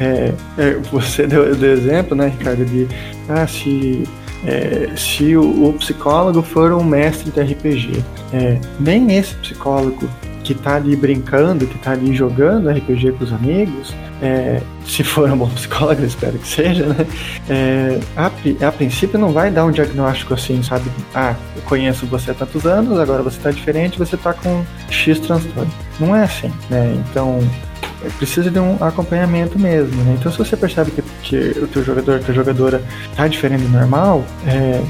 É, 0.00 0.32
é, 0.58 0.72
você 0.90 1.24
deu, 1.26 1.54
deu 1.54 1.72
exemplo, 1.72 2.16
né, 2.16 2.28
Ricardo, 2.36 2.64
de 2.64 2.88
ah, 3.28 3.46
se, 3.46 4.04
é, 4.46 4.90
se 4.96 5.36
o, 5.36 5.68
o, 5.68 5.72
psicólogo 5.74 6.42
for 6.42 6.72
um 6.72 6.84
mestre 6.84 7.30
de 7.30 7.40
RPG. 7.40 8.04
É, 8.32 8.58
nem 8.78 9.16
esse 9.16 9.34
psicólogo 9.36 10.08
que 10.42 10.54
tá 10.54 10.76
ali 10.76 10.94
brincando, 10.94 11.66
que 11.66 11.78
tá 11.78 11.92
ali 11.92 12.14
jogando 12.14 12.68
RPG 12.68 13.12
com 13.12 13.24
os 13.24 13.32
amigos, 13.32 13.94
é, 14.22 14.60
se 14.86 15.02
for 15.02 15.30
um 15.30 15.36
bom 15.36 15.48
psicólogo, 15.48 16.04
espero 16.04 16.38
que 16.38 16.46
seja, 16.46 16.86
né? 16.86 17.06
É, 17.48 17.98
a, 18.16 18.26
a, 18.68 18.72
princípio 18.72 19.18
não 19.18 19.32
vai 19.32 19.50
dar 19.50 19.64
um 19.64 19.70
diagnóstico 19.70 20.34
assim, 20.34 20.62
sabe? 20.62 20.90
Ah, 21.14 21.34
eu 21.56 21.62
conheço 21.62 22.06
você 22.06 22.30
há 22.30 22.34
tantos 22.34 22.66
anos, 22.66 22.98
agora 22.98 23.22
você 23.22 23.38
tá 23.40 23.50
diferente, 23.50 23.98
você 23.98 24.16
tá 24.16 24.32
com 24.34 24.64
X 24.90 25.18
transtorno. 25.20 25.72
Não 25.98 26.14
é 26.14 26.24
assim, 26.24 26.52
né? 26.68 26.94
Então, 27.10 27.40
precisa 28.18 28.50
de 28.50 28.58
um 28.58 28.76
acompanhamento 28.80 29.58
mesmo, 29.58 30.02
né? 30.04 30.16
Então, 30.18 30.30
se 30.30 30.38
você 30.38 30.56
percebe 30.56 30.90
que, 30.90 31.02
que 31.22 31.58
o 31.58 31.66
teu 31.66 31.84
jogador, 31.84 32.16
a 32.16 32.18
tua 32.20 32.34
jogadora 32.34 32.82
tá 33.16 33.26
diferente 33.28 33.62
do 33.62 33.68
normal, 33.68 34.24
é, 34.46 34.82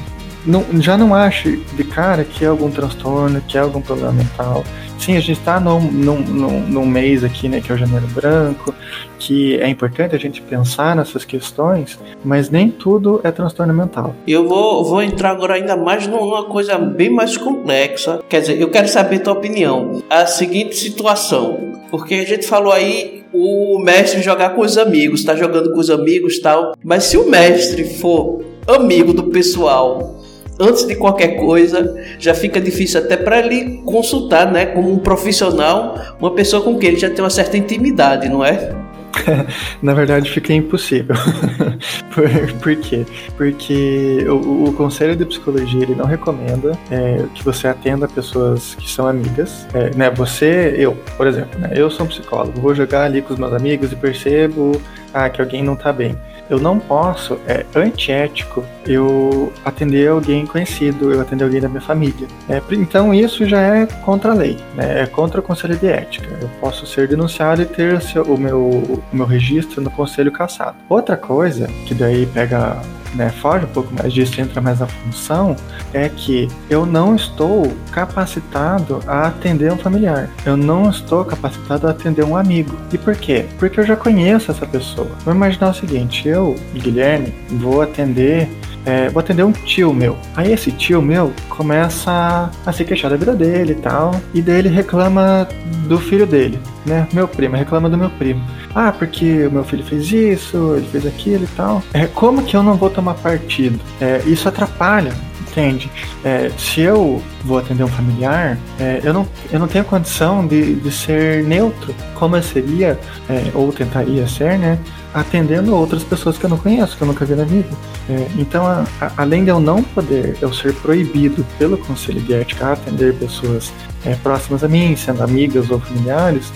não, 0.45 0.63
já 0.79 0.97
não 0.97 1.13
ache 1.13 1.63
de 1.73 1.83
cara 1.83 2.23
que 2.23 2.45
é 2.45 2.47
algum 2.47 2.69
transtorno, 2.69 3.41
que 3.41 3.57
é 3.57 3.61
algum 3.61 3.81
problema 3.81 4.11
mental 4.11 4.63
sim, 5.05 5.15
a 5.15 5.19
gente 5.19 5.37
está 5.37 5.59
num, 5.59 5.79
num, 5.79 6.19
num, 6.19 6.59
num, 6.61 6.85
mês 6.85 7.23
aqui, 7.23 7.47
né, 7.47 7.61
que 7.61 7.71
é 7.71 7.75
o 7.75 7.77
Janeiro 7.77 8.07
Branco, 8.07 8.73
que 9.19 9.55
é 9.59 9.69
importante 9.69 10.15
a 10.15 10.17
gente 10.17 10.41
pensar 10.41 10.95
nessas 10.95 11.23
questões, 11.23 11.99
mas 12.23 12.49
nem 12.49 12.71
tudo 12.71 13.21
é 13.23 13.29
transtorno 13.29 13.71
mental. 13.71 14.15
Eu 14.27 14.47
vou, 14.47 14.83
vou 14.83 15.03
entrar 15.03 15.29
agora 15.29 15.53
ainda 15.53 15.77
mais 15.77 16.07
numa 16.07 16.45
coisa 16.45 16.79
bem 16.79 17.11
mais 17.11 17.37
complexa. 17.37 18.19
Quer 18.27 18.41
dizer, 18.41 18.59
eu 18.59 18.69
quero 18.71 18.87
saber 18.87 19.19
tua 19.19 19.33
opinião. 19.33 20.01
A 20.09 20.25
seguinte 20.25 20.75
situação, 20.75 21.73
porque 21.91 22.15
a 22.15 22.25
gente 22.25 22.47
falou 22.47 22.73
aí 22.73 23.23
o 23.31 23.77
mestre 23.79 24.23
jogar 24.23 24.55
com 24.55 24.61
os 24.61 24.75
amigos, 24.75 25.23
tá 25.23 25.35
jogando 25.35 25.71
com 25.71 25.79
os 25.79 25.91
amigos 25.91 26.39
tal, 26.39 26.73
mas 26.83 27.03
se 27.03 27.17
o 27.17 27.29
mestre 27.29 27.83
for 27.83 28.43
amigo 28.67 29.13
do 29.13 29.25
pessoal 29.25 30.14
antes 30.59 30.85
de 30.85 30.95
qualquer 30.95 31.37
coisa, 31.37 31.95
já 32.19 32.33
fica 32.33 32.59
difícil 32.59 32.99
até 32.99 33.17
para 33.17 33.39
ele 33.39 33.81
consultar, 33.85 34.51
né, 34.51 34.65
como 34.65 34.91
um 34.91 34.99
profissional, 34.99 35.99
uma 36.19 36.31
pessoa 36.31 36.61
com 36.61 36.77
quem 36.77 36.89
ele 36.89 36.99
já 36.99 37.09
tem 37.09 37.23
uma 37.23 37.29
certa 37.29 37.57
intimidade, 37.57 38.29
não 38.29 38.43
é? 38.43 38.85
Na 39.81 39.93
verdade, 39.93 40.29
fica 40.29 40.53
impossível. 40.53 41.15
por, 42.13 42.29
por, 42.61 42.75
quê? 42.77 43.05
Porque 43.37 44.25
o, 44.27 44.65
o, 44.65 44.73
Conselho 44.73 45.15
de 45.15 45.25
Psicologia 45.25 45.83
ele 45.83 45.95
não 45.95 46.05
recomenda 46.05 46.77
é, 46.91 47.23
que 47.33 47.43
você 47.43 47.67
atenda 47.67 48.07
pessoas 48.07 48.75
que 48.75 48.89
são 48.89 49.07
amigas. 49.07 49.67
É, 49.73 49.95
né? 49.95 50.09
Você, 50.11 50.75
eu, 50.77 50.97
por 51.17 51.27
exemplo, 51.27 51.59
né? 51.59 51.71
eu 51.75 51.89
sou 51.89 52.05
um 52.05 52.09
psicólogo, 52.09 52.59
vou 52.59 52.75
jogar 52.75 53.03
ali 53.03 53.21
com 53.21 53.33
os 53.33 53.39
meus 53.39 53.53
amigos 53.53 53.91
e 53.91 53.95
percebo 53.95 54.79
ah, 55.13 55.29
que 55.29 55.41
alguém 55.41 55.63
não 55.63 55.73
está 55.73 55.91
bem 55.91 56.15
eu 56.49 56.59
não 56.59 56.79
posso, 56.79 57.39
é 57.47 57.65
antiético 57.75 58.63
eu 58.85 59.51
atender 59.63 60.09
alguém 60.09 60.45
conhecido, 60.45 61.11
eu 61.11 61.21
atender 61.21 61.43
alguém 61.43 61.59
da 61.59 61.67
minha 61.67 61.81
família. 61.81 62.27
É, 62.47 62.61
então 62.71 63.13
isso 63.13 63.45
já 63.47 63.61
é 63.61 63.85
contra 63.85 64.31
a 64.31 64.35
lei, 64.35 64.57
né? 64.75 65.01
é 65.01 65.05
contra 65.05 65.39
o 65.39 65.43
conselho 65.43 65.75
de 65.75 65.87
ética. 65.87 66.27
Eu 66.41 66.49
posso 66.59 66.85
ser 66.85 67.07
denunciado 67.07 67.61
e 67.61 67.65
ter 67.65 67.99
o 68.27 68.37
meu, 68.37 68.61
o 68.61 69.03
meu 69.11 69.25
registro 69.25 69.81
no 69.81 69.89
conselho 69.89 70.31
cassado. 70.31 70.77
Outra 70.87 71.17
coisa, 71.17 71.67
que 71.85 71.93
daí 71.93 72.25
pega 72.27 72.79
né, 73.15 73.29
foge 73.29 73.65
um 73.65 73.69
pouco 73.69 73.93
mais 73.93 74.13
disso, 74.13 74.39
entra 74.39 74.61
mais 74.61 74.79
na 74.79 74.87
função, 74.87 75.55
é 75.93 76.09
que 76.09 76.47
eu 76.69 76.85
não 76.85 77.15
estou 77.15 77.73
capacitado 77.91 78.99
a 79.07 79.27
atender 79.27 79.71
um 79.71 79.77
familiar. 79.77 80.29
Eu 80.45 80.57
não 80.57 80.89
estou 80.89 81.23
capacitado 81.25 81.87
a 81.87 81.91
atender 81.91 82.23
um 82.23 82.35
amigo. 82.35 82.75
E 82.91 82.97
por 82.97 83.15
quê? 83.15 83.45
Porque 83.57 83.79
eu 83.79 83.85
já 83.85 83.95
conheço 83.95 84.51
essa 84.51 84.65
pessoa. 84.65 85.07
Vamos 85.23 85.37
imaginar 85.37 85.69
o 85.69 85.73
seguinte: 85.73 86.27
eu, 86.27 86.55
Guilherme, 86.73 87.33
vou 87.49 87.81
atender 87.81 88.49
é, 88.85 89.09
vou 89.09 89.19
atender 89.19 89.43
um 89.43 89.51
tio 89.51 89.93
meu. 89.93 90.15
Aí 90.35 90.53
esse 90.53 90.71
tio 90.71 91.01
meu 91.01 91.33
começa 91.49 92.51
a 92.65 92.71
se 92.71 92.85
queixar 92.85 93.09
da 93.09 93.17
vida 93.17 93.33
dele 93.33 93.73
e 93.73 93.75
tal, 93.75 94.11
e 94.33 94.41
daí 94.41 94.59
ele 94.59 94.69
reclama 94.69 95.47
do 95.87 95.97
filho 95.97 96.27
dele, 96.27 96.59
né? 96.85 97.07
Meu 97.13 97.27
primo, 97.27 97.55
reclama 97.55 97.89
do 97.89 97.97
meu 97.97 98.09
primo. 98.11 98.43
Ah, 98.73 98.91
porque 98.91 99.47
o 99.47 99.51
meu 99.51 99.63
filho 99.63 99.83
fez 99.83 100.11
isso, 100.11 100.75
ele 100.75 100.87
fez 100.87 101.05
aquilo 101.05 101.43
e 101.43 101.47
tal. 101.55 101.81
É, 101.93 102.07
como 102.07 102.43
que 102.43 102.55
eu 102.55 102.63
não 102.63 102.75
vou 102.75 102.89
tomar 102.89 103.15
partido? 103.15 103.79
É, 103.99 104.21
isso 104.25 104.47
atrapalha 104.47 105.13
entende? 105.55 105.89
É, 106.23 106.51
se 106.57 106.81
eu 106.81 107.23
vou 107.43 107.57
atender 107.57 107.83
um 107.83 107.87
familiar, 107.87 108.57
é, 108.77 108.99
eu, 109.03 109.13
não, 109.13 109.25
eu 109.51 109.57
não 109.57 109.67
tenho 109.67 109.85
condição 109.85 110.45
de, 110.45 110.75
de 110.75 110.91
ser 110.91 111.43
neutro, 111.45 111.95
como 112.13 112.35
eu 112.35 112.43
seria, 112.43 112.99
é, 113.29 113.51
ou 113.53 113.71
tentaria 113.71 114.27
ser, 114.27 114.59
né? 114.59 114.77
Atendendo 115.13 115.73
outras 115.73 116.03
pessoas 116.03 116.37
que 116.37 116.43
eu 116.43 116.49
não 116.49 116.57
conheço, 116.57 116.97
que 116.97 117.03
eu 117.03 117.07
nunca 117.07 117.23
vi 117.23 117.35
na 117.35 117.45
vida. 117.45 117.69
É, 118.09 118.27
então, 118.37 118.65
a, 118.65 118.85
a, 118.99 119.11
além 119.17 119.45
de 119.45 119.49
eu 119.49 119.59
não 119.59 119.81
poder, 119.81 120.37
eu 120.41 120.53
ser 120.53 120.73
proibido 120.73 121.45
pelo 121.57 121.77
Conselho 121.77 122.19
de 122.19 122.33
Ética 122.33 122.67
a 122.67 122.73
atender 122.73 123.13
pessoas 123.15 123.71
é, 124.05 124.13
próximas 124.15 124.63
a 124.63 124.67
mim, 124.67 124.95
sendo 124.97 125.23
amigas 125.23 125.71
ou 125.71 125.79
familiares, 125.79 126.51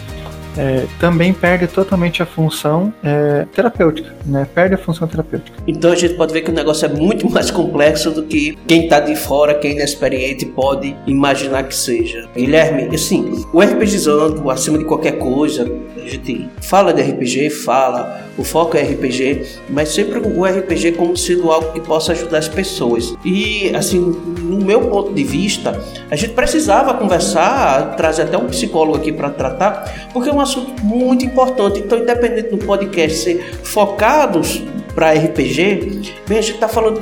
é, 0.60 0.86
também 0.99 1.34
perde 1.34 1.68
totalmente 1.68 2.22
a 2.22 2.26
função 2.26 2.93
é, 3.01 3.45
terapêutica, 3.53 4.14
né? 4.26 4.45
Perde 4.53 4.76
a 4.76 4.78
função 4.78 5.07
terapêutica. 5.07 5.57
Então 5.66 5.93
a 5.93 5.95
gente 5.95 6.16
pode 6.16 6.34
ver 6.34 6.41
que 6.41 6.51
o 6.51 6.53
negócio 6.53 6.86
é 6.86 6.89
muito 6.89 7.28
mais 7.32 7.49
complexo 7.49 8.12
do 8.12 8.24
que 8.24 8.57
quem 8.68 8.84
está 8.84 8.99
de 8.99 9.16
fora, 9.16 9.53
quem 9.53 9.72
é 9.72 9.74
inexperiente 9.76 10.45
pode 10.45 10.93
imaginar 11.07 11.64
que 11.64 11.74
seja. 11.74 12.28
Guilherme, 12.36 12.93
assim, 12.93 13.45
o 13.53 13.62
RPGizando, 13.62 14.49
acima 14.51 14.78
de 14.78 14.84
qualquer 14.84 15.14
coisa, 15.14 15.66
a 16.03 16.07
gente 16.10 16.49
fala 16.62 16.93
de 16.93 17.01
RPG, 17.03 17.49
fala, 17.51 18.22
o 18.38 18.43
foco 18.43 18.76
é 18.76 18.82
RPG, 18.82 19.45
mas 19.70 19.89
sempre 19.89 20.20
o 20.20 20.43
RPG 20.43 20.93
como 20.93 21.16
sendo 21.16 21.51
algo 21.51 21.72
que 21.72 21.80
possa 21.80 22.14
ajudar 22.14 22.39
as 22.39 22.47
pessoas. 22.47 23.14
E, 23.24 23.72
assim, 23.76 23.99
no 23.99 24.66
meu 24.66 24.82
ponto 24.88 25.14
de 25.14 25.24
vista, 25.24 25.80
a 26.10 26.16
gente 26.16 26.34
precisava 26.34 26.93
conversar, 26.95 27.95
trazer 27.95 28.24
até 28.24 28.38
um 28.38 28.47
psicólogo 28.47 28.97
aqui 28.97 29.12
para 29.12 29.30
tratar, 29.30 30.10
porque 30.12 30.30
é 30.30 30.34
um 30.34 30.41
assunto 30.50 30.84
muito 30.84 31.24
importante. 31.24 31.80
Então, 31.80 32.00
independente 32.00 32.50
do 32.50 32.58
podcast 32.58 33.20
ser 33.20 33.43
focados 33.64 34.64
para 34.95 35.14
RPG, 35.14 36.02
bem, 36.28 36.39
a 36.39 36.41
gente 36.41 36.56
está 36.56 36.68
falando 36.68 37.00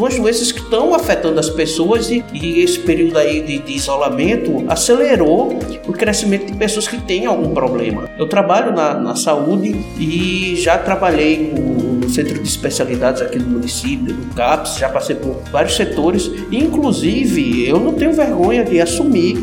duas 0.00 0.16
doenças 0.16 0.50
que 0.50 0.60
estão 0.60 0.94
afetando 0.94 1.38
as 1.38 1.50
pessoas 1.50 2.10
e, 2.10 2.24
e 2.32 2.62
esse 2.62 2.78
período 2.78 3.18
aí 3.18 3.42
de, 3.42 3.58
de, 3.58 3.72
isolamento 3.74 4.64
acelerou 4.66 5.58
o 5.86 5.92
crescimento 5.92 6.46
de 6.46 6.56
pessoas 6.56 6.88
que 6.88 6.96
têm 7.02 7.26
algum 7.26 7.52
problema. 7.52 8.08
Eu 8.18 8.26
trabalho 8.26 8.72
na, 8.72 8.94
na 8.94 9.14
saúde 9.14 9.68
e 9.98 10.56
já 10.56 10.78
trabalhei 10.78 11.52
no, 11.54 12.08
centro 12.08 12.42
de 12.42 12.48
especialidades 12.48 13.22
aqui 13.22 13.38
do 13.38 13.48
município, 13.48 14.12
no 14.12 14.34
CAPS, 14.34 14.78
já 14.78 14.88
passei 14.88 15.14
por 15.14 15.42
vários 15.52 15.76
setores, 15.76 16.28
e, 16.50 16.58
inclusive 16.58 17.68
eu 17.68 17.78
não 17.78 17.92
tenho 17.92 18.12
vergonha 18.12 18.64
de 18.64 18.80
assumir 18.80 19.36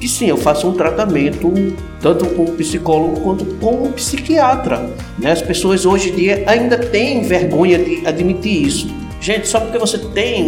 que 0.00 0.08
sim, 0.08 0.26
eu 0.26 0.36
faço 0.36 0.68
um 0.68 0.72
tratamento 0.72 1.52
tanto 2.00 2.24
com 2.26 2.44
psicólogo 2.56 3.20
quanto 3.20 3.44
com 3.56 3.90
psiquiatra. 3.92 4.90
Né? 5.18 5.32
As 5.32 5.42
pessoas 5.42 5.84
hoje 5.84 6.10
em 6.10 6.14
dia 6.14 6.44
ainda 6.46 6.78
têm 6.78 7.22
vergonha 7.22 7.78
de 7.78 8.06
admitir 8.06 8.66
isso. 8.66 9.03
Gente, 9.24 9.48
só 9.48 9.58
porque 9.58 9.78
você 9.78 9.96
tem 9.96 10.46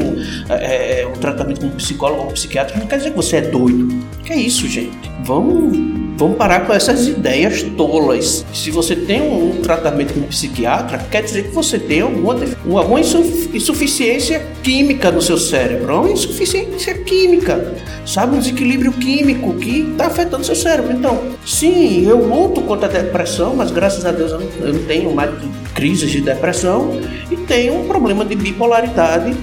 é, 0.50 1.00
é, 1.00 1.06
um 1.06 1.14
tratamento 1.14 1.62
com 1.62 1.66
um 1.68 1.76
psicólogo 1.76 2.24
ou 2.24 2.28
um 2.28 2.32
psiquiatra 2.32 2.78
não 2.78 2.86
quer 2.86 2.98
dizer 2.98 3.08
que 3.08 3.16
você 3.16 3.36
é 3.36 3.40
doido. 3.40 3.88
Que 4.26 4.32
é 4.32 4.36
isso, 4.36 4.66
gente? 4.66 5.10
Vamos 5.24 5.96
Vamos 6.18 6.38
parar 6.38 6.60
com 6.60 6.72
essas 6.72 7.06
ideias 7.06 7.62
tolas. 7.76 8.46
Se 8.50 8.70
você 8.70 8.96
tem 8.96 9.20
um, 9.20 9.60
tratamento 9.60 10.14
com 10.14 10.20
um 10.20 10.22
psiquiatra, 10.22 10.96
quer 11.10 11.22
dizer 11.22 11.48
que 11.48 11.50
você 11.50 11.78
tem 11.78 12.00
alguma, 12.00 12.34
alguma 12.74 13.00
insuficiência 13.00 14.46
química 14.62 15.10
no 15.10 15.20
seu 15.20 15.36
cérebro. 15.36 16.00
Uma 16.00 16.10
insuficiência 16.10 16.94
química, 16.94 17.74
sabe? 18.06 18.34
Um 18.34 18.38
desequilíbrio 18.38 18.92
químico 18.92 19.52
que 19.56 19.80
está 19.80 20.06
afetando 20.06 20.46
seu 20.46 20.56
cérebro. 20.56 20.90
Então, 20.94 21.20
sim, 21.44 22.06
eu 22.06 22.26
luto 22.26 22.62
contra 22.62 22.88
a 22.88 22.90
depressão, 22.90 23.54
mas 23.54 23.70
graças 23.70 24.06
a 24.06 24.10
Deus 24.10 24.32
eu 24.32 24.40
não, 24.40 24.48
eu 24.60 24.72
não 24.72 24.84
tenho 24.84 25.14
mais 25.14 25.30
crises 25.74 26.10
de 26.10 26.22
depressão 26.22 26.98
e 27.30 27.36
tenho 27.36 27.78
um 27.78 27.86
problema 27.86 28.24
de 28.24 28.34
bipolaridade 28.34 29.36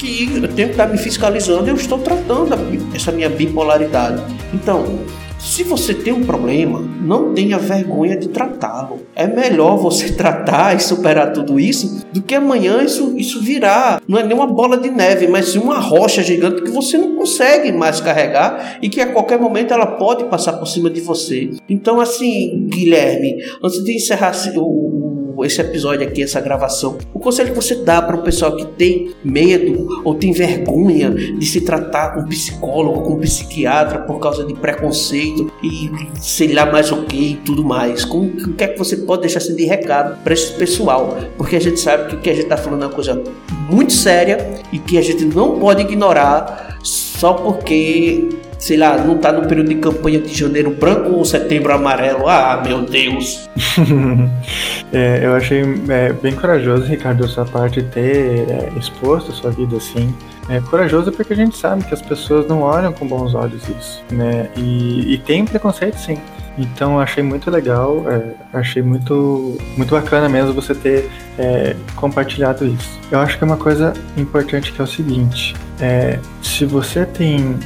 que 0.00 0.34
eu 0.34 0.48
tenho 0.48 0.68
que 0.68 0.74
estar 0.74 0.86
me 0.86 0.96
fiscalizando 0.96 1.68
eu 1.68 1.74
estou 1.74 1.98
tratando 1.98 2.56
essa 2.94 3.12
minha 3.12 3.28
bipolaridade. 3.28 4.22
Então, 4.52 4.98
se 5.38 5.62
você 5.62 5.92
tem 5.92 6.12
um 6.12 6.24
problema, 6.24 6.80
não 6.80 7.34
tenha 7.34 7.58
vergonha 7.58 8.16
de 8.16 8.28
tratá-lo. 8.28 9.00
É 9.14 9.26
melhor 9.26 9.76
você 9.76 10.12
tratar 10.16 10.74
e 10.74 10.80
superar 10.80 11.32
tudo 11.32 11.60
isso 11.60 12.06
do 12.12 12.22
que 12.22 12.34
amanhã 12.34 12.82
isso, 12.82 13.14
isso 13.16 13.42
virar. 13.42 14.02
Não 14.08 14.18
é 14.18 14.22
nem 14.22 14.34
uma 14.34 14.46
bola 14.46 14.78
de 14.78 14.90
neve, 14.90 15.28
mas 15.28 15.54
uma 15.54 15.78
rocha 15.78 16.22
gigante 16.22 16.62
que 16.62 16.70
você 16.70 16.96
não 16.96 17.16
consegue 17.16 17.70
mais 17.70 18.00
carregar 18.00 18.78
e 18.80 18.88
que 18.88 19.00
a 19.00 19.12
qualquer 19.12 19.38
momento 19.38 19.74
ela 19.74 19.86
pode 19.86 20.24
passar 20.24 20.54
por 20.54 20.66
cima 20.66 20.88
de 20.88 21.00
você. 21.00 21.50
Então, 21.68 22.00
assim, 22.00 22.66
Guilherme, 22.70 23.36
antes 23.62 23.84
de 23.84 23.96
encerrar 23.96 24.32
o 24.56 25.29
esse 25.44 25.60
episódio 25.60 26.06
aqui, 26.06 26.22
essa 26.22 26.40
gravação, 26.40 26.98
o 27.12 27.18
conselho 27.18 27.50
que 27.50 27.56
você 27.56 27.74
dá 27.76 28.00
para 28.02 28.16
o 28.16 28.22
pessoal 28.22 28.56
que 28.56 28.66
tem 28.66 29.14
medo 29.24 30.00
ou 30.04 30.14
tem 30.14 30.32
vergonha 30.32 31.10
de 31.10 31.46
se 31.46 31.62
tratar 31.62 32.14
com 32.14 32.20
um 32.20 32.28
psicólogo, 32.28 33.02
com 33.02 33.14
um 33.14 33.20
psiquiatra 33.20 34.00
por 34.00 34.18
causa 34.18 34.44
de 34.44 34.54
preconceito 34.54 35.50
e 35.62 35.90
sei 36.20 36.52
lá 36.52 36.66
mais 36.66 36.90
o 36.92 37.04
que 37.04 37.32
e 37.32 37.36
tudo 37.36 37.64
mais. 37.64 38.04
Com, 38.04 38.26
o 38.26 38.54
que 38.54 38.64
é 38.64 38.68
que 38.68 38.78
você 38.78 38.96
pode 38.96 39.22
deixar 39.22 39.38
assim 39.38 39.54
de 39.54 39.64
recado 39.64 40.22
para 40.22 40.32
esse 40.32 40.52
pessoal? 40.52 41.16
Porque 41.36 41.56
a 41.56 41.60
gente 41.60 41.80
sabe 41.80 42.08
que 42.08 42.16
o 42.16 42.20
que 42.20 42.30
a 42.30 42.34
gente 42.34 42.44
está 42.44 42.56
falando 42.56 42.82
é 42.82 42.86
uma 42.86 42.92
coisa 42.92 43.22
muito 43.68 43.92
séria 43.92 44.62
e 44.72 44.78
que 44.78 44.98
a 44.98 45.02
gente 45.02 45.24
não 45.24 45.58
pode 45.58 45.82
ignorar 45.82 46.78
só 46.82 47.34
porque 47.34 48.28
sei 48.60 48.76
lá, 48.76 48.98
não 48.98 49.16
tá 49.16 49.32
no 49.32 49.48
período 49.48 49.70
de 49.70 49.76
campanha 49.76 50.20
de 50.20 50.32
janeiro 50.32 50.70
branco 50.70 51.12
ou 51.12 51.24
setembro 51.24 51.72
amarelo. 51.72 52.28
Ah, 52.28 52.62
meu 52.64 52.82
Deus! 52.82 53.48
é, 54.92 55.20
eu 55.24 55.34
achei 55.34 55.62
é, 55.88 56.12
bem 56.12 56.34
corajoso, 56.34 56.84
Ricardo, 56.84 57.22
da 57.22 57.28
sua 57.28 57.46
parte 57.46 57.82
ter 57.82 58.46
é, 58.48 58.70
exposto 58.78 59.32
a 59.32 59.34
sua 59.34 59.50
vida 59.50 59.78
assim. 59.78 60.14
É 60.48 60.60
corajoso 60.60 61.10
porque 61.10 61.32
a 61.32 61.36
gente 61.36 61.56
sabe 61.56 61.84
que 61.84 61.94
as 61.94 62.02
pessoas 62.02 62.46
não 62.46 62.60
olham 62.60 62.92
com 62.92 63.06
bons 63.06 63.34
olhos 63.34 63.62
isso, 63.68 64.04
né? 64.12 64.50
E, 64.56 65.14
e 65.14 65.18
tem 65.18 65.44
preconceito 65.44 65.96
sim. 65.96 66.18
Então 66.58 67.00
achei 67.00 67.22
muito 67.22 67.50
legal, 67.50 68.04
é, 68.10 68.34
achei 68.52 68.82
muito, 68.82 69.56
muito 69.76 69.94
bacana 69.94 70.28
mesmo 70.28 70.52
você 70.52 70.74
ter 70.74 71.08
é, 71.38 71.74
compartilhado 71.96 72.66
isso. 72.66 72.98
Eu 73.10 73.20
acho 73.20 73.38
que 73.38 73.44
uma 73.44 73.56
coisa 73.56 73.94
importante 74.16 74.72
que 74.72 74.80
é 74.80 74.84
o 74.84 74.86
seguinte: 74.86 75.54
é, 75.80 76.18
se 76.42 76.66
você 76.66 77.06
tem 77.06 77.58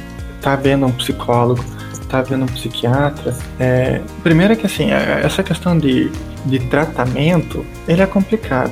tá 0.45 0.55
vendo 0.55 0.85
um 0.85 0.91
psicólogo, 0.91 1.65
tá 2.07 2.21
vendo 2.21 2.43
um 2.43 2.47
psiquiatra, 2.47 3.35
é, 3.59 3.99
primeiro 4.21 4.53
é 4.53 4.55
que 4.55 4.67
assim, 4.67 4.91
é, 4.91 5.21
essa 5.23 5.41
questão 5.41 5.75
de, 5.75 6.11
de 6.45 6.59
tratamento, 6.59 7.65
ele 7.87 8.03
é 8.03 8.05
complicado. 8.05 8.71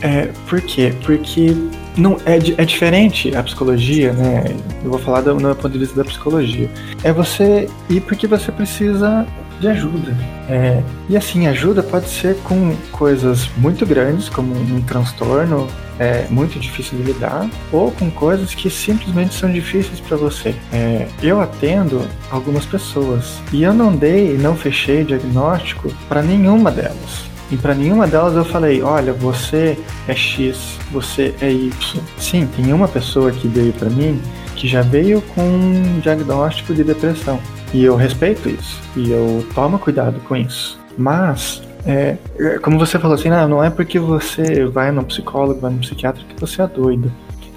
É, 0.00 0.30
por 0.48 0.60
quê? 0.60 0.92
Porque 1.04 1.54
não 1.96 2.16
é, 2.26 2.38
é 2.60 2.64
diferente 2.64 3.36
a 3.36 3.42
psicologia, 3.44 4.12
né? 4.12 4.56
Eu 4.82 4.90
vou 4.90 4.98
falar 4.98 5.20
do, 5.20 5.32
do 5.32 5.54
ponto 5.54 5.70
de 5.70 5.78
vista 5.78 5.94
da 5.94 6.04
psicologia. 6.04 6.68
É 7.04 7.12
você 7.12 7.68
ir 7.88 8.00
porque 8.00 8.26
você 8.26 8.50
precisa 8.50 9.24
de 9.62 9.68
ajuda. 9.68 10.14
É, 10.48 10.82
e 11.08 11.16
assim, 11.16 11.46
ajuda 11.46 11.82
pode 11.82 12.08
ser 12.08 12.36
com 12.42 12.74
coisas 12.90 13.48
muito 13.56 13.86
grandes, 13.86 14.28
como 14.28 14.54
um 14.54 14.82
transtorno 14.82 15.68
é, 15.98 16.26
muito 16.28 16.58
difícil 16.58 16.98
de 16.98 17.04
lidar, 17.04 17.48
ou 17.72 17.92
com 17.92 18.10
coisas 18.10 18.54
que 18.54 18.68
simplesmente 18.68 19.34
são 19.34 19.50
difíceis 19.50 20.00
para 20.00 20.16
você. 20.16 20.54
É, 20.72 21.06
eu 21.22 21.40
atendo 21.40 22.02
algumas 22.30 22.66
pessoas 22.66 23.40
e 23.52 23.62
eu 23.62 23.72
não 23.72 23.94
dei, 23.94 24.36
não 24.36 24.56
fechei 24.56 25.04
diagnóstico 25.04 25.90
para 26.08 26.22
nenhuma 26.22 26.70
delas. 26.70 27.30
E 27.50 27.56
para 27.56 27.74
nenhuma 27.74 28.06
delas 28.06 28.34
eu 28.34 28.44
falei, 28.44 28.82
olha, 28.82 29.12
você 29.12 29.78
é 30.08 30.14
X, 30.14 30.78
você 30.90 31.34
é 31.40 31.52
Y. 31.52 32.02
Sim, 32.18 32.48
tem 32.56 32.72
uma 32.72 32.88
pessoa 32.88 33.30
que 33.30 33.46
veio 33.46 33.72
para 33.74 33.90
mim 33.90 34.20
que 34.56 34.66
já 34.66 34.82
veio 34.82 35.20
com 35.34 35.42
um 35.42 36.00
diagnóstico 36.00 36.74
de 36.74 36.82
depressão. 36.82 37.38
E 37.72 37.84
eu 37.84 37.96
respeito 37.96 38.48
isso. 38.48 38.80
E 38.96 39.10
eu 39.10 39.46
tomo 39.54 39.78
cuidado 39.78 40.20
com 40.20 40.36
isso. 40.36 40.78
Mas, 40.96 41.62
é, 41.86 42.16
é 42.38 42.58
como 42.58 42.78
você 42.78 42.98
falou 42.98 43.14
assim, 43.14 43.30
não, 43.30 43.48
não 43.48 43.64
é 43.64 43.70
porque 43.70 43.98
você 43.98 44.64
vai 44.66 44.90
no 44.92 45.04
psicólogo, 45.04 45.60
vai 45.60 45.72
no 45.72 45.78
psiquiatra 45.78 46.22
que 46.28 46.38
você 46.40 46.62
é 46.62 46.66
doido 46.66 47.10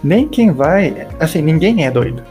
nem 0.06 0.28
quem 0.28 0.52
vai, 0.52 1.08
assim, 1.20 1.42
ninguém 1.42 1.84
é 1.84 1.90
doido. 1.90 2.22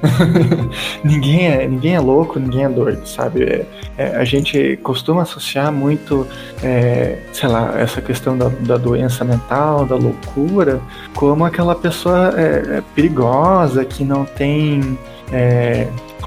ninguém, 1.03 1.49
é, 1.49 1.67
ninguém 1.67 1.97
é 1.97 2.01
louco, 2.01 2.39
ninguém 2.39 2.65
é 2.65 2.69
doido, 2.69 3.05
sabe? 3.05 3.43
É, 3.43 3.67
é, 3.99 4.17
a 4.17 4.25
gente 4.25 4.79
costuma 4.81 5.23
associar 5.23 5.73
muito, 5.73 6.25
é, 6.63 7.19
sei 7.33 7.49
lá, 7.49 7.75
essa 7.77 8.01
questão 8.01 8.39
da, 8.39 8.49
da, 8.61 8.77
doença 8.77 9.25
mental, 9.25 9.85
da 9.87 9.97
loucura, 9.97 10.81
como 11.17 11.45
aquela 11.45 11.75
pessoa 11.75 12.33
é, 12.37 12.79
é, 12.79 12.83
perigosa, 12.95 13.85
que 13.85 14.05
não 14.05 14.25
tem 14.25 14.97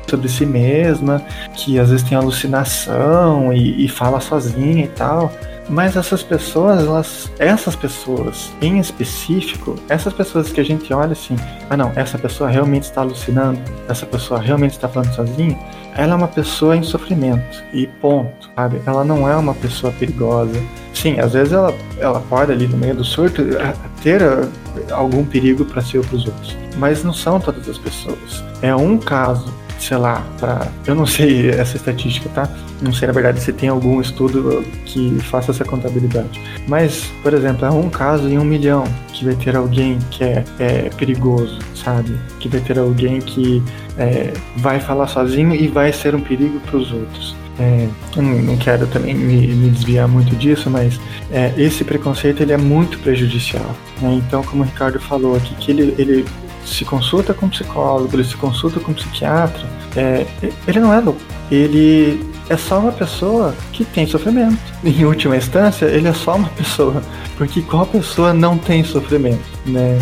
sobre 0.08 0.30
si 0.30 0.46
mesma, 0.46 1.22
que 1.54 1.80
às 1.80 1.90
vezes 1.90 2.08
tem 2.08 2.18
alucinação 2.18 3.52
e, 3.54 3.86
e 3.86 3.88
fala 3.88 4.20
sozinha 4.20 4.86
e 4.86 4.90
tal. 4.90 5.32
Mas 5.70 5.98
essas 5.98 6.24
pessoas, 6.24 6.80
elas, 6.80 7.32
essas 7.38 7.76
pessoas 7.76 8.52
em 8.62 8.80
específico, 8.80 9.76
essas 9.90 10.14
pessoas 10.14 10.50
que 10.50 10.62
a 10.62 10.64
gente 10.64 10.94
olha 10.94 11.12
assim, 11.12 11.36
ah 11.70 11.76
não, 11.76 11.92
essa 11.96 12.18
pessoa 12.18 12.50
realmente 12.50 12.84
está 12.84 13.02
alucinando, 13.02 13.60
essa 13.90 14.06
pessoa 14.06 14.40
realmente 14.40 14.72
está 14.72 14.88
falando 14.88 15.14
sozinha, 15.14 15.60
ela 15.94 16.14
é 16.14 16.16
uma 16.16 16.28
pessoa 16.28 16.78
em 16.78 16.84
sofrimento 16.84 17.64
e 17.74 17.86
ponto, 17.86 18.50
sabe? 18.56 18.82
Ela 18.86 19.04
não 19.04 19.28
é 19.28 19.36
uma 19.36 19.54
pessoa 19.54 19.92
perigosa. 19.92 20.58
Sim, 20.94 21.20
às 21.20 21.34
vezes 21.34 21.52
ela, 21.52 21.74
ela 22.00 22.22
pode 22.22 22.52
ali 22.52 22.68
no 22.68 22.78
meio 22.78 22.96
do 22.96 23.04
surto 23.04 23.42
eh, 23.42 23.74
ter 24.02 24.22
eh, 24.22 24.48
algum 24.92 25.26
perigo 25.26 25.66
para 25.66 25.82
si 25.82 25.98
ou 25.98 26.04
para 26.04 26.16
os 26.16 26.26
outros, 26.26 26.58
mas 26.78 27.04
não 27.04 27.14
são 27.14 27.40
todas 27.40 27.68
as 27.68 27.78
pessoas. 27.78 28.44
É 28.62 28.74
um 28.76 28.98
caso 28.98 29.54
sei 29.80 29.98
lá, 29.98 30.26
para 30.40 30.68
eu 30.86 30.96
não 30.96 31.06
sei 31.06 31.50
essa 31.50 31.78
estatística, 31.78 32.30
tá? 32.30 32.50
Não 32.82 32.94
sei 32.94 33.08
na 33.08 33.14
verdade 33.14 33.40
se 33.40 33.52
tem 33.54 33.70
algum 33.70 34.00
estudo 34.02 34.64
que 34.86 35.20
faça 35.22 35.52
essa 35.52 35.66
contabilidade. 35.66 36.40
Mas, 36.68 37.06
por 37.24 37.34
exemplo, 37.34 37.66
é 37.66 37.70
um 37.70 37.90
caso 37.90 38.28
em 38.28 38.38
um 38.38 38.44
milhão 38.44 38.84
que 39.14 39.26
vai 39.26 39.36
ter 39.36 39.56
alguém 39.56 40.00
que 40.12 40.24
é, 40.24 40.44
é 40.60 40.90
perigoso, 40.98 41.60
sabe? 41.76 42.18
Que 42.40 42.48
vai 42.48 42.60
ter 42.62 42.78
alguém 42.78 43.20
que 43.20 43.64
é, 43.98 44.34
vai 44.58 44.80
falar 44.80 45.08
sozinho 45.08 45.56
e 45.56 45.68
vai 45.68 45.92
ser 45.92 46.16
um 46.16 46.22
perigo 46.22 46.60
para 46.62 46.78
os 46.78 46.92
outros. 46.92 47.36
É, 47.60 47.88
eu 48.16 48.22
não, 48.22 48.56
quero 48.58 48.86
também 48.86 49.16
me, 49.16 49.48
me, 49.48 49.70
desviar 49.72 50.08
muito 50.08 50.36
disso, 50.36 50.70
mas 50.70 51.00
é, 51.32 51.52
esse 51.58 51.84
preconceito 51.84 52.42
ele 52.44 52.54
é 52.54 52.58
muito 52.58 53.00
prejudicial. 53.00 53.76
Né? 54.00 54.22
Então, 54.26 54.44
como 54.44 54.62
o 54.62 54.66
Ricardo 54.66 55.00
falou 55.00 55.36
aqui, 55.36 55.56
que 55.56 55.72
ele, 55.72 55.96
ele 55.98 56.26
se 56.68 56.86
consulta 56.86 57.34
com 57.34 57.50
psicólogo, 57.50 58.10
ele 58.14 58.24
se 58.24 58.36
consulta 58.36 58.80
com 58.80 58.94
psiquiatra, 58.94 59.66
é, 59.96 60.26
ele 60.68 60.80
não 60.80 60.94
é 60.94 61.00
louco. 61.00 61.22
Ele 61.50 62.20
é 62.50 62.58
só 62.58 62.80
uma 62.80 62.92
pessoa 62.92 63.56
que 63.72 63.86
tem 63.86 64.06
sofrimento. 64.06 64.58
Em 64.84 65.06
última 65.06 65.36
instância, 65.38 65.86
ele 65.86 66.08
é 66.08 66.14
só 66.14 66.36
uma 66.36 66.50
pessoa. 66.50 67.02
Porque 67.38 67.62
qual 67.62 67.86
pessoa 67.86 68.34
não 68.34 68.58
tem 68.58 68.84
sofrimento, 68.84 69.44
né? 69.66 70.00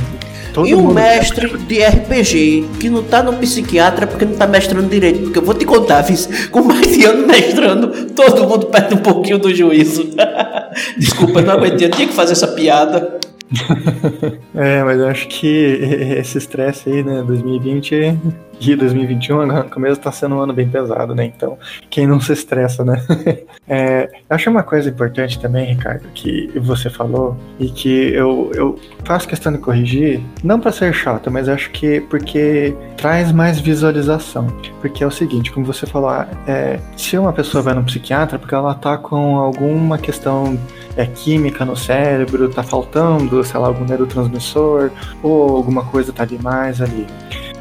Todo 0.54 0.68
e 0.68 0.74
um 0.74 0.94
mestre 0.94 1.50
de 1.58 1.84
RPG 1.84 2.66
que 2.80 2.90
não 2.90 3.04
tá 3.04 3.22
no 3.22 3.34
psiquiatra 3.34 4.08
porque 4.08 4.24
não 4.24 4.36
tá 4.36 4.48
mestrando 4.48 4.88
direito. 4.88 5.24
Porque 5.24 5.40
eu 5.40 5.44
vou 5.44 5.54
te 5.54 5.66
contar, 5.66 6.02
fiz 6.04 6.48
com 6.48 6.62
mais 6.62 6.88
de 6.88 7.04
ano 7.04 7.28
mestrando, 7.28 7.90
todo 8.12 8.48
mundo 8.48 8.68
perde 8.68 8.94
um 8.94 9.00
pouquinho 9.00 9.38
do 9.38 9.54
juízo. 9.54 10.12
Desculpa, 10.98 11.42
não 11.42 11.56
aguentei, 11.56 11.88
eu 11.88 11.92
tinha 11.92 12.08
que 12.08 12.14
fazer 12.14 12.32
essa 12.32 12.48
piada. 12.48 13.20
é, 14.56 14.84
mas 14.84 15.00
eu 15.00 15.08
acho 15.08 15.28
que 15.28 15.48
esse 16.18 16.38
estresse 16.38 16.90
aí, 16.90 17.04
né, 17.04 17.24
2020 17.24 18.18
e 18.60 18.76
2021, 18.76 19.42
agora 19.42 19.64
no 19.64 19.70
começo 19.70 20.00
tá 20.00 20.12
sendo 20.12 20.36
um 20.36 20.40
ano 20.40 20.54
bem 20.54 20.68
pesado, 20.68 21.14
né? 21.14 21.26
Então, 21.26 21.58
quem 21.90 22.08
não 22.08 22.20
se 22.20 22.34
estressa, 22.34 22.84
né? 22.84 23.02
é, 23.68 24.10
acho 24.30 24.50
uma 24.50 24.64
coisa 24.64 24.90
importante 24.90 25.40
também, 25.40 25.74
Ricardo, 25.74 26.08
que 26.14 26.52
você 26.60 26.90
falou 26.90 27.38
e 27.60 27.70
que 27.70 28.14
eu, 28.14 28.52
eu 28.54 28.80
faço 29.04 29.28
questão 29.28 29.52
de 29.52 29.60
corrigir, 29.60 30.22
não 30.44 30.60
para 30.60 30.72
ser 30.72 30.94
chato, 30.94 31.30
mas 31.30 31.50
acho 31.50 31.70
que 31.72 32.02
porque 32.02 32.76
traz 32.98 33.32
mais 33.32 33.60
visualização. 33.60 34.48
Porque 34.82 35.04
é 35.04 35.08
o 35.08 35.12
seguinte, 35.12 35.52
como 35.52 35.66
você 35.66 35.86
falou, 35.86 36.10
ah, 36.10 36.28
é, 36.48 36.80
se 36.96 37.18
uma 37.18 37.34
pessoa 37.34 37.62
vai 37.62 37.74
no 37.74 37.84
psiquiatra 37.84 38.40
porque 38.40 38.56
ela 38.56 38.74
tá 38.74 38.98
com 38.98 39.38
alguma 39.38 39.98
questão 39.98 40.58
é, 40.96 41.06
química 41.06 41.66
no 41.66 41.76
cérebro, 41.76 42.50
tá 42.50 42.64
faltando, 42.64 43.44
sei 43.44 43.60
lá, 43.60 43.68
algum 43.68 43.86
neurotransmissor 43.86 44.92
ou 45.22 45.56
alguma 45.56 45.84
coisa 45.86 46.14
tá 46.14 46.26
demais 46.26 46.82
ali 46.82 47.06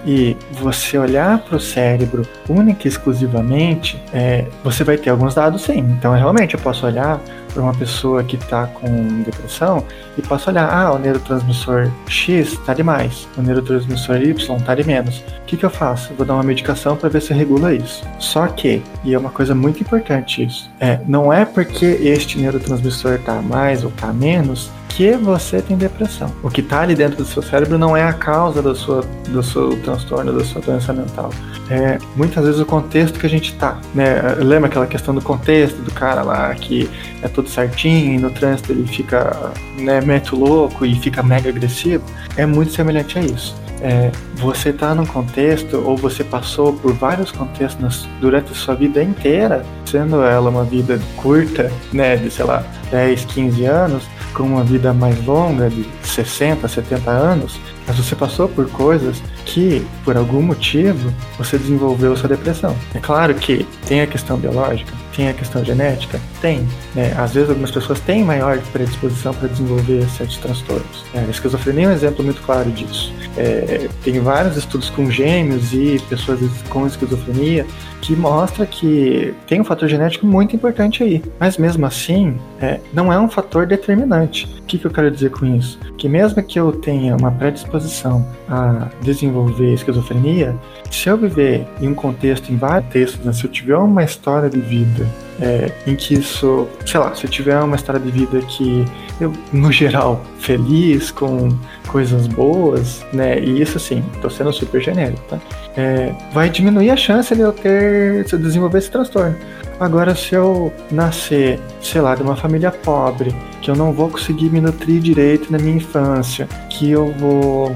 e 0.06 0.36
você 0.52 0.98
olhar 0.98 1.38
para 1.38 1.56
o 1.56 1.60
cérebro 1.60 2.26
única 2.48 2.86
e 2.86 2.88
exclusivamente, 2.88 4.00
é, 4.12 4.46
você 4.62 4.84
vai 4.84 4.96
ter 4.96 5.10
alguns 5.10 5.34
dados 5.34 5.62
sim. 5.62 5.78
Então, 5.78 6.12
realmente, 6.12 6.54
eu 6.54 6.60
posso 6.60 6.86
olhar 6.86 7.20
para 7.54 7.62
uma 7.62 7.72
pessoa 7.72 8.22
que 8.24 8.36
está 8.36 8.66
com 8.66 9.22
depressão 9.22 9.84
e 10.18 10.22
posso 10.22 10.50
olhar, 10.50 10.68
ah, 10.68 10.92
o 10.92 10.98
neurotransmissor 10.98 11.88
X 12.08 12.52
está 12.52 12.74
demais, 12.74 13.28
o 13.38 13.42
neurotransmissor 13.42 14.16
Y 14.16 14.56
está 14.56 14.74
de 14.74 14.84
menos. 14.84 15.18
O 15.20 15.44
que, 15.46 15.56
que 15.56 15.64
eu 15.64 15.70
faço? 15.70 16.12
Eu 16.12 16.16
vou 16.16 16.26
dar 16.26 16.34
uma 16.34 16.42
medicação 16.42 16.96
para 16.96 17.08
ver 17.08 17.22
se 17.22 17.32
regula 17.32 17.72
isso. 17.72 18.04
Só 18.18 18.46
que, 18.48 18.82
e 19.04 19.14
é 19.14 19.18
uma 19.18 19.30
coisa 19.30 19.54
muito 19.54 19.80
importante 19.80 20.44
isso, 20.44 20.70
é, 20.80 20.98
não 21.06 21.32
é 21.32 21.44
porque 21.44 21.86
este 21.86 22.38
neurotransmissor 22.38 23.14
está 23.14 23.40
mais 23.40 23.84
ou 23.84 23.90
está 23.90 24.12
menos 24.12 24.70
que 24.94 25.12
você 25.16 25.60
tem 25.60 25.76
depressão. 25.76 26.32
O 26.42 26.48
que 26.48 26.60
está 26.60 26.82
ali 26.82 26.94
dentro 26.94 27.16
do 27.16 27.24
seu 27.24 27.42
cérebro 27.42 27.76
não 27.76 27.96
é 27.96 28.04
a 28.04 28.12
causa 28.12 28.62
do, 28.62 28.74
sua, 28.76 29.04
do 29.28 29.42
seu 29.42 29.76
transtorno, 29.82 30.32
da 30.32 30.44
sua 30.44 30.60
doença 30.62 30.92
mental. 30.92 31.30
É 31.68 31.98
muitas 32.14 32.44
vezes 32.44 32.60
o 32.60 32.66
contexto 32.66 33.18
que 33.18 33.26
a 33.26 33.28
gente 33.28 33.52
está. 33.52 33.76
Né? 33.92 34.20
Lembra 34.38 34.68
aquela 34.68 34.86
questão 34.86 35.12
do 35.12 35.20
contexto 35.20 35.78
do 35.78 35.90
cara 35.92 36.22
lá 36.22 36.54
que 36.54 36.88
é 37.22 37.28
tudo 37.44 37.50
certinho 37.50 38.14
e 38.14 38.18
no 38.18 38.30
trânsito 38.30 38.72
ele 38.72 38.86
fica 38.86 39.52
né, 39.78 40.00
meto 40.00 40.34
louco 40.36 40.84
e 40.84 40.94
fica 40.96 41.22
mega 41.22 41.48
agressivo? 41.48 42.04
É 42.36 42.46
muito 42.46 42.72
semelhante 42.72 43.18
a 43.18 43.22
isso. 43.22 43.54
É, 43.80 44.10
você 44.36 44.70
está 44.70 44.94
num 44.94 45.06
contexto 45.06 45.76
ou 45.84 45.96
você 45.96 46.24
passou 46.24 46.72
por 46.72 46.92
vários 46.92 47.30
contextos 47.30 48.08
durante 48.20 48.52
a 48.52 48.54
sua 48.54 48.74
vida 48.74 49.02
inteira, 49.02 49.64
sendo 49.86 50.22
ela 50.22 50.50
uma 50.50 50.64
vida 50.64 51.00
curta, 51.16 51.70
né, 51.92 52.16
de 52.16 52.30
sei 52.30 52.44
lá, 52.44 52.64
10, 52.90 53.24
15 53.26 53.64
anos, 53.64 54.04
com 54.34 54.42
uma 54.42 54.64
vida 54.64 54.92
mais 54.92 55.24
longa, 55.24 55.70
de 55.70 55.86
60, 56.02 56.66
70 56.66 57.10
anos, 57.10 57.58
mas 57.86 57.96
você 57.96 58.16
passou 58.16 58.48
por 58.48 58.68
coisas 58.70 59.22
que, 59.44 59.86
por 60.04 60.16
algum 60.16 60.42
motivo, 60.42 61.12
você 61.38 61.58
desenvolveu 61.58 62.16
sua 62.16 62.28
depressão. 62.28 62.74
É 62.94 62.98
claro 62.98 63.34
que 63.34 63.66
tem 63.86 64.00
a 64.00 64.06
questão 64.06 64.36
biológica, 64.36 64.92
tem 65.14 65.28
a 65.28 65.34
questão 65.34 65.64
genética, 65.64 66.20
tem. 66.40 66.66
Né? 66.94 67.14
Às 67.16 67.34
vezes 67.34 67.50
algumas 67.50 67.70
pessoas 67.70 68.00
têm 68.00 68.24
maior 68.24 68.58
predisposição 68.72 69.34
para 69.34 69.48
desenvolver 69.48 70.04
certos 70.08 70.38
transtornos. 70.38 71.04
É, 71.14 71.20
a 71.20 71.30
esquizofrenia 71.30 71.86
é 71.86 71.88
um 71.88 71.92
exemplo 71.92 72.24
muito 72.24 72.42
claro 72.42 72.70
disso. 72.70 73.12
É, 73.36 73.88
tem 74.02 74.18
vários 74.24 74.56
estudos 74.56 74.90
com 74.90 75.10
gêmeos 75.10 75.72
e 75.72 76.00
pessoas 76.08 76.40
com 76.68 76.86
esquizofrenia 76.86 77.66
que 78.00 78.14
mostra 78.14 78.66
que 78.66 79.34
tem 79.46 79.60
um 79.60 79.64
fator 79.64 79.88
genético 79.88 80.26
muito 80.26 80.54
importante 80.54 81.02
aí. 81.02 81.22
Mas 81.40 81.56
mesmo 81.56 81.86
assim, 81.86 82.36
é, 82.60 82.78
não 82.92 83.12
é 83.12 83.18
um 83.18 83.30
fator 83.30 83.66
determinante. 83.66 84.46
O 84.60 84.62
que, 84.64 84.78
que 84.78 84.86
eu 84.86 84.90
quero 84.90 85.10
dizer 85.10 85.30
com 85.30 85.46
isso? 85.46 85.78
Que 85.96 86.08
mesmo 86.08 86.42
que 86.42 86.58
eu 86.58 86.72
tenha 86.72 87.16
uma 87.16 87.30
predisposição 87.30 88.26
a 88.48 88.88
desenvolver 89.00 89.72
esquizofrenia, 89.72 90.54
se 90.90 91.08
eu 91.08 91.16
viver 91.16 91.66
em 91.80 91.88
um 91.88 91.94
contexto, 91.94 92.52
em 92.52 92.56
vários 92.56 92.90
textos, 92.90 93.24
né, 93.24 93.32
se 93.32 93.44
eu 93.44 93.50
tiver 93.50 93.76
uma 93.76 94.04
história 94.04 94.50
de 94.50 94.60
vida 94.60 95.06
é, 95.40 95.70
em 95.86 95.96
que 95.96 96.14
isso, 96.14 96.68
sei 96.86 97.00
lá, 97.00 97.14
se 97.14 97.24
eu 97.24 97.30
tiver 97.30 97.58
uma 97.60 97.76
história 97.76 98.00
de 98.00 98.10
vida 98.10 98.40
que 98.40 98.84
eu, 99.20 99.32
no 99.52 99.70
geral, 99.70 100.24
feliz, 100.38 101.10
com 101.10 101.56
coisas 101.88 102.26
boas, 102.26 103.04
né? 103.12 103.38
E 103.38 103.60
isso 103.60 103.76
assim, 103.76 104.02
tô 104.20 104.28
sendo 104.28 104.52
super 104.52 104.80
genérico, 104.80 105.22
tá? 105.28 105.38
É, 105.76 106.12
vai 106.32 106.48
diminuir 106.50 106.90
a 106.90 106.96
chance 106.96 107.34
de 107.34 107.40
eu 107.40 107.52
ter, 107.52 108.24
de 108.24 108.32
eu 108.32 108.38
desenvolver 108.38 108.78
esse 108.78 108.90
transtorno. 108.90 109.36
Agora, 109.80 110.14
se 110.14 110.34
eu 110.34 110.72
nascer, 110.90 111.58
sei 111.80 112.00
lá, 112.00 112.14
de 112.14 112.22
uma 112.22 112.36
família 112.36 112.70
pobre, 112.70 113.34
que 113.60 113.70
eu 113.70 113.74
não 113.74 113.92
vou 113.92 114.08
conseguir 114.08 114.50
me 114.50 114.60
nutrir 114.60 115.00
direito 115.00 115.50
na 115.50 115.58
minha 115.58 115.76
infância, 115.76 116.48
que 116.70 116.90
eu 116.90 117.12
vou 117.18 117.74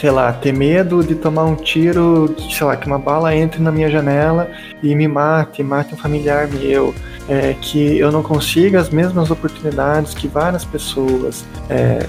sei 0.00 0.10
lá, 0.10 0.32
ter 0.32 0.52
medo 0.52 1.04
de 1.04 1.14
tomar 1.14 1.44
um 1.44 1.54
tiro, 1.54 2.34
sei 2.50 2.66
lá, 2.66 2.74
que 2.74 2.86
uma 2.86 2.98
bala 2.98 3.36
entre 3.36 3.60
na 3.60 3.70
minha 3.70 3.90
janela 3.90 4.50
e 4.82 4.94
me 4.94 5.06
mate, 5.06 5.62
mate 5.62 5.92
um 5.92 5.96
familiar 5.96 6.48
meu, 6.48 6.94
é, 7.28 7.54
que 7.60 7.98
eu 7.98 8.10
não 8.10 8.22
consiga 8.22 8.80
as 8.80 8.88
mesmas 8.88 9.30
oportunidades 9.30 10.14
que 10.14 10.26
várias 10.26 10.64
pessoas 10.64 11.44
é, 11.68 12.06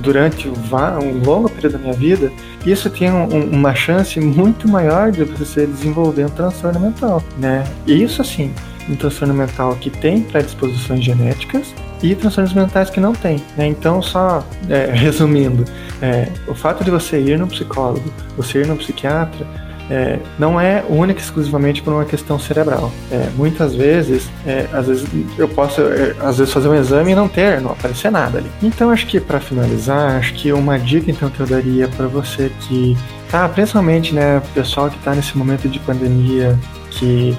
durante 0.00 0.48
um 0.48 1.24
longo 1.24 1.48
período 1.48 1.72
da 1.72 1.78
minha 1.78 1.94
vida, 1.94 2.30
isso 2.66 2.90
tem 2.90 3.10
um, 3.10 3.26
uma 3.50 3.74
chance 3.74 4.20
muito 4.20 4.68
maior 4.68 5.10
de 5.10 5.24
você 5.24 5.66
desenvolver 5.66 6.26
um 6.26 6.30
transtorno 6.30 6.78
mental, 6.78 7.22
né? 7.38 7.64
E 7.86 8.02
isso 8.02 8.20
assim, 8.20 8.52
um 8.90 8.96
transtorno 8.96 9.32
mental 9.32 9.76
que 9.76 9.88
tem 9.88 10.22
predisposições 10.22 11.04
genéticas 11.04 11.74
e 12.02 12.14
transtornos 12.14 12.52
mentais 12.52 12.90
que 12.90 13.00
não 13.00 13.12
tem. 13.12 13.42
Né? 13.56 13.66
Então, 13.66 14.02
só 14.02 14.44
é, 14.68 14.90
resumindo, 14.92 15.64
é, 16.02 16.28
o 16.48 16.54
fato 16.54 16.82
de 16.82 16.90
você 16.90 17.20
ir 17.20 17.38
no 17.38 17.46
psicólogo, 17.46 18.12
você 18.36 18.62
ir 18.62 18.66
no 18.66 18.76
psiquiatra, 18.76 19.46
é, 19.90 20.20
não 20.38 20.58
é 20.60 20.84
única 20.88 21.20
e 21.20 21.22
exclusivamente 21.22 21.82
por 21.82 21.92
uma 21.92 22.04
questão 22.04 22.38
cerebral. 22.38 22.92
É, 23.10 23.28
muitas 23.36 23.74
vezes, 23.74 24.30
é, 24.46 24.66
às 24.72 24.86
vezes 24.86 25.04
eu 25.36 25.48
posso, 25.48 25.80
é, 25.80 26.14
às 26.20 26.38
vezes 26.38 26.52
fazer 26.52 26.68
um 26.68 26.74
exame 26.74 27.10
e 27.10 27.14
não 27.14 27.28
ter, 27.28 27.60
não 27.60 27.72
aparecer 27.72 28.10
nada 28.10 28.38
ali. 28.38 28.50
Então, 28.62 28.90
acho 28.90 29.06
que 29.06 29.18
para 29.18 29.40
finalizar, 29.40 30.16
acho 30.16 30.34
que 30.34 30.52
uma 30.52 30.78
dica 30.78 31.10
então 31.10 31.28
que 31.28 31.40
eu 31.40 31.46
daria 31.46 31.88
para 31.88 32.06
você 32.06 32.52
que 32.60 32.96
tá, 33.28 33.48
principalmente, 33.48 34.14
né, 34.14 34.40
pessoal 34.54 34.88
que 34.88 34.98
tá 35.00 35.12
nesse 35.12 35.36
momento 35.36 35.68
de 35.68 35.80
pandemia, 35.80 36.56
que 36.90 37.36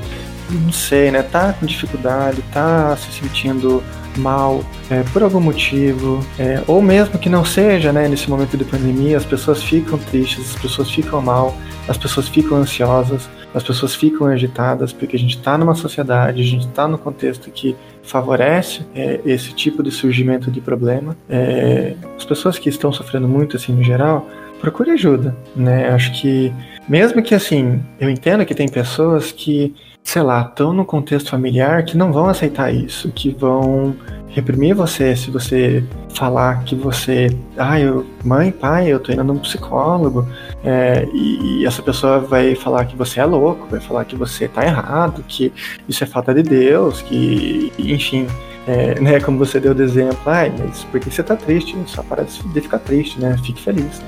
não 0.54 0.72
sei, 0.72 1.12
né, 1.12 1.24
tá 1.24 1.54
com 1.54 1.66
dificuldade, 1.66 2.41
tá 2.54 2.95
se 2.97 3.12
sentindo 3.12 3.84
mal 4.18 4.62
é, 4.89 5.04
por 5.14 5.24
algum 5.24 5.39
motivo, 5.39 6.26
é, 6.38 6.62
ou 6.68 6.82
mesmo 6.82 7.18
que 7.18 7.30
não 7.30 7.45
seja, 7.45 7.93
né, 7.93 8.08
nesse 8.08 8.30
momento 8.30 8.58
de 8.58 8.66
pandemia, 8.66 9.18
as 9.18 9.26
pessoas 9.26 9.64
ficam 9.64 9.97
tristes, 9.97 10.56
as 10.56 10.62
pessoas 10.62 10.91
ficam 10.91 11.22
mal, 11.22 11.56
as 11.88 11.97
pessoas 11.97 12.28
ficam 12.28 12.58
ansiosas, 12.58 13.30
as 13.54 13.64
pessoas 13.64 13.95
ficam 13.95 14.28
agitadas, 14.28 14.93
porque 14.93 15.16
a 15.16 15.20
gente 15.20 15.38
está 15.38 15.58
numa 15.58 15.76
sociedade, 15.76 16.41
a 16.41 16.45
gente 16.45 16.68
está 16.68 16.88
num 16.88 16.97
contexto 16.97 17.49
que 17.52 17.76
favorece 18.04 18.82
é, 18.95 19.20
esse 19.26 19.54
tipo 19.54 19.84
de 19.84 19.91
surgimento 19.91 20.49
de 20.49 20.62
problema. 20.62 21.16
É, 21.30 21.95
as 22.18 22.24
pessoas 22.24 22.58
que 22.58 22.70
estão 22.70 22.91
sofrendo 22.91 23.28
muito, 23.28 23.58
assim, 23.58 23.74
no 23.74 23.84
geral, 23.84 24.28
procure 24.62 24.91
ajuda, 24.91 25.36
né? 25.56 25.89
Acho 25.89 26.12
que, 26.14 26.54
mesmo 26.91 27.23
que, 27.23 27.33
assim, 27.33 27.81
eu 27.99 28.09
entendo 28.09 28.45
que 28.45 28.53
tem 28.53 28.67
pessoas 28.67 29.31
que 29.31 29.73
sei 30.03 30.21
lá, 30.23 30.41
estão 30.41 30.73
no 30.73 30.83
contexto 30.83 31.29
familiar 31.29 31.85
que 31.85 31.95
não 31.95 32.11
vão 32.11 32.27
aceitar 32.27 32.73
isso, 32.73 33.11
que 33.11 33.29
vão 33.29 33.95
reprimir 34.29 34.73
você 34.73 35.15
se 35.15 35.29
você 35.29 35.83
falar 36.13 36.63
que 36.63 36.75
você, 36.75 37.29
ah, 37.55 37.79
eu, 37.79 38.05
mãe, 38.23 38.51
pai, 38.51 38.87
eu 38.87 38.99
tô 38.99 39.11
indo 39.11 39.23
num 39.23 39.37
psicólogo, 39.37 40.27
é, 40.63 41.05
e, 41.13 41.61
e, 41.61 41.65
essa 41.65 41.81
pessoa 41.81 42.19
vai 42.19 42.55
falar 42.55 42.85
que 42.85 42.95
você 42.95 43.19
é 43.19 43.25
louco, 43.25 43.67
vai 43.69 43.79
falar 43.79 44.05
que 44.05 44.15
você 44.15 44.47
tá 44.47 44.65
errado, 44.65 45.23
que 45.27 45.53
isso 45.87 46.03
é 46.03 46.07
falta 46.07 46.33
de 46.33 46.43
Deus, 46.43 47.01
que, 47.03 47.71
enfim, 47.77 48.27
é, 48.67 48.99
né, 48.99 49.19
como 49.19 49.37
você 49.37 49.59
deu 49.59 49.73
de 49.73 49.83
exemplo, 49.83 50.19
ai, 50.25 50.51
mas 50.57 50.83
por 50.85 50.99
que 50.99 51.09
você 51.09 51.23
tá 51.23 51.35
triste? 51.35 51.75
Só 51.85 52.03
para 52.03 52.23
de 52.23 52.61
ficar 52.61 52.79
triste, 52.79 53.19
né? 53.19 53.37
Fique 53.43 53.61
feliz. 53.61 54.01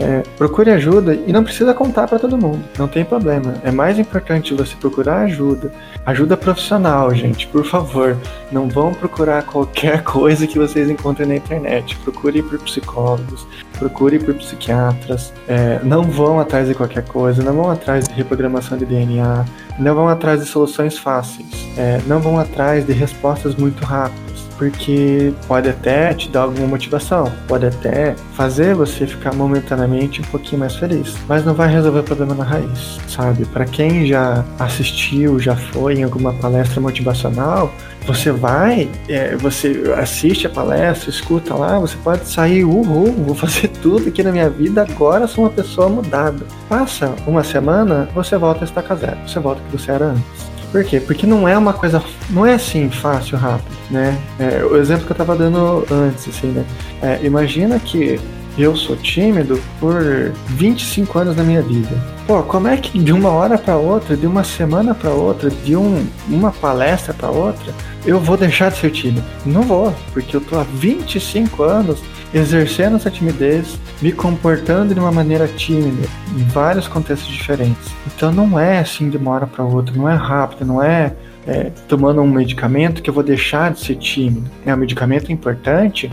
É, 0.00 0.22
procure 0.36 0.70
ajuda 0.70 1.14
e 1.14 1.32
não 1.32 1.44
precisa 1.44 1.72
contar 1.72 2.08
para 2.08 2.18
todo 2.18 2.36
mundo, 2.36 2.62
não 2.78 2.88
tem 2.88 3.04
problema. 3.04 3.54
É 3.62 3.70
mais 3.70 3.98
importante 3.98 4.54
você 4.54 4.74
procurar 4.76 5.22
ajuda, 5.22 5.72
ajuda 6.04 6.36
profissional, 6.36 7.14
gente, 7.14 7.46
por 7.46 7.64
favor. 7.64 8.16
Não 8.50 8.68
vão 8.68 8.92
procurar 8.92 9.44
qualquer 9.44 10.02
coisa 10.04 10.46
que 10.46 10.58
vocês 10.58 10.90
encontrem 10.90 11.28
na 11.28 11.36
internet. 11.36 11.96
Procure 11.98 12.42
por 12.42 12.58
psicólogos, 12.60 13.46
procure 13.82 14.18
por 14.18 14.34
psiquiatras. 14.34 15.32
É, 15.48 15.80
não 15.82 16.04
vão 16.04 16.38
atrás 16.38 16.68
de 16.68 16.74
qualquer 16.74 17.04
coisa, 17.04 17.42
não 17.42 17.54
vão 17.54 17.70
atrás 17.70 18.06
de 18.06 18.14
reprogramação 18.14 18.78
de 18.78 18.84
DNA, 18.84 19.44
não 19.78 19.94
vão 19.94 20.08
atrás 20.08 20.40
de 20.40 20.46
soluções 20.46 20.96
fáceis, 20.96 21.48
é, 21.76 22.00
não 22.06 22.20
vão 22.20 22.38
atrás 22.38 22.86
de 22.86 22.92
respostas 22.92 23.54
muito 23.56 23.84
rápidas 23.84 24.22
porque 24.58 25.32
pode 25.48 25.68
até 25.68 26.14
te 26.14 26.28
dar 26.28 26.42
alguma 26.42 26.68
motivação, 26.68 27.32
pode 27.48 27.66
até 27.66 28.14
fazer 28.34 28.76
você 28.76 29.08
ficar 29.08 29.34
momentaneamente 29.34 30.20
um 30.20 30.24
pouquinho 30.24 30.60
mais 30.60 30.76
feliz, 30.76 31.16
mas 31.26 31.44
não 31.44 31.52
vai 31.52 31.68
resolver 31.68 31.98
o 31.98 32.04
problema 32.04 32.32
na 32.32 32.44
raiz, 32.44 33.00
sabe? 33.08 33.44
Para 33.46 33.64
quem 33.64 34.06
já 34.06 34.44
assistiu, 34.60 35.40
já 35.40 35.56
foi 35.56 35.94
em 35.94 36.04
alguma 36.04 36.32
palestra 36.34 36.80
motivacional, 36.80 37.72
você 38.06 38.32
vai, 38.32 38.88
é, 39.08 39.36
você 39.36 39.94
assiste 39.96 40.46
a 40.46 40.50
palestra, 40.50 41.10
escuta 41.10 41.54
lá, 41.54 41.78
você 41.78 41.96
pode 42.02 42.28
sair, 42.28 42.64
uhul, 42.64 43.12
vou 43.12 43.34
fazer 43.34 43.68
tudo 43.82 44.08
aqui 44.08 44.22
na 44.22 44.32
minha 44.32 44.50
vida, 44.50 44.82
agora 44.82 45.26
sou 45.26 45.44
uma 45.44 45.50
pessoa 45.50 45.88
mudada. 45.88 46.44
Passa 46.68 47.14
uma 47.26 47.44
semana, 47.44 48.08
você 48.14 48.36
volta 48.36 48.64
a 48.64 48.66
estacar 48.66 48.96
zero, 48.96 49.18
você 49.26 49.38
volta 49.38 49.60
o 49.60 49.64
que 49.64 49.78
você 49.78 49.92
era 49.92 50.06
antes. 50.06 50.52
Por 50.72 50.82
quê? 50.84 50.98
Porque 51.00 51.26
não 51.26 51.46
é 51.46 51.56
uma 51.56 51.74
coisa. 51.74 52.02
Não 52.30 52.46
é 52.46 52.54
assim 52.54 52.88
fácil, 52.88 53.36
rápido, 53.36 53.76
né? 53.90 54.18
É, 54.38 54.64
o 54.64 54.78
exemplo 54.78 55.04
que 55.04 55.12
eu 55.12 55.16
tava 55.16 55.36
dando 55.36 55.86
antes, 55.90 56.26
assim, 56.26 56.46
né? 56.46 56.64
É, 57.02 57.20
imagina 57.22 57.78
que 57.78 58.18
eu 58.56 58.76
sou 58.76 58.96
tímido 58.96 59.60
por 59.80 60.02
25 60.48 61.18
anos 61.18 61.36
da 61.36 61.42
minha 61.42 61.62
vida. 61.62 61.90
Pô, 62.26 62.42
como 62.42 62.68
é 62.68 62.76
que 62.76 62.98
de 62.98 63.12
uma 63.12 63.30
hora 63.30 63.58
para 63.58 63.76
outra, 63.76 64.16
de 64.16 64.26
uma 64.26 64.44
semana 64.44 64.94
para 64.94 65.10
outra, 65.10 65.50
de 65.50 65.74
um, 65.74 66.06
uma 66.28 66.52
palestra 66.52 67.12
para 67.14 67.30
outra, 67.30 67.72
eu 68.06 68.20
vou 68.20 68.36
deixar 68.36 68.70
de 68.70 68.78
ser 68.78 68.90
tímido? 68.90 69.24
Não 69.44 69.62
vou, 69.62 69.94
porque 70.12 70.36
eu 70.36 70.40
tô 70.40 70.58
há 70.58 70.64
25 70.64 71.62
anos 71.62 72.02
exercendo 72.34 72.96
essa 72.96 73.10
timidez, 73.10 73.78
me 74.00 74.12
comportando 74.12 74.94
de 74.94 75.00
uma 75.00 75.12
maneira 75.12 75.46
tímida 75.46 76.08
em 76.34 76.44
vários 76.44 76.88
contextos 76.88 77.28
diferentes. 77.28 77.90
Então 78.06 78.32
não 78.32 78.58
é 78.58 78.78
assim 78.78 79.10
de 79.10 79.16
uma 79.16 79.32
hora 79.32 79.46
para 79.46 79.64
outra, 79.64 79.94
não 79.94 80.08
é 80.08 80.14
rápido, 80.14 80.64
não 80.64 80.82
é, 80.82 81.14
é, 81.46 81.70
tomando 81.88 82.22
um 82.22 82.30
medicamento 82.30 83.02
que 83.02 83.10
eu 83.10 83.14
vou 83.14 83.22
deixar 83.22 83.72
de 83.72 83.80
ser 83.80 83.96
tímido. 83.96 84.50
É 84.64 84.74
um 84.74 84.78
medicamento 84.78 85.30
importante 85.30 86.10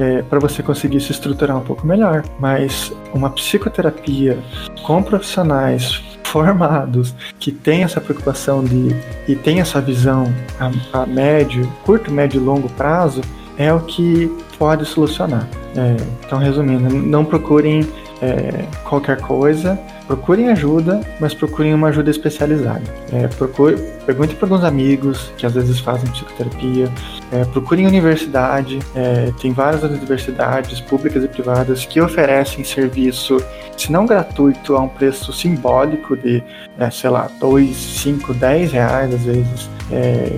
é, 0.00 0.22
para 0.22 0.38
você 0.38 0.62
conseguir 0.62 1.00
se 1.00 1.12
estruturar 1.12 1.56
um 1.58 1.60
pouco 1.60 1.86
melhor, 1.86 2.24
mas 2.38 2.90
uma 3.12 3.28
psicoterapia 3.28 4.38
com 4.82 5.02
profissionais 5.02 6.02
formados 6.24 7.14
que 7.38 7.52
têm 7.52 7.82
essa 7.82 8.00
preocupação 8.00 8.64
de 8.64 8.96
e 9.28 9.36
tem 9.36 9.60
essa 9.60 9.80
visão 9.80 10.24
a, 10.58 11.02
a 11.02 11.06
médio, 11.06 11.70
curto, 11.84 12.10
médio 12.10 12.40
e 12.40 12.44
longo 12.44 12.68
prazo 12.70 13.20
é 13.58 13.72
o 13.72 13.80
que 13.80 14.30
pode 14.58 14.86
solucionar. 14.86 15.46
É, 15.76 15.96
então, 16.24 16.38
resumindo, 16.38 16.88
não 16.88 17.24
procurem 17.24 17.86
é, 18.22 18.64
qualquer 18.84 19.20
coisa, 19.20 19.78
procurem 20.10 20.48
ajuda, 20.48 21.00
mas 21.20 21.32
procurem 21.32 21.72
uma 21.72 21.86
ajuda 21.86 22.10
especializada. 22.10 22.82
É, 23.12 23.28
procure, 23.28 23.76
pergunte 24.04 24.34
para 24.34 24.46
alguns 24.46 24.64
amigos 24.64 25.32
que 25.38 25.46
às 25.46 25.54
vezes 25.54 25.78
fazem 25.78 26.10
psicoterapia, 26.10 26.90
é, 27.30 27.44
procurem 27.44 27.86
universidade, 27.86 28.80
é, 28.92 29.32
tem 29.40 29.52
várias 29.52 29.84
universidades 29.84 30.80
públicas 30.80 31.22
e 31.22 31.28
privadas 31.28 31.86
que 31.86 32.00
oferecem 32.00 32.64
serviço, 32.64 33.36
se 33.76 33.92
não 33.92 34.04
gratuito, 34.04 34.74
a 34.74 34.80
um 34.80 34.88
preço 34.88 35.32
simbólico 35.32 36.16
de, 36.16 36.42
é, 36.76 36.90
sei 36.90 37.10
lá, 37.10 37.30
2, 37.38 37.76
5, 37.76 38.34
10 38.34 38.72
reais 38.72 39.14
às 39.14 39.22
vezes. 39.22 39.70
É, 39.92 40.34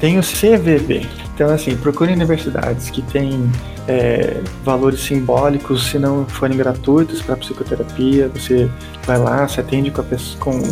tem 0.00 0.20
o 0.20 0.22
CVB, 0.22 1.04
então, 1.36 1.50
assim, 1.50 1.76
procure 1.76 2.10
universidades 2.14 2.88
que 2.88 3.02
têm 3.02 3.52
é, 3.86 4.40
valores 4.64 5.00
simbólicos, 5.00 5.90
se 5.90 5.98
não 5.98 6.24
forem 6.24 6.56
gratuitos 6.56 7.20
para 7.20 7.36
psicoterapia. 7.36 8.30
Você 8.34 8.70
vai 9.04 9.18
lá, 9.18 9.46
se 9.46 9.60
atende 9.60 9.90
com, 9.90 10.02
pessoa, 10.02 10.40
com 10.40 10.62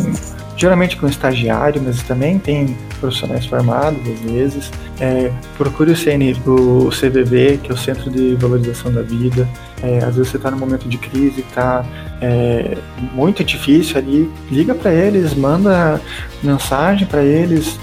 geralmente 0.57 0.97
com 0.97 1.05
estagiário, 1.07 1.79
mas 1.85 2.01
também 2.01 2.39
tem 2.39 2.75
profissionais 2.99 3.45
formados 3.45 4.01
às 4.09 4.31
vezes. 4.31 4.71
É, 4.99 5.31
procure 5.55 5.91
o, 5.91 5.95
CN, 5.95 6.33
o 6.47 6.89
CVV, 6.89 7.59
que 7.61 7.69
é 7.69 7.73
o 7.73 7.77
Centro 7.77 8.09
de 8.09 8.33
Valorização 8.33 8.91
da 8.91 9.03
Vida. 9.03 9.47
É, 9.85 9.99
às 9.99 10.15
vezes 10.15 10.31
você 10.31 10.37
está 10.37 10.49
num 10.49 10.57
momento 10.57 10.89
de 10.89 10.97
crise, 10.97 11.41
está 11.41 11.85
é, 12.19 12.77
muito 13.13 13.43
difícil 13.43 13.97
ali, 13.97 14.31
liga 14.49 14.73
para 14.73 14.91
eles, 14.91 15.35
manda 15.35 16.01
mensagem 16.41 17.05
para 17.07 17.23
eles, 17.23 17.77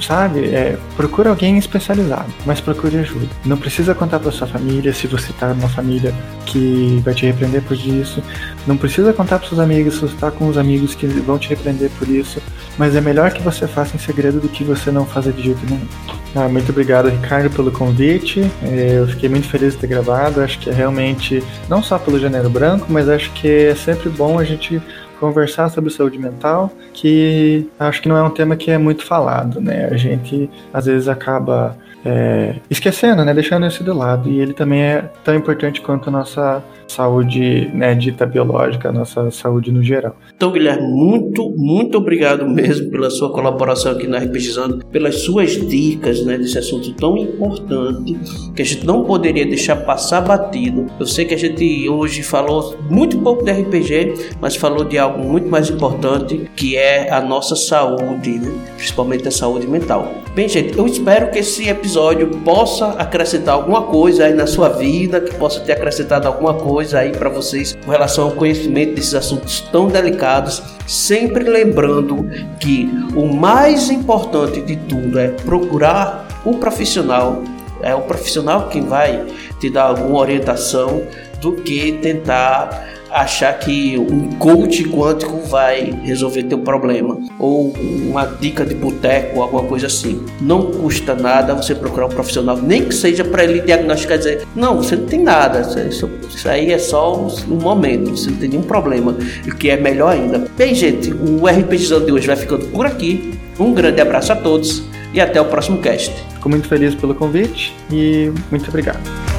sabe? 0.00 0.46
É, 0.46 0.76
procura 0.96 1.30
alguém 1.30 1.58
especializado, 1.58 2.32
mas 2.44 2.60
procure 2.60 2.98
ajuda. 2.98 3.28
Não 3.44 3.56
precisa 3.56 3.94
contar 3.94 4.18
para 4.20 4.30
sua 4.30 4.46
família 4.46 4.92
se 4.92 5.06
você 5.06 5.32
tá 5.32 5.48
numa 5.54 5.68
família 5.68 6.14
que 6.46 7.00
vai 7.04 7.14
te 7.14 7.26
repreender 7.26 7.62
por 7.62 7.76
isso. 7.76 8.22
Não 8.66 8.76
precisa 8.76 9.12
contar 9.12 9.38
para 9.38 9.48
seus 9.48 9.60
amigos 9.60 9.94
se 9.94 10.00
você 10.00 10.16
tá 10.16 10.30
com 10.30 10.48
os 10.48 10.58
amigos 10.58 10.94
que 10.94 11.06
vão 11.06 11.38
te 11.38 11.48
repreender 11.48 11.90
por 11.98 12.08
isso. 12.08 12.40
mas 12.76 12.94
é 12.94 13.00
melhor 13.00 13.32
que 13.32 13.42
você 13.42 13.66
faça 13.66 13.96
em 13.96 13.98
segredo 13.98 14.40
do 14.40 14.48
que 14.48 14.62
você 14.62 14.90
não 14.90 15.04
fazer 15.04 15.32
de 15.32 15.42
jeito 15.42 15.60
nenhum. 15.68 15.86
Ah, 16.34 16.48
muito 16.48 16.70
obrigado, 16.70 17.08
Ricardo, 17.08 17.50
pelo 17.50 17.72
convite. 17.72 18.40
É, 18.62 18.98
eu 18.98 19.08
fiquei 19.08 19.28
muito 19.28 19.48
feliz 19.48 19.72
de 19.72 19.80
ter 19.80 19.86
gravado. 19.88 20.40
Acho 20.40 20.58
que 20.58 20.70
é 20.70 20.72
realmente, 20.72 21.37
não 21.68 21.82
só 21.82 21.98
pelo 21.98 22.18
Janeiro 22.18 22.50
Branco, 22.50 22.86
mas 22.88 23.08
acho 23.08 23.32
que 23.32 23.48
é 23.48 23.74
sempre 23.74 24.08
bom 24.08 24.38
a 24.38 24.44
gente 24.44 24.80
conversar 25.18 25.68
sobre 25.68 25.90
saúde 25.90 26.18
mental, 26.18 26.70
que 26.92 27.68
acho 27.78 28.00
que 28.00 28.08
não 28.08 28.16
é 28.16 28.22
um 28.22 28.30
tema 28.30 28.56
que 28.56 28.70
é 28.70 28.78
muito 28.78 29.04
falado, 29.04 29.60
né? 29.60 29.88
A 29.90 29.96
gente 29.96 30.48
às 30.72 30.86
vezes 30.86 31.08
acaba 31.08 31.76
é, 32.04 32.56
esquecendo, 32.70 33.24
né? 33.24 33.34
Deixando 33.34 33.66
isso 33.66 33.82
de 33.82 33.90
lado. 33.90 34.28
E 34.28 34.40
ele 34.40 34.52
também 34.52 34.82
é 34.82 35.10
tão 35.24 35.34
importante 35.34 35.80
quanto 35.80 36.08
a 36.08 36.12
nossa 36.12 36.62
saúde 36.88 37.70
né, 37.74 37.94
dita 37.94 38.26
biológica, 38.26 38.88
a 38.88 38.92
nossa 38.92 39.30
saúde 39.30 39.70
no 39.70 39.82
geral. 39.82 40.16
Então, 40.34 40.50
Guilherme, 40.50 40.88
muito, 40.88 41.50
muito 41.56 41.98
obrigado 41.98 42.48
mesmo 42.48 42.90
pela 42.90 43.10
sua 43.10 43.30
colaboração 43.30 43.92
aqui 43.92 44.06
na 44.06 44.18
RPGizando, 44.18 44.84
pelas 44.86 45.20
suas 45.22 45.50
dicas 45.68 46.24
né, 46.24 46.38
desse 46.38 46.58
assunto 46.58 46.92
tão 46.94 47.16
importante 47.16 48.18
que 48.54 48.62
a 48.62 48.64
gente 48.64 48.86
não 48.86 49.04
poderia 49.04 49.44
deixar 49.46 49.76
passar 49.76 50.22
batido. 50.22 50.86
Eu 50.98 51.06
sei 51.06 51.24
que 51.24 51.34
a 51.34 51.38
gente 51.38 51.88
hoje 51.88 52.22
falou 52.22 52.76
muito 52.88 53.18
pouco 53.18 53.44
de 53.44 53.52
RPG, 53.52 54.14
mas 54.40 54.56
falou 54.56 54.84
de 54.84 54.98
algo 54.98 55.22
muito 55.22 55.48
mais 55.48 55.68
importante 55.68 56.50
que 56.56 56.76
é 56.76 57.10
a 57.12 57.20
nossa 57.20 57.54
saúde, 57.54 58.38
né? 58.38 58.50
principalmente 58.76 59.28
a 59.28 59.30
saúde 59.30 59.66
mental. 59.66 60.10
Bem, 60.38 60.48
gente, 60.48 60.78
eu 60.78 60.86
espero 60.86 61.32
que 61.32 61.40
esse 61.40 61.68
episódio 61.68 62.28
possa 62.44 62.90
acrescentar 62.90 63.56
alguma 63.56 63.82
coisa 63.82 64.22
aí 64.22 64.32
na 64.32 64.46
sua 64.46 64.68
vida, 64.68 65.20
que 65.20 65.34
possa 65.34 65.58
ter 65.58 65.72
acrescentado 65.72 66.28
alguma 66.28 66.54
coisa 66.54 67.00
aí 67.00 67.10
para 67.10 67.28
vocês 67.28 67.76
com 67.84 67.90
relação 67.90 68.26
ao 68.26 68.30
conhecimento 68.30 68.94
desses 68.94 69.14
assuntos 69.14 69.60
tão 69.72 69.88
delicados, 69.88 70.62
sempre 70.86 71.42
lembrando 71.42 72.24
que 72.60 72.88
o 73.16 73.26
mais 73.26 73.90
importante 73.90 74.60
de 74.60 74.76
tudo 74.76 75.18
é 75.18 75.26
procurar 75.26 76.28
o 76.44 76.54
profissional, 76.54 77.42
é 77.82 77.92
o 77.92 78.02
profissional 78.02 78.68
quem 78.68 78.82
vai 78.82 79.26
te 79.58 79.68
dar 79.68 79.86
alguma 79.86 80.20
orientação 80.20 81.02
do 81.40 81.54
que 81.54 81.94
tentar 81.94 82.97
achar 83.10 83.58
que 83.58 83.98
um 83.98 84.32
coach 84.38 84.84
quântico 84.84 85.38
vai 85.48 85.92
resolver 86.04 86.42
teu 86.44 86.58
problema 86.58 87.18
ou 87.38 87.72
uma 88.08 88.24
dica 88.24 88.64
de 88.64 88.74
boteco, 88.74 89.40
alguma 89.40 89.64
coisa 89.64 89.86
assim. 89.86 90.24
Não 90.40 90.70
custa 90.70 91.14
nada 91.14 91.54
você 91.54 91.74
procurar 91.74 92.06
um 92.06 92.10
profissional, 92.10 92.56
nem 92.56 92.84
que 92.84 92.94
seja 92.94 93.24
para 93.24 93.44
ele 93.44 93.60
diagnosticar 93.60 94.16
e 94.16 94.18
dizer: 94.18 94.46
não, 94.54 94.76
você 94.76 94.96
não 94.96 95.06
tem 95.06 95.22
nada, 95.22 95.60
isso, 95.88 96.10
isso 96.28 96.48
aí 96.48 96.72
é 96.72 96.78
só 96.78 97.16
um 97.16 97.56
momento, 97.56 98.10
você 98.10 98.30
não 98.30 98.38
tem 98.38 98.48
nenhum 98.48 98.62
problema. 98.62 99.16
O 99.46 99.54
que 99.56 99.70
é 99.70 99.76
melhor 99.76 100.12
ainda. 100.12 100.46
Bem, 100.56 100.74
gente, 100.74 101.12
o 101.12 101.46
RPG 101.46 102.04
de 102.04 102.12
hoje 102.12 102.26
vai 102.26 102.36
ficando 102.36 102.66
por 102.66 102.86
aqui. 102.86 103.34
Um 103.58 103.72
grande 103.72 104.00
abraço 104.00 104.32
a 104.32 104.36
todos 104.36 104.84
e 105.12 105.20
até 105.20 105.40
o 105.40 105.44
próximo 105.46 105.78
cast. 105.78 106.14
Fico 106.34 106.48
muito 106.48 106.68
feliz 106.68 106.94
pelo 106.94 107.14
convite 107.14 107.74
e 107.90 108.30
muito 108.50 108.68
obrigado. 108.68 109.37